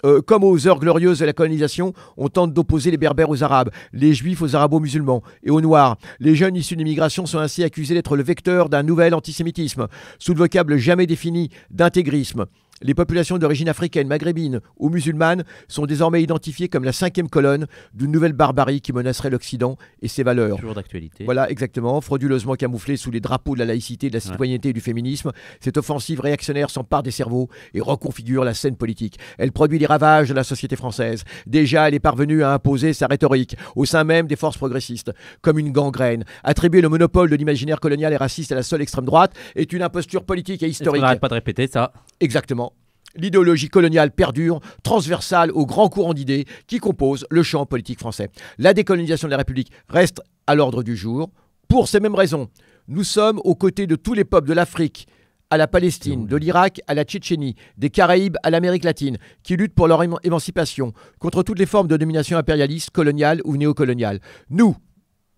Euh, 0.06 0.21
comme 0.21 0.43
aux 0.43 0.67
heures 0.67 0.80
glorieuses 0.80 1.19
de 1.19 1.26
la 1.26 1.34
colonisation, 1.34 1.93
on 2.17 2.30
tente 2.30 2.54
d'opposer 2.54 2.91
les 2.91 2.97
berbères 2.97 3.32
aux 3.32 3.43
arabes, 3.43 3.71
les 3.93 4.13
juifs 4.13 4.41
aux 4.43 4.56
arabo-musulmans 4.56 5.23
et 5.43 5.50
aux 5.50 5.62
noirs. 5.62 5.97
Les 6.19 6.36
jeunes 6.36 6.56
issus 6.56 6.76
d'immigration 6.76 7.26
sont 7.26 7.39
ainsi 7.39 7.63
accusés 7.63 7.95
d'être 7.95 8.15
le 8.15 8.21
vecteur 8.21 8.69
d'un 8.69 8.84
nouvel 8.84 9.15
antisémitisme, 9.15 9.88
sous 10.19 10.34
le 10.34 10.39
vocable 10.39 10.78
jamais 10.78 11.08
défini 11.08 11.50
d'intégrisme. 11.71 12.45
Les 12.84 12.94
populations 12.94 13.40
d'origine 13.40 13.70
africaine, 13.70 14.08
maghrébine 14.08 14.62
ou 14.78 14.90
musulmane 14.90 15.44
sont 15.68 15.88
désormais 15.88 16.22
identifiées 16.22 16.70
comme 16.70 16.84
la 16.84 16.92
cinquième 16.92 17.28
colonne 17.28 17.66
d'une 17.96 18.12
nouvelle 18.12 18.34
barbarie 18.34 18.82
qui 18.82 18.94
menacerait 18.94 19.32
l'Occident 19.32 19.78
et 20.04 20.08
ses 20.08 20.22
valeurs. 20.22 20.58
Toujours 20.58 20.76
d'actualité. 20.76 21.26
Voilà, 21.26 21.50
exactement, 21.50 22.00
frauduleusement 22.02 22.54
camouflée 22.54 22.96
sous 22.96 23.10
les 23.10 23.20
drapeaux 23.20 23.56
de 23.56 23.60
la 23.60 23.66
laïcité, 23.66 24.10
de 24.10 24.13
la 24.13 24.20
citoyenneté 24.20 24.70
et 24.70 24.74
du 24.74 24.82
féminisme, 24.82 25.32
cette 25.60 25.78
offensive 25.78 26.20
réactionnaire 26.20 26.70
s'empare 26.70 27.02
des 27.02 27.10
cerveaux 27.10 27.50
et 27.74 27.82
reconfigure 27.82 28.44
la 28.44 28.54
scène 28.54 28.76
politique. 28.76 29.18
Elle 29.40 29.52
produit 29.52 29.80
les 29.80 29.88
ravages 29.88 30.30
de 30.30 30.36
la 30.36 30.44
société 30.44 30.76
française. 30.76 31.24
Déjà, 31.48 31.88
elle 31.88 31.96
est 31.96 32.00
parvenue 32.00 32.44
à 32.44 32.54
imposer 32.54 32.94
sa 32.94 33.08
rhétorique 33.08 33.58
au 33.76 33.86
sein 33.86 34.04
même 34.04 34.28
des 34.28 34.36
forces 34.36 34.58
progressistes, 34.58 35.12
comme 35.42 35.58
une 35.58 35.72
gangrène. 35.72 36.26
Attribuer 36.44 36.82
le 36.82 36.90
monopole 36.90 37.32
de 37.32 37.36
l'imaginaire 37.36 37.80
colonial 37.80 38.13
et 38.13 38.18
raciste 38.18 38.52
à 38.52 38.56
la 38.56 38.63
seule 38.63 38.84
extrême 38.84 39.06
droite 39.06 39.34
est 39.56 39.74
une 39.74 39.82
imposture 39.82 40.24
politique 40.24 40.62
et 40.62 40.68
historique. 40.68 41.02
n'arrête 41.02 41.20
pas 41.20 41.30
de 41.30 41.34
répéter 41.34 41.68
ça? 41.68 41.92
Exactement. 42.20 42.66
L'idéologie 43.15 43.70
coloniale 43.70 44.12
perdure, 44.12 44.60
transversale 44.84 45.52
aux 45.52 45.65
grands 45.65 45.89
courants 45.89 46.13
d'idées 46.13 46.46
qui 46.67 46.80
composent 46.80 47.26
le 47.30 47.43
champ 47.43 47.65
politique 47.65 48.00
français. 48.00 48.30
La 48.58 48.74
décolonisation 48.74 49.28
de 49.28 49.32
la 49.32 49.38
République 49.38 49.72
reste 49.89 50.22
à 50.46 50.56
l'ordre 50.56 50.84
du 50.84 50.96
jour. 50.96 51.30
Pour 51.67 51.88
ces 51.88 52.00
mêmes 52.00 52.15
raisons, 52.15 52.50
nous 52.88 53.04
sommes 53.04 53.39
aux 53.43 53.56
côtés 53.56 53.88
de 53.88 53.96
tous 53.96 54.13
les 54.13 54.24
peuples 54.24 54.48
de 54.48 54.54
l'Afrique, 54.54 55.08
à 55.50 55.58
la 55.58 55.67
Palestine, 55.67 56.28
de 56.28 56.36
l'Irak 56.36 56.82
à 56.88 56.93
la 56.93 57.04
Tchétchénie, 57.04 57.56
des 57.78 57.89
Caraïbes 57.89 58.38
à 58.43 58.50
l'Amérique 58.50 58.84
latine, 58.84 59.17
qui 59.43 59.56
luttent 59.56 59.74
pour 59.76 59.88
leur 59.88 60.04
émancipation, 60.24 60.93
contre 61.20 61.43
toutes 61.43 61.60
les 61.60 61.65
formes 61.65 61.88
de 61.88 61.98
domination 61.98 62.38
impérialiste, 62.38 62.91
coloniale 62.91 63.41
ou 63.46 63.56
néocoloniale. 63.56 64.20
Nous, 64.50 64.76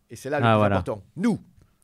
et 0.09 0.15
c'est 0.15 0.29
là 0.29 0.39
le 0.39 0.45
ah, 0.45 0.57
plus 0.57 0.65
important, 0.65 1.03
nous, 1.15 1.39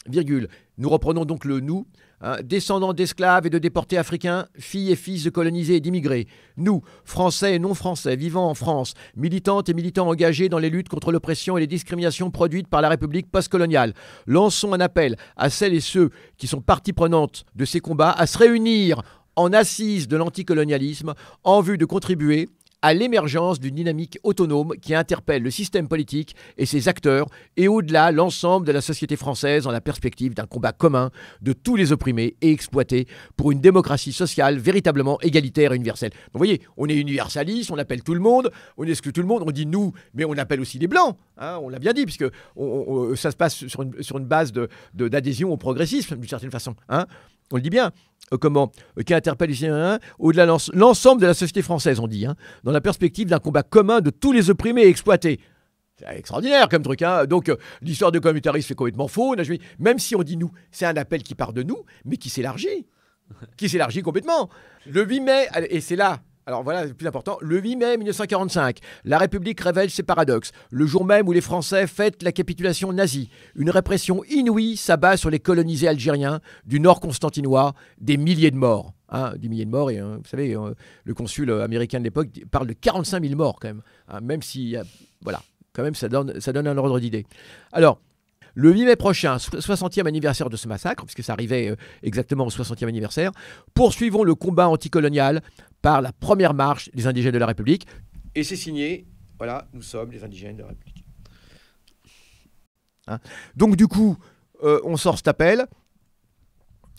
virgule, 0.07 0.47
nous 0.77 0.89
reprenons 0.89 1.25
donc 1.25 1.45
le 1.45 1.59
nous, 1.59 1.85
Hein, 2.21 2.37
descendants 2.43 2.93
d'esclaves 2.93 3.45
et 3.45 3.49
de 3.49 3.59
déportés 3.59 3.97
africains, 3.97 4.47
filles 4.57 4.91
et 4.91 4.95
fils 4.95 5.25
de 5.25 5.29
colonisés 5.29 5.75
et 5.75 5.79
d'immigrés, 5.81 6.27
nous, 6.55 6.81
Français 7.03 7.55
et 7.55 7.59
non-Français, 7.59 8.15
vivant 8.15 8.49
en 8.49 8.53
France, 8.53 8.93
militantes 9.17 9.67
et 9.67 9.73
militants 9.73 10.07
engagés 10.07 10.47
dans 10.47 10.57
les 10.57 10.69
luttes 10.69 10.87
contre 10.87 11.11
l'oppression 11.11 11.57
et 11.57 11.59
les 11.59 11.67
discriminations 11.67 12.31
produites 12.31 12.69
par 12.69 12.81
la 12.81 12.87
République 12.87 13.29
postcoloniale, 13.29 13.93
lançons 14.27 14.71
un 14.71 14.79
appel 14.79 15.17
à 15.35 15.49
celles 15.49 15.73
et 15.73 15.81
ceux 15.81 16.09
qui 16.37 16.47
sont 16.47 16.61
partie 16.61 16.93
prenante 16.93 17.43
de 17.53 17.65
ces 17.65 17.81
combats 17.81 18.11
à 18.11 18.27
se 18.27 18.37
réunir 18.37 19.01
en 19.35 19.51
assise 19.51 20.07
de 20.07 20.15
l'anticolonialisme 20.15 21.15
en 21.43 21.59
vue 21.59 21.77
de 21.77 21.85
contribuer 21.85 22.47
à 22.85 22.93
l'émergence 22.93 23.59
d'une 23.59 23.73
dynamique 23.73 24.19
autonome 24.21 24.75
qui 24.79 24.93
interpelle 24.93 25.41
le 25.41 25.49
système 25.49 25.87
politique 25.87 26.35
et 26.59 26.67
ses 26.67 26.87
acteurs, 26.87 27.25
et 27.57 27.67
au-delà 27.67 28.11
l'ensemble 28.11 28.67
de 28.67 28.71
la 28.71 28.79
société 28.79 29.15
française 29.15 29.63
dans 29.63 29.71
la 29.71 29.81
perspective 29.81 30.35
d'un 30.35 30.45
combat 30.45 30.71
commun 30.71 31.09
de 31.41 31.51
tous 31.51 31.75
les 31.75 31.91
opprimés 31.91 32.35
et 32.41 32.51
exploités 32.51 33.07
pour 33.37 33.51
une 33.51 33.59
démocratie 33.59 34.13
sociale 34.13 34.59
véritablement 34.59 35.19
égalitaire 35.21 35.73
et 35.73 35.77
universelle. 35.77 36.11
vous 36.31 36.37
voyez, 36.37 36.61
on 36.77 36.87
est 36.87 36.93
universaliste, 36.95 37.71
on 37.71 37.77
appelle 37.79 38.03
tout 38.03 38.13
le 38.13 38.19
monde, 38.19 38.51
on 38.77 38.83
exclut 38.83 39.13
tout 39.13 39.21
le 39.21 39.27
monde, 39.27 39.41
on 39.47 39.51
dit 39.51 39.65
nous, 39.65 39.91
mais 40.13 40.23
on 40.23 40.33
appelle 40.33 40.61
aussi 40.61 40.77
les 40.77 40.87
blancs, 40.87 41.17
hein, 41.39 41.57
on 41.63 41.69
l'a 41.69 41.79
bien 41.79 41.93
dit, 41.93 42.05
puisque 42.05 42.25
ça 43.15 43.31
se 43.31 43.35
passe 43.35 43.65
sur 43.65 43.81
une, 43.81 44.25
base 44.25 44.53
d'adhésion 44.93 45.51
au 45.51 45.57
progressisme, 45.57 46.17
d'une 46.17 46.29
certaine 46.29 46.51
façon. 46.51 46.75
Hein 46.87 47.07
on 47.51 47.57
le 47.57 47.61
dit 47.61 47.69
bien, 47.69 47.91
euh, 48.33 48.37
comment, 48.37 48.71
euh, 48.97 49.03
qui 49.03 49.13
interpelle 49.13 49.51
ici 49.51 49.67
hein, 49.67 49.99
au-delà 50.19 50.45
l'ensemble 50.73 51.21
de 51.21 51.27
la 51.27 51.33
société 51.33 51.61
française, 51.61 51.99
on 51.99 52.07
dit, 52.07 52.25
hein, 52.25 52.35
dans 52.63 52.71
la 52.71 52.81
perspective 52.81 53.27
d'un 53.27 53.39
combat 53.39 53.63
commun 53.63 54.01
de 54.01 54.09
tous 54.09 54.31
les 54.31 54.49
opprimés 54.49 54.83
et 54.83 54.87
exploités. 54.87 55.39
C'est 55.97 56.17
extraordinaire 56.17 56.67
comme 56.67 56.81
truc. 56.81 57.01
Hein. 57.03 57.25
Donc 57.25 57.49
euh, 57.49 57.55
l'histoire 57.81 58.11
de 58.11 58.19
communautarisme 58.19 58.73
est 58.73 58.75
complètement 58.75 59.07
faux. 59.07 59.35
Même 59.79 59.99
si 59.99 60.15
on 60.15 60.23
dit 60.23 60.37
nous, 60.37 60.51
c'est 60.71 60.85
un 60.85 60.97
appel 60.97 61.23
qui 61.23 61.35
part 61.35 61.53
de 61.53 61.63
nous, 61.63 61.85
mais 62.03 62.17
qui 62.17 62.29
s'élargit. 62.29 62.87
qui 63.57 63.69
s'élargit 63.69 64.01
complètement. 64.01 64.49
Le 64.85 65.05
8 65.05 65.19
mai, 65.21 65.47
et 65.69 65.79
c'est 65.79 65.95
là 65.95 66.21
alors 66.47 66.61
voilà, 66.61 66.85
le 66.85 66.93
plus 66.93 67.07
important, 67.07 67.37
le 67.41 67.59
8 67.59 67.75
mai 67.75 67.97
1945, 67.97 68.77
la 69.03 69.17
République 69.17 69.59
révèle 69.59 69.89
ses 69.89 70.03
paradoxes. 70.03 70.51
Le 70.69 70.85
jour 70.85 71.03
même 71.03 71.27
où 71.27 71.31
les 71.31 71.41
Français 71.41 71.87
fêtent 71.87 72.21
la 72.21 72.31
capitulation 72.31 72.93
nazie, 72.93 73.29
une 73.55 73.71
répression 73.71 74.23
inouïe 74.25 74.77
s'abat 74.77 75.17
sur 75.17 75.31
les 75.31 75.39
colonisés 75.39 75.87
algériens 75.87 76.41
du 76.65 76.79
nord 76.79 76.99
constantinois, 76.99 77.73
des 77.99 78.17
milliers 78.17 78.51
de 78.51 78.57
morts. 78.57 78.93
Hein, 79.09 79.33
des 79.37 79.49
milliers 79.49 79.65
de 79.65 79.71
morts, 79.71 79.89
et 79.89 79.99
hein, 79.99 80.17
vous 80.17 80.29
savez, 80.29 80.55
euh, 80.55 80.73
le 81.03 81.13
consul 81.13 81.51
américain 81.51 81.99
de 81.99 82.03
l'époque 82.03 82.27
parle 82.51 82.67
de 82.67 82.73
45 82.73 83.23
000 83.23 83.35
morts 83.35 83.59
quand 83.59 83.67
même, 83.67 83.81
hein, 84.07 84.19
même 84.19 84.41
si, 84.41 84.75
voilà, 85.21 85.41
quand 85.73 85.83
même 85.83 85.93
ça 85.93 86.09
donne, 86.09 86.39
ça 86.39 86.51
donne 86.51 86.67
un 86.67 86.77
ordre 86.77 86.99
d'idée. 86.99 87.25
Alors, 87.71 87.99
le 88.55 88.71
8 88.71 88.85
mai 88.85 88.95
prochain, 88.95 89.35
60e 89.35 90.07
anniversaire 90.07 90.49
de 90.49 90.55
ce 90.55 90.67
massacre, 90.67 91.03
puisque 91.03 91.23
ça 91.23 91.33
arrivait 91.33 91.69
euh, 91.69 91.75
exactement 92.03 92.45
au 92.45 92.49
60e 92.49 92.87
anniversaire, 92.87 93.31
poursuivons 93.73 94.23
le 94.23 94.33
combat 94.33 94.69
anticolonial 94.69 95.41
par 95.81 96.01
la 96.01 96.13
première 96.13 96.53
marche 96.53 96.89
des 96.93 97.05
indigènes 97.05 97.33
de 97.33 97.37
la 97.37 97.47
République. 97.47 97.85
Et 98.33 98.43
c'est 98.43 98.55
signé, 98.55 99.05
voilà, 99.37 99.67
nous 99.73 99.81
sommes 99.81 100.11
les 100.11 100.23
indigènes 100.23 100.55
de 100.55 100.61
la 100.61 100.69
République. 100.69 101.03
Hein 103.07 103.19
Donc 103.57 103.75
du 103.75 103.87
coup, 103.87 104.17
euh, 104.63 104.79
on 104.85 104.95
sort 104.95 105.17
cet 105.17 105.27
appel. 105.27 105.67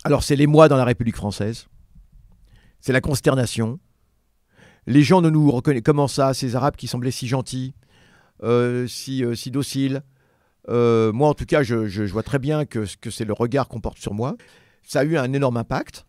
Alors 0.05 0.23
c'est 0.23 0.37
les 0.37 0.47
mois 0.47 0.69
dans 0.69 0.77
la 0.77 0.85
République 0.85 1.17
française. 1.17 1.69
C'est 2.81 2.93
la 2.93 3.01
consternation. 3.01 3.81
Les 4.87 5.03
gens 5.03 5.23
ne 5.23 5.31
nous 5.31 5.51
reconnaissent 5.51 5.83
comment 5.83 6.07
ça, 6.07 6.35
ces 6.35 6.55
Arabes 6.55 6.77
qui 6.77 6.87
semblaient 6.87 7.11
si 7.11 7.27
gentils, 7.27 7.75
euh, 8.43 8.87
si, 8.87 9.25
si 9.35 9.51
dociles, 9.51 10.03
euh, 10.69 11.13
moi, 11.13 11.29
en 11.29 11.35
tout 11.35 11.45
cas, 11.45 11.63
je, 11.63 12.03
vois 12.05 12.23
très 12.23 12.39
bien 12.39 12.65
que, 12.65 12.85
que 13.01 13.11
c'est 13.11 13.25
le 13.25 13.33
regard 13.33 13.69
qu'on 13.69 13.81
porte 13.81 13.99
sur 13.99 14.15
moi. 14.15 14.37
Ça 14.83 15.01
a 15.01 15.05
eu 15.05 15.17
un 15.17 15.33
énorme 15.33 15.57
impact. 15.57 16.07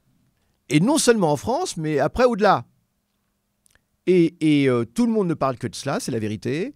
Et 0.69 0.79
non 0.79 0.97
seulement 0.97 1.31
en 1.31 1.37
France, 1.37 1.77
mais 1.77 1.99
après 1.99 2.25
au-delà. 2.25 2.65
Et, 4.05 4.35
euh, 4.69 4.85
tout 4.85 5.05
le 5.05 5.11
monde 5.11 5.27
ne 5.27 5.33
parle 5.33 5.57
que 5.57 5.67
de 5.67 5.75
cela, 5.75 5.99
c'est 5.99 6.11
la 6.11 6.19
vérité. 6.19 6.75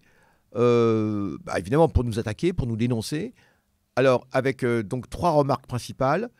Euh, 0.54 1.36
bah, 1.44 1.58
évidemment, 1.58 1.88
pour 1.88 2.04
nous 2.04 2.18
attaquer, 2.18 2.52
pour 2.52 2.66
nous 2.66 2.76
dénoncer. 2.76 3.34
Alors, 3.96 4.26
avec 4.32 4.64
donc 4.64 5.08
trois 5.10 5.32
remarques 5.32 5.66
principales. 5.66 6.30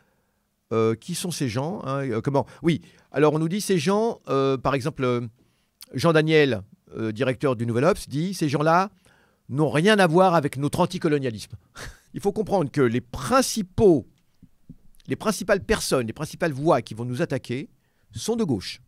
qui 1.01 1.15
sont 1.15 1.31
ces 1.31 1.51
gens 1.51 1.83
hein, 1.85 2.21
Comment? 2.23 2.47
Oui. 2.63 2.81
Alors, 3.11 3.35
on 3.35 3.39
nous 3.39 3.49
dit 3.49 3.61
ces 3.61 3.79
gens, 3.79 4.21
par 4.63 4.75
exemple, 4.75 5.29
Jean 5.93 6.13
Daniel, 6.15 6.63
directeur 7.13 7.57
du 7.57 7.67
Nouvel 7.67 7.85
Obs, 7.85 8.09
dit 8.09 8.33
ces 8.33 8.49
gens-là, 8.49 8.91
n'ont 9.49 9.71
rien 9.71 9.99
à 9.99 10.07
voir 10.07 10.35
avec 10.35 10.57
notre 10.57 10.81
anticolonialisme. 10.81 11.57
Il 12.15 12.21
faut 12.21 12.33
comprendre 12.33 12.71
que 12.71 12.81
les 12.81 13.01
principaux, 13.01 14.07
les 15.07 15.17
principales 15.17 15.65
personnes, 15.65 16.07
les 16.07 16.13
principales 16.13 16.53
voix 16.53 16.83
qui 16.83 16.95
vont 16.95 17.05
nous 17.05 17.23
attaquer 17.23 17.69
sont 18.15 18.37
de 18.37 18.45
gauche. 18.45 18.81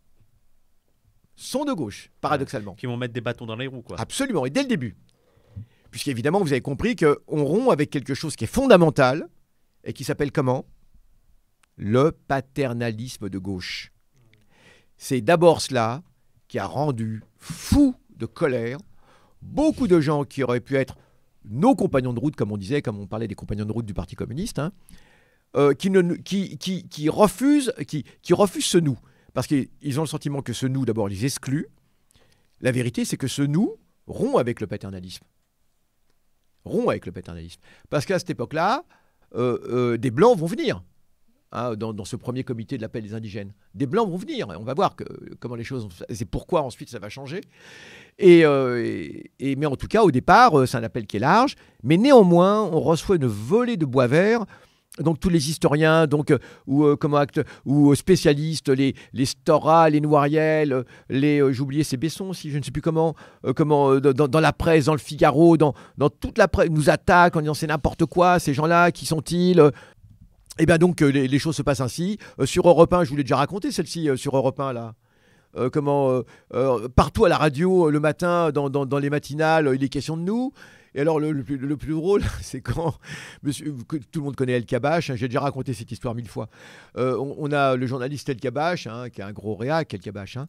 Sont 1.36 1.64
de 1.64 1.72
gauche, 1.72 2.10
paradoxalement. 2.20 2.74
qui 2.74 2.86
vont 2.86 2.96
mettre 2.96 3.14
des 3.14 3.20
bâtons 3.20 3.46
dans 3.46 3.56
les 3.56 3.66
roues, 3.66 3.82
quoi. 3.82 3.98
Absolument, 3.98 4.46
et 4.46 4.50
dès 4.50 4.62
le 4.62 4.68
début. 4.68 4.96
Puisqu'évidemment, 5.90 6.40
vous 6.40 6.52
avez 6.52 6.60
compris 6.60 6.96
qu'on 6.96 7.44
rompt 7.44 7.70
avec 7.70 7.90
quelque 7.90 8.14
chose 8.14 8.36
qui 8.36 8.44
est 8.44 8.48
fondamental 8.48 9.28
et 9.84 9.92
qui 9.92 10.04
s'appelle 10.04 10.32
comment? 10.32 10.64
Le 11.76 12.12
paternalisme 12.12 13.28
de 13.28 13.38
gauche. 13.38 13.92
C'est 14.96 15.20
d'abord 15.20 15.60
cela 15.60 16.02
qui 16.48 16.58
a 16.58 16.66
rendu 16.66 17.22
fou 17.38 17.94
de 18.16 18.26
colère 18.26 18.78
beaucoup 19.44 19.86
de 19.86 20.00
gens 20.00 20.24
qui 20.24 20.42
auraient 20.42 20.60
pu 20.60 20.76
être 20.76 20.96
nos 21.44 21.74
compagnons 21.74 22.12
de 22.12 22.20
route, 22.20 22.36
comme 22.36 22.52
on 22.52 22.56
disait, 22.56 22.82
comme 22.82 22.98
on 22.98 23.06
parlait 23.06 23.28
des 23.28 23.34
compagnons 23.34 23.64
de 23.64 23.72
route 23.72 23.86
du 23.86 23.94
Parti 23.94 24.16
communiste, 24.16 24.60
qui 25.70 27.08
refusent 27.10 27.72
ce 27.76 28.78
nous. 28.78 28.98
Parce 29.34 29.48
qu'ils 29.48 29.98
ont 29.98 30.02
le 30.02 30.08
sentiment 30.08 30.40
que 30.40 30.52
ce 30.52 30.66
nous, 30.66 30.84
d'abord, 30.84 31.08
les 31.08 31.26
exclut. 31.26 31.66
La 32.60 32.72
vérité, 32.72 33.04
c'est 33.04 33.16
que 33.16 33.26
ce 33.26 33.42
nous 33.42 33.76
rompt 34.06 34.38
avec 34.38 34.60
le 34.60 34.66
paternalisme. 34.66 35.24
Rompt 36.64 36.88
avec 36.88 37.04
le 37.04 37.12
paternalisme. 37.12 37.60
Parce 37.90 38.06
qu'à 38.06 38.18
cette 38.18 38.30
époque-là, 38.30 38.84
euh, 39.34 39.58
euh, 39.68 39.98
des 39.98 40.12
Blancs 40.12 40.38
vont 40.38 40.46
venir. 40.46 40.82
Hein, 41.56 41.76
dans, 41.76 42.04
ce 42.04 42.16
premier 42.16 42.42
comité 42.42 42.76
de 42.76 42.82
l'appel 42.82 43.04
des 43.04 43.14
indigènes. 43.14 43.52
Des 43.76 43.86
blancs 43.86 44.10
vont 44.10 44.16
venir, 44.16 44.48
on 44.58 44.64
va 44.64 44.74
voir 44.74 44.96
comment 45.38 45.54
les 45.54 45.62
choses, 45.62 45.86
c'est 46.10 46.24
pourquoi 46.24 46.62
ensuite 46.62 46.90
ça 46.90 46.98
va 46.98 47.08
changer. 47.08 47.42
Euh, 48.20 49.12
mais 49.40 49.66
en 49.66 49.76
tout 49.76 49.86
cas, 49.86 50.02
au 50.02 50.10
départ, 50.10 50.58
euh, 50.58 50.66
c'est 50.66 50.78
un 50.78 50.82
appel 50.82 51.06
qui 51.06 51.18
est 51.18 51.20
large, 51.20 51.54
mais 51.84 51.96
néanmoins, 51.96 52.60
on 52.60 52.80
reçoit 52.80 53.14
une 53.14 53.26
volée 53.26 53.76
de 53.76 53.86
bois 53.86 54.08
vert. 54.08 54.44
Donc 54.98 55.18
tous 55.18 55.28
les 55.28 55.48
historiens, 55.50 56.06
donc 56.06 56.30
euh, 56.32 56.38
ou 56.66 56.96
comment 56.96 57.22
ou 57.64 57.94
spécialistes, 57.96 58.68
les 58.68 58.94
les 59.12 59.24
Stora, 59.24 59.90
les 59.90 60.00
Noiriel, 60.00 60.84
les 61.08 61.52
j'oubliais 61.52 61.82
ces 61.82 61.96
Besson 61.96 62.32
si 62.32 62.50
je 62.50 62.58
ne 62.58 62.62
sais 62.62 62.70
plus 62.70 62.82
comment, 62.82 63.16
comment 63.56 63.98
dans, 63.98 64.40
la 64.40 64.52
presse, 64.52 64.84
dans 64.84 64.92
le 64.92 64.98
Figaro, 64.98 65.56
dans 65.56 65.74
dans 65.98 66.10
toute 66.10 66.38
la 66.38 66.46
presse 66.46 66.70
nous 66.70 66.90
attaquent 66.90 67.34
en 67.36 67.40
disant 67.40 67.54
c'est 67.54 67.66
n'importe 67.66 68.06
quoi, 68.06 68.38
ces 68.38 68.54
gens-là, 68.54 68.92
qui 68.92 69.04
sont-ils 69.04 69.60
et 70.56 70.62
eh 70.62 70.66
bien 70.66 70.78
donc 70.78 71.02
euh, 71.02 71.10
les, 71.10 71.38
choses 71.40 71.56
se 71.56 71.62
passent 71.62 71.80
ainsi. 71.80 72.16
Euh, 72.38 72.46
sur 72.46 72.68
Europe 72.68 72.92
1, 72.92 73.02
je 73.02 73.10
vous 73.10 73.16
l'ai 73.16 73.24
déjà 73.24 73.36
raconté 73.36 73.72
celle-ci 73.72 74.08
euh, 74.08 74.16
sur 74.16 74.36
Europe 74.36 74.60
1 74.60 74.72
là. 74.72 74.94
comment 75.72 76.22
partout 76.94 77.24
à 77.24 77.28
la 77.28 77.38
radio 77.38 77.90
le 77.90 77.98
matin 77.98 78.52
dans, 78.52 78.98
les 78.98 79.10
matinales 79.10 79.70
il 79.74 79.82
est 79.82 79.88
question 79.88 80.16
de 80.16 80.22
nous. 80.22 80.52
Et 80.96 81.00
alors 81.00 81.18
le, 81.18 81.42
plus, 81.42 81.92
drôle, 81.92 82.22
c'est 82.40 82.60
quand 82.60 82.94
monsieur, 83.42 83.74
tout 84.12 84.20
le 84.20 84.24
monde 84.26 84.36
connaît 84.36 84.52
El 84.52 84.64
Kabash, 84.64 85.10
hein, 85.10 85.16
j'ai 85.16 85.26
déjà 85.26 85.40
raconté 85.40 85.74
cette 85.74 85.90
histoire 85.90 86.14
mille 86.14 86.28
fois. 86.28 86.48
On, 86.96 87.50
a 87.50 87.74
le 87.74 87.86
journaliste 87.88 88.28
El 88.28 88.36
Kabash, 88.36 88.86
hein, 88.86 89.10
qui 89.10 89.20
est 89.20 89.24
un 89.24 89.32
gros 89.32 89.56
réac, 89.56 89.92
El 89.92 89.98
Kabash, 89.98 90.36
hein, 90.36 90.46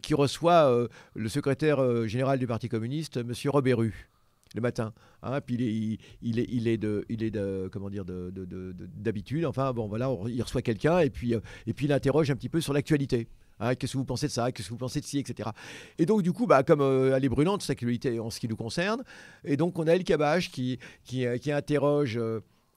qui 0.00 0.14
reçoit 0.14 0.86
le 1.14 1.28
secrétaire 1.28 2.06
général 2.06 2.38
du 2.38 2.46
Parti 2.46 2.68
communiste, 2.68 3.16
monsieur 3.24 3.50
Robéru 3.50 4.09
le 4.54 4.60
matin. 4.60 4.92
Hein, 5.22 5.40
puis 5.40 5.54
il 5.54 5.62
est, 5.62 5.98
il, 6.22 6.38
est, 6.38 6.46
il 6.48 6.68
est 6.68 6.78
de, 6.78 7.04
il 7.08 7.22
est 7.22 7.30
de, 7.30 7.68
comment 7.72 7.90
dire, 7.90 8.04
d'habitude. 8.04 9.44
Enfin 9.44 9.72
bon, 9.72 9.86
voilà, 9.86 10.10
il 10.28 10.42
reçoit 10.42 10.62
quelqu'un 10.62 11.00
et 11.00 11.10
puis, 11.10 11.34
euh, 11.34 11.40
et 11.66 11.74
puis 11.74 11.86
il 11.86 11.92
interroge 11.92 12.30
un 12.30 12.36
petit 12.36 12.48
peu 12.48 12.60
sur 12.60 12.72
l'actualité. 12.72 13.28
Hein, 13.60 13.74
qu'est-ce 13.74 13.92
que 13.92 13.98
vous 13.98 14.04
pensez 14.04 14.26
de 14.26 14.32
ça 14.32 14.50
Qu'est-ce 14.50 14.68
que 14.68 14.72
vous 14.72 14.78
pensez 14.78 15.00
de 15.00 15.04
ci, 15.04 15.18
etc. 15.18 15.50
Et 15.98 16.06
donc 16.06 16.22
du 16.22 16.32
coup, 16.32 16.46
bah, 16.46 16.62
comme 16.62 16.80
euh, 16.80 17.14
elle 17.14 17.24
est 17.24 17.28
brûlante, 17.28 17.62
cette 17.62 17.70
actualité 17.70 18.18
en 18.18 18.30
ce 18.30 18.40
qui 18.40 18.48
nous 18.48 18.56
concerne, 18.56 19.04
et 19.44 19.56
donc 19.56 19.78
on 19.78 19.86
a 19.86 19.92
El 19.92 20.04
Kabach 20.04 20.50
qui, 20.50 20.78
qui, 21.04 21.26
euh, 21.26 21.36
qui 21.36 21.52
interroge. 21.52 22.18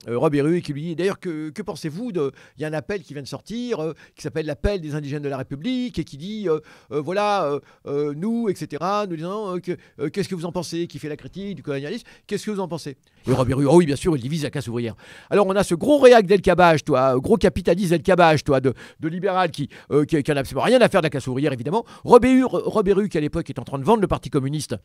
Robert 0.07 0.45
qui 0.61 0.73
lui 0.73 0.81
dit 0.81 0.95
d'ailleurs 0.95 1.19
que, 1.19 1.49
pensez-vous 1.61 2.11
de 2.11 2.31
il 2.57 2.61
y 2.61 2.65
a 2.65 2.67
un 2.67 2.73
appel 2.73 3.03
qui 3.03 3.13
vient 3.13 3.23
de 3.23 3.27
sortir 3.27 3.79
euh, 3.79 3.93
qui 4.15 4.21
s'appelle 4.21 4.45
l'appel 4.45 4.81
des 4.81 4.95
indigènes 4.95 5.23
de 5.23 5.29
la 5.29 5.37
République 5.37 5.97
et 5.99 6.03
qui 6.03 6.17
dit 6.17 6.49
euh, 6.49 6.59
voilà 6.89 7.59
nous 7.85 8.49
etc 8.49 8.83
nous 9.09 9.15
disons 9.15 9.59
que, 9.59 10.07
qu'est-ce 10.09 10.27
que 10.27 10.35
vous 10.35 10.45
en 10.45 10.51
pensez 10.51 10.87
qui 10.87 10.99
fait 10.99 11.09
la 11.09 11.15
critique 11.15 11.55
du 11.55 11.63
colonialisme 11.63 12.05
qu'est-ce 12.27 12.45
que 12.45 12.51
vous 12.51 12.59
en 12.59 12.67
pensez? 12.67 12.97
Et 13.27 13.31
Robert 13.31 13.57
oh 13.59 13.77
oui 13.77 13.85
bien 13.85 13.95
sûr 13.95 14.15
il 14.15 14.21
divise 14.21 14.43
la 14.43 14.49
classe 14.49 14.67
ouvrière. 14.67 14.95
Alors 15.29 15.47
on 15.47 15.55
a 15.55 15.63
ce 15.63 15.75
gros 15.75 15.99
réac 15.99 16.25
d'El 16.25 16.41
Cabage 16.41 16.83
toi 16.83 17.17
gros 17.19 17.37
capitaliste 17.37 17.91
d'El 17.91 18.03
Cabage 18.03 18.43
toi 18.43 18.59
de, 18.59 18.73
de 18.99 19.07
libéral 19.07 19.51
qui, 19.51 19.69
qui, 20.07 20.31
absolument 20.31 20.63
rien 20.63 20.81
à 20.81 20.89
faire 20.89 21.01
de 21.01 21.05
la 21.05 21.09
classe 21.09 21.27
ouvrière 21.27 21.53
évidemment. 21.53 21.85
Robert 22.03 22.49
Robert 22.49 22.97
qui 23.09 23.17
à 23.17 23.21
l'époque 23.21 23.49
est 23.49 23.59
en 23.59 23.63
train 23.63 23.79
de 23.79 23.83
vendre 23.83 24.01
le 24.01 24.07
parti 24.07 24.29
communiste 24.29 24.75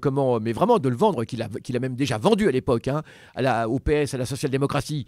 comment 0.00 0.40
mais 0.40 0.52
vraiment 0.52 0.78
de 0.78 0.88
le 0.88 0.96
vendre 0.96 1.24
qu'il 1.24 1.42
a 1.42 1.48
qu'il 1.62 1.76
a 1.76 1.80
même 1.80 1.94
déjà 1.94 2.18
vendu 2.18 2.48
à 2.48 2.50
l'époque 2.50 2.88
hein, 2.88 3.02
à 3.34 3.42
la 3.42 3.68
au 3.68 3.78
PS 3.78 4.14
à 4.14 4.18
la 4.18 4.26
social-démocratie 4.26 4.65
qui, 4.66 5.06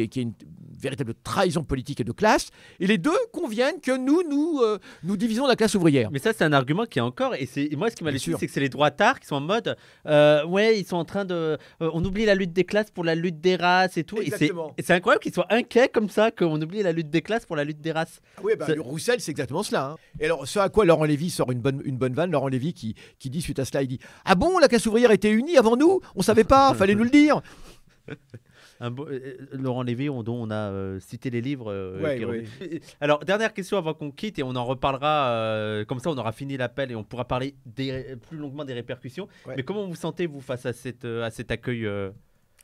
est, 0.00 0.08
qui, 0.08 0.20
est, 0.20 0.22
une 0.22 0.34
véritable 0.80 1.14
trahison 1.22 1.64
politique 1.64 2.00
et 2.00 2.04
de 2.04 2.12
classe. 2.12 2.50
Et 2.78 2.86
les 2.86 2.98
deux 2.98 3.16
conviennent 3.32 3.80
que 3.80 3.96
nous, 3.96 4.22
nous, 4.28 4.60
euh, 4.60 4.78
nous 5.02 5.16
divisons 5.16 5.46
la 5.46 5.56
classe 5.56 5.74
ouvrière. 5.74 6.10
Mais 6.10 6.18
ça, 6.18 6.32
c'est 6.32 6.44
un 6.44 6.52
argument 6.52 6.86
qui 6.86 6.98
est 6.98 7.02
encore. 7.02 7.34
Et 7.34 7.46
c'est 7.46 7.68
moi, 7.76 7.90
ce 7.90 7.96
qui 7.96 8.04
m'a 8.04 8.10
laissé, 8.10 8.32
c'est 8.38 8.46
que 8.46 8.52
c'est 8.52 8.60
les 8.60 8.68
droitards 8.68 9.20
qui 9.20 9.26
sont 9.26 9.36
en 9.36 9.40
mode 9.40 9.76
euh, 10.06 10.44
ouais, 10.46 10.78
ils 10.78 10.86
sont 10.86 10.96
en 10.96 11.04
train 11.04 11.24
de. 11.24 11.34
Euh, 11.34 11.90
on 11.92 12.04
oublie 12.04 12.24
la 12.24 12.34
lutte 12.34 12.52
des 12.52 12.64
classes 12.64 12.90
pour 12.90 13.04
la 13.04 13.14
lutte 13.14 13.40
des 13.40 13.56
races 13.56 13.96
et 13.96 14.04
tout. 14.04 14.18
Et 14.20 14.30
c'est 14.30 14.92
incroyable 14.92 15.22
qu'ils 15.22 15.34
soient 15.34 15.46
inquiets 15.50 15.88
comme 15.88 16.08
ça, 16.08 16.30
qu'on 16.30 16.60
oublie 16.60 16.82
la 16.82 16.92
lutte 16.92 17.10
des 17.10 17.22
classes 17.22 17.46
pour 17.46 17.56
la 17.56 17.64
lutte 17.64 17.80
des 17.80 17.92
races. 17.92 18.20
Ah 18.36 18.40
oui, 18.44 18.52
bah, 18.58 18.66
Roussel, 18.78 19.20
c'est 19.20 19.30
exactement 19.30 19.62
cela. 19.62 19.90
Hein. 19.92 19.96
Et 20.18 20.24
alors, 20.26 20.46
ce 20.46 20.58
à 20.58 20.68
quoi 20.68 20.84
Laurent 20.84 21.04
Lévy 21.04 21.30
sort 21.30 21.50
une 21.50 21.60
bonne, 21.60 21.82
une 21.84 21.96
bonne 21.96 22.14
vanne, 22.14 22.30
Laurent 22.30 22.48
Lévy 22.48 22.72
qui, 22.72 22.94
qui 23.18 23.30
dit 23.30 23.42
suite 23.42 23.58
à 23.58 23.64
cela 23.64 23.82
il 23.82 23.88
dit 23.88 23.98
Ah 24.24 24.34
bon, 24.34 24.58
la 24.58 24.68
classe 24.68 24.86
ouvrière 24.86 25.10
était 25.10 25.30
unie 25.30 25.56
avant 25.56 25.76
nous? 25.76 26.00
On 26.14 26.22
savait 26.22 26.44
pas, 26.44 26.74
fallait 26.78 26.94
nous 26.94 27.04
le 27.04 27.10
dire. 27.10 27.40
Un 28.80 28.90
euh, 28.92 29.04
euh, 29.10 29.46
Laurent 29.52 29.82
Lévy, 29.82 30.06
dont 30.06 30.24
on 30.26 30.50
a 30.50 30.54
euh, 30.54 30.98
cité 31.00 31.28
les 31.28 31.42
livres. 31.42 31.70
Alors, 33.00 33.18
dernière 33.20 33.52
question 33.52 33.76
avant 33.76 33.92
qu'on 33.92 34.10
quitte 34.10 34.38
et 34.38 34.42
on 34.42 34.56
en 34.56 34.64
reparlera. 34.64 35.84
comme 35.86 36.00
ça, 36.00 36.10
on 36.10 36.16
aura 36.16 36.32
fini 36.32 36.56
l'appel 36.56 36.90
et 36.90 36.94
on 36.94 37.04
pourra 37.04 37.26
parler 37.26 37.54
plus 37.74 38.38
longuement 38.38 38.64
des 38.64 38.74
répercussions. 38.74 39.28
Mais 39.56 39.62
comment 39.62 39.86
vous 39.86 39.96
sentez, 39.96 40.26
vous, 40.26 40.40
face 40.40 40.64
à, 40.66 40.72
cette, 40.72 41.04
à 41.04 41.30
cet 41.30 41.50
accueil 41.50 41.86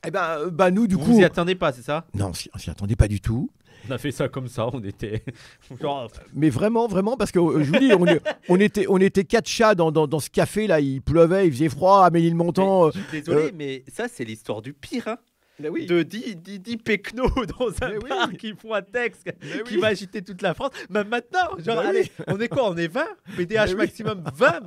Eh 0.06 0.10
ben, 0.10 0.48
bah, 0.50 0.70
nous, 0.70 0.86
du 0.86 0.94
vous 0.94 1.04
coup. 1.04 1.12
Vous 1.12 1.20
y 1.20 1.24
attendez 1.24 1.54
pas, 1.54 1.72
c'est 1.72 1.82
ça? 1.82 2.06
Non, 2.14 2.32
on 2.54 2.58
s'y 2.58 2.70
attendait 2.70 2.96
pas 2.96 3.08
du 3.08 3.20
tout. 3.20 3.50
On 3.88 3.92
a 3.92 3.98
fait 3.98 4.10
ça 4.10 4.28
comme 4.28 4.48
ça, 4.48 4.68
on 4.72 4.82
était. 4.82 5.22
Mais 6.34 6.48
vraiment, 6.48 6.88
vraiment, 6.88 7.16
parce 7.16 7.30
que 7.30 7.38
je 7.62 7.70
vous 7.70 7.78
dis, 7.78 7.92
on, 8.48 8.58
était, 8.58 8.86
on 8.88 8.96
était 8.96 9.24
quatre 9.24 9.48
chats 9.48 9.74
dans, 9.74 9.92
dans, 9.92 10.18
ce 10.18 10.30
café 10.30 10.66
là, 10.66 10.80
il 10.80 11.02
pleuvait, 11.02 11.46
il 11.46 11.52
faisait 11.52 11.68
froid, 11.68 12.04
Amélie 12.04 12.30
le 12.30 12.36
Montant. 12.36 12.90
désolé, 13.12 13.52
mais 13.54 13.84
ça, 13.86 14.08
c'est 14.08 14.24
l'histoire 14.24 14.62
du 14.62 14.72
pire. 14.72 15.06
Hein 15.08 15.18
de 15.58 16.02
10, 16.02 16.36
10, 16.36 16.58
10 16.60 16.76
pecnos 16.78 17.30
dans 17.58 17.68
un 17.82 17.98
bar 17.98 18.30
qui 18.38 18.54
font 18.54 18.74
un 18.74 18.82
texte 18.82 19.32
qui 19.66 19.76
va 19.78 19.88
agiter 19.88 20.22
toute 20.22 20.42
la 20.42 20.54
France. 20.54 20.70
Même 20.90 21.08
maintenant, 21.08 21.56
genre, 21.58 21.78
allez, 21.78 22.10
on 22.26 22.38
est 22.40 22.48
quoi 22.48 22.70
On 22.70 22.76
est 22.76 22.88
20 22.88 23.04
PDH 23.36 23.74
maximum 23.74 24.22
20, 24.34 24.60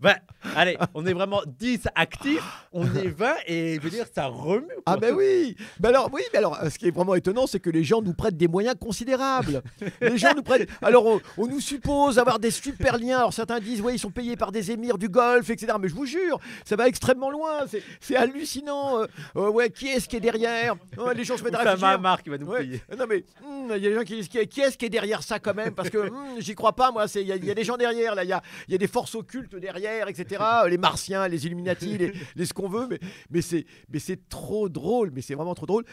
20, 0.00 0.14
Allez, 0.56 0.78
on 0.94 1.04
est 1.06 1.12
vraiment 1.12 1.42
10 1.46 1.88
actifs, 1.94 2.66
on 2.72 2.84
est 2.94 3.08
20 3.08 3.34
et 3.46 3.76
je 3.76 3.80
veux 3.80 3.90
dire, 3.90 4.06
ça 4.12 4.26
remue. 4.26 4.66
Ah 4.86 4.96
ben 4.96 5.14
oui 5.14 5.56
mais 5.80 5.88
alors, 5.88 6.10
oui, 6.12 6.22
mais 6.32 6.38
alors, 6.38 6.58
ce 6.70 6.78
qui 6.78 6.88
est 6.88 6.90
vraiment 6.90 7.14
étonnant, 7.14 7.46
c'est 7.46 7.60
que 7.60 7.70
les 7.70 7.84
gens 7.84 8.02
nous 8.02 8.14
prêtent 8.14 8.36
des 8.36 8.48
moyens 8.48 8.74
considérables. 8.78 9.62
les 10.00 10.18
gens 10.18 10.34
nous 10.34 10.42
prêtent. 10.42 10.68
Alors, 10.82 11.20
on, 11.36 11.46
nous 11.46 11.60
suppose 11.60 12.18
avoir 12.18 12.38
des 12.38 12.50
super 12.50 12.98
liens. 12.98 13.18
Alors, 13.18 13.32
certains 13.32 13.60
disent, 13.60 13.80
oui, 13.80 13.94
ils 13.94 13.98
sont 13.98 14.10
payés 14.10 14.36
par 14.36 14.52
des 14.52 14.70
émirs 14.70 14.98
du 14.98 15.08
Golfe, 15.08 15.50
etc. 15.50 15.72
Mais 15.80 15.88
je 15.88 15.94
vous 15.94 16.06
jure, 16.06 16.38
ça 16.64 16.76
va 16.76 16.88
extrêmement 16.88 17.30
loin. 17.30 17.64
C'est 18.00 18.16
hallucinant. 18.16 19.00
Euh, 19.00 19.06
euh, 19.36 19.50
ouais, 19.50 19.70
qui 19.70 19.88
est-ce 19.88 20.08
qui 20.08 20.16
est 20.16 20.20
derrière. 20.32 20.76
les 21.14 21.24
gens 21.24 21.36
se 21.36 21.44
mettent 21.44 21.54
à 21.54 21.58
réfléchir. 21.58 22.00
marque 22.00 22.22
qui 22.24 22.30
va 22.30 22.38
nous 22.38 22.46
payer. 22.46 22.82
Non 22.96 23.06
mais 23.08 23.24
hmm, 23.42 23.72
il 23.76 23.82
y 23.82 23.86
a 23.86 23.90
des 23.90 23.94
gens 23.94 24.04
qui 24.04 24.16
disent 24.16 24.28
qui 24.28 24.60
est-ce 24.60 24.76
qui 24.76 24.86
est 24.86 24.90
derrière 24.90 25.22
ça 25.22 25.38
quand 25.38 25.54
même? 25.54 25.74
Parce 25.74 25.90
que 25.90 26.10
hmm, 26.10 26.40
j'y 26.40 26.54
crois 26.54 26.74
pas 26.74 26.90
moi. 26.90 27.06
Il 27.14 27.22
y, 27.22 27.32
a 27.32 27.54
des 27.54 27.64
gens 27.64 27.76
derrière 27.76 28.14
là. 28.14 28.24
Il 28.24 28.30
y 28.30 28.32
a, 28.32 28.42
y 28.68 28.74
a, 28.74 28.78
des 28.78 28.86
forces 28.86 29.14
occultes 29.14 29.56
derrière, 29.56 30.08
etc. 30.08 30.42
Les 30.68 30.78
Martiens, 30.78 31.28
les 31.28 31.46
Illuminati, 31.46 31.98
les, 31.98 32.12
les 32.36 32.46
ce 32.46 32.52
qu'on 32.52 32.68
veut. 32.68 32.88
Mais 33.30 33.40
mais 33.88 33.98
c'est 33.98 34.28
trop 34.28 34.68
drôle. 34.68 35.10
Mais 35.12 35.22
c'est 35.22 35.34
vraiment 35.34 35.54
trop 35.54 35.66
drôle. 35.66 35.84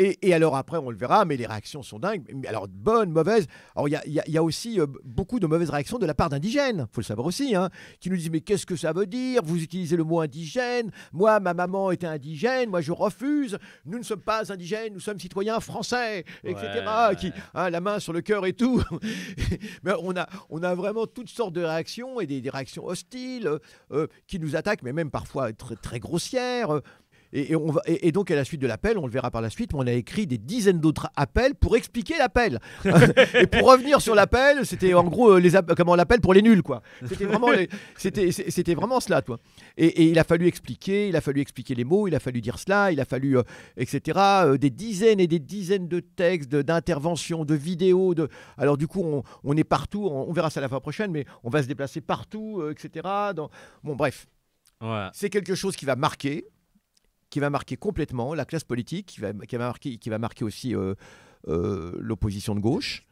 Et, 0.00 0.32
alors 0.32 0.56
après, 0.56 0.78
on 0.78 0.90
le 0.90 0.96
verra, 0.96 1.26
mais 1.26 1.36
les 1.36 1.46
réactions 1.46 1.82
sont 1.82 1.98
dingues. 1.98 2.22
Mais 2.34 2.48
alors, 2.48 2.68
bonnes, 2.68 3.10
mauvaises. 3.10 3.46
Alors, 3.76 3.86
il 3.88 4.22
y, 4.26 4.38
a, 4.38 4.42
aussi 4.42 4.80
euh, 4.80 4.86
beaucoup 5.04 5.38
de 5.38 5.46
mauvaises 5.46 5.68
réactions 5.68 5.98
de 5.98 6.06
la 6.06 6.14
part 6.14 6.30
d'indigènes, 6.30 6.86
il 6.90 6.94
faut 6.94 7.02
le 7.02 7.04
savoir 7.04 7.26
aussi, 7.26 7.54
hein, 7.54 7.68
qui 8.00 8.08
nous 8.08 8.16
disent, 8.16 8.30
mais 8.30 8.40
qu'est-ce 8.40 8.64
que 8.64 8.76
ça 8.76 8.94
veut 8.94 9.04
dire? 9.04 9.42
Vous 9.44 9.62
utilisez 9.62 9.96
le 9.96 10.04
mot 10.04 10.20
indigène. 10.20 10.90
Moi, 11.12 11.38
ma 11.40 11.52
maman 11.52 11.90
était 11.90 12.06
indigène, 12.06 12.70
moi 12.70 12.80
je 12.80 12.92
refuse. 12.92 13.58
Nous 13.84 13.98
ne 13.98 14.02
sommes 14.02 14.22
pas 14.22 14.50
indigènes, 14.50 14.94
nous 14.94 15.00
sommes 15.00 15.18
citoyens 15.18 15.60
français, 15.60 16.24
etc. 16.44 16.84
Qui, 17.18 17.32
hein, 17.54 17.68
la 17.68 17.80
main 17.80 17.98
sur 17.98 18.14
le 18.14 18.22
cœur 18.22 18.46
et 18.46 18.54
tout. 18.54 18.82
mais 19.82 19.92
on 20.02 20.16
a, 20.16 20.26
on 20.48 20.62
a 20.62 20.74
vraiment 20.74 21.06
toutes 21.06 21.28
sortes 21.28 21.52
de 21.52 21.62
réactions 21.62 22.20
et 22.20 22.26
des, 22.26 22.48
réactions 22.48 22.86
hostiles 22.86 23.50
euh, 23.92 24.06
qui 24.26 24.38
nous 24.38 24.56
attaquent, 24.56 24.82
mais 24.82 24.94
même 24.94 25.10
parfois 25.10 25.52
très, 25.52 25.76
très 25.76 26.00
grossières. 26.00 26.80
Et, 27.32 27.54
on 27.54 27.70
va, 27.70 27.80
et, 27.86 28.10
donc, 28.10 28.30
à 28.30 28.34
la 28.34 28.44
suite 28.44 28.60
de 28.60 28.66
l'appel, 28.66 28.98
on 28.98 29.06
le 29.06 29.12
verra 29.12 29.30
par 29.30 29.40
la 29.40 29.50
suite, 29.50 29.72
mais 29.72 29.78
on 29.78 29.86
a 29.86 29.92
écrit 29.92 30.26
des 30.26 30.38
dizaines 30.38 30.80
d'autres 30.80 31.08
appels 31.16 31.54
pour 31.54 31.76
expliquer 31.76 32.18
l'appel. 32.18 32.58
et 32.84 33.46
pour 33.46 33.70
revenir 33.70 34.00
sur 34.00 34.14
l'appel, 34.14 34.66
c'était 34.66 34.94
en 34.94 35.04
gros 35.04 35.32
euh, 35.32 35.40
les 35.40 35.52
comment 35.76 35.94
l'appel 35.94 36.20
pour 36.20 36.34
les 36.34 36.42
nuls, 36.42 36.62
quoi. 36.62 36.82
C'était 37.06 37.26
vraiment, 37.26 37.48
c'était, 37.96 38.32
c'était 38.32 38.74
vraiment 38.74 38.98
cela, 38.98 39.22
toi. 39.22 39.38
Et, 39.76 40.06
il 40.06 40.18
a 40.18 40.24
fallu 40.24 40.46
expliquer, 40.46 41.08
il 41.08 41.16
a 41.16 41.20
fallu 41.20 41.40
expliquer 41.40 41.74
les 41.74 41.84
mots, 41.84 42.08
il 42.08 42.14
a 42.14 42.20
fallu 42.20 42.40
dire 42.40 42.58
cela, 42.58 42.90
il 42.90 43.00
a 43.00 43.04
fallu, 43.04 43.38
euh, 43.38 43.42
etc. 43.76 44.18
Euh, 44.18 44.58
des 44.58 44.70
dizaines 44.70 45.20
et 45.20 45.28
des 45.28 45.38
dizaines 45.38 45.86
de 45.86 46.00
textes, 46.00 46.50
d'interventions, 46.50 47.44
de, 47.44 47.54
vidéos. 47.54 48.14
De... 48.14 48.28
Alors, 48.58 48.76
du 48.76 48.88
coup, 48.88 49.04
on, 49.44 49.56
est 49.56 49.64
partout, 49.64 50.08
on, 50.10 50.32
verra 50.32 50.50
ça 50.50 50.60
la 50.60 50.68
fois 50.68 50.80
prochaine, 50.80 51.12
mais 51.12 51.26
on 51.44 51.50
va 51.50 51.62
se 51.62 51.68
déplacer 51.68 52.00
partout, 52.00 52.62
etc. 52.70 53.08
Dans... 53.36 53.50
Bon, 53.84 53.94
bref. 53.94 54.26
C'est 55.12 55.28
quelque 55.28 55.54
chose 55.54 55.76
qui 55.76 55.84
va 55.84 55.94
marquer 55.94 56.46
qui 57.30 57.40
va 57.40 57.48
marquer 57.48 57.76
complètement 57.76 58.34
la 58.34 58.44
classe 58.44 58.64
politique, 58.64 59.06
qui 59.06 59.20
va, 59.20 59.32
qui 59.32 59.56
va, 59.56 59.66
marquer, 59.66 59.96
qui 59.96 60.10
va 60.10 60.18
marquer 60.18 60.44
aussi 60.44 60.74
euh, 60.74 60.94
euh, 61.48 61.92
l'opposition 61.98 62.54
de 62.54 62.60
gauche, 62.60 63.06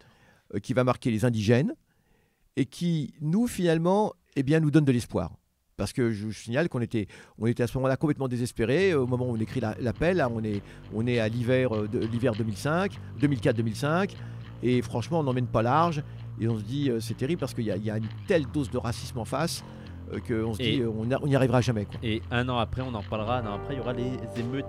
euh, 0.55 0.59
qui 0.59 0.75
va 0.75 0.85
marquer 0.85 1.11
les 1.11 1.25
indigènes, 1.25 1.75
et 2.57 2.67
qui, 2.67 3.15
nous, 3.21 3.47
finalement, 3.47 4.13
eh 4.35 4.43
bien, 4.43 4.59
nous 4.59 4.73
donne 4.73 4.85
de 4.85 4.93
l'espoir. 4.93 5.33
Parce 5.77 5.93
que 5.93 6.11
je, 6.11 6.29
signale 6.31 6.69
qu'on 6.69 6.81
était, 6.81 7.07
on 7.39 7.47
était 7.47 7.63
à 7.63 7.69
ce 7.69 7.79
moment-là 7.79 7.97
complètement 7.97 8.27
désespérés. 8.27 8.95
Au 8.95 9.07
moment 9.07 9.27
où 9.27 9.37
on 9.37 9.41
écrit 9.41 9.61
l'appel, 9.61 10.27
on, 10.29 10.43
est, 10.43 10.61
on 10.93 11.07
est 11.07 11.21
à 11.21 11.29
l'hiver 11.29 11.71
l'hiver 11.93 12.35
2005, 12.35 12.99
2004-2005, 13.21 14.11
et 14.65 14.83
franchement, 14.83 15.21
on 15.21 15.23
n'emmène 15.23 15.47
pas 15.47 15.63
large. 15.63 16.03
Et 16.41 16.49
on 16.49 16.59
se 16.59 16.65
dit, 16.65 16.91
c'est 16.99 17.17
terrible 17.17 17.39
parce 17.39 17.55
qu'il 17.55 17.65
y, 17.65 17.91
a 17.91 17.97
une 17.97 18.09
telle 18.27 18.47
dose 18.47 18.71
de 18.71 18.79
racisme 18.79 19.19
en 19.19 19.25
face 19.25 19.63
qu'on 20.27 20.55
se 20.55 20.59
dit 20.59 20.83
on 20.85 21.27
n'y 21.27 21.37
arrivera 21.37 21.61
jamais. 21.61 21.85
Quoi. 21.85 21.99
Et 22.03 22.23
un 22.31 22.49
an 22.49 22.59
après, 22.59 22.83
on 22.83 22.95
en 22.95 23.03
parlera, 23.03 23.39
un 23.39 23.47
an 23.47 23.55
après, 23.57 23.75
il 23.75 23.79
y 23.79 23.81
aura 23.81 23.93
les 23.93 24.13
émeutes. 24.37 24.65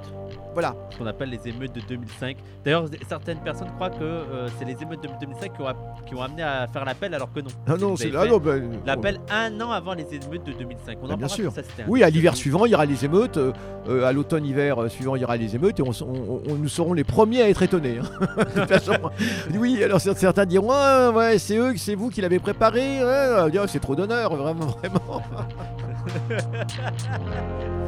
Voilà. 0.54 0.76
Ce 0.92 0.98
qu'on 0.98 1.06
appelle 1.06 1.30
les 1.30 1.48
émeutes 1.48 1.74
de 1.74 1.82
2005. 1.88 2.38
D'ailleurs, 2.64 2.86
certaines 3.08 3.40
personnes 3.40 3.70
croient 3.76 3.90
que 3.90 4.04
euh, 4.04 4.48
c'est 4.58 4.66
les 4.66 4.82
émeutes 4.82 5.04
de 5.04 5.10
2005 5.20 5.54
qui 5.54 5.62
ont, 5.62 5.66
qui 6.08 6.16
ont 6.16 6.22
amené 6.22 6.44
à 6.44 6.68
faire 6.68 6.86
l'appel, 6.86 7.14
alors 7.14 7.32
que 7.32 7.40
non. 7.40 7.50
Non, 7.68 7.78
non, 7.78 7.96
c'est 7.96 8.10
là. 8.10 8.26
Ben, 8.40 8.70
l'appel 8.86 9.20
un 9.30 9.60
an 9.62 9.72
avant 9.72 9.94
les 9.94 10.06
émeutes 10.14 10.46
de 10.46 10.54
2005. 10.54 10.98
On 11.02 11.10
en 11.10 11.18
bien 11.18 11.28
sûr. 11.28 11.52
Ça, 11.52 11.62
oui, 11.88 12.04
à 12.04 12.10
l'hiver 12.10 12.36
suivant, 12.36 12.66
il 12.66 12.72
y 12.72 12.76
aura 12.76 12.86
les 12.86 13.06
émeutes. 13.06 13.38
Euh, 13.38 14.06
à 14.06 14.12
l'automne-hiver 14.12 14.90
suivant, 14.90 15.16
il 15.16 15.22
y 15.22 15.26
aura 15.26 15.38
les 15.38 15.56
émeutes. 15.56 15.80
Et 15.80 15.84
on, 15.84 15.92
nous 16.58 16.68
serons 16.68 16.94
les 16.94 17.04
premiers 17.04 17.42
à 17.42 17.50
être 17.50 17.64
étonnés. 17.64 18.00
Hein. 18.00 18.26
de 18.38 18.60
toute 18.60 18.70
façon, 18.70 18.94
oui, 19.56 19.84
alors 19.84 20.00
certains 20.02 20.46
diront 20.46 20.70
ouais, 21.14 21.40
c'est 21.40 21.58
eux, 21.58 21.74
c'est 21.78 21.96
vous 21.96 22.10
qui 22.10 22.22
l'avez 22.22 22.40
préparé. 22.40 23.00
c'est 23.68 23.80
trop 23.80 23.96
d'honneur, 23.96 24.36
vraiment, 24.36 24.68
vraiment. 24.68 25.22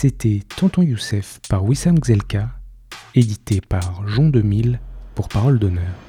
C'était 0.00 0.42
Tonton 0.56 0.82
Youssef 0.82 1.40
par 1.48 1.64
Wissam 1.64 1.98
Gzelka, 1.98 2.50
édité 3.16 3.60
par 3.60 4.06
Jean 4.06 4.28
2000 4.28 4.78
pour 5.16 5.28
Parole 5.28 5.58
d'honneur. 5.58 6.07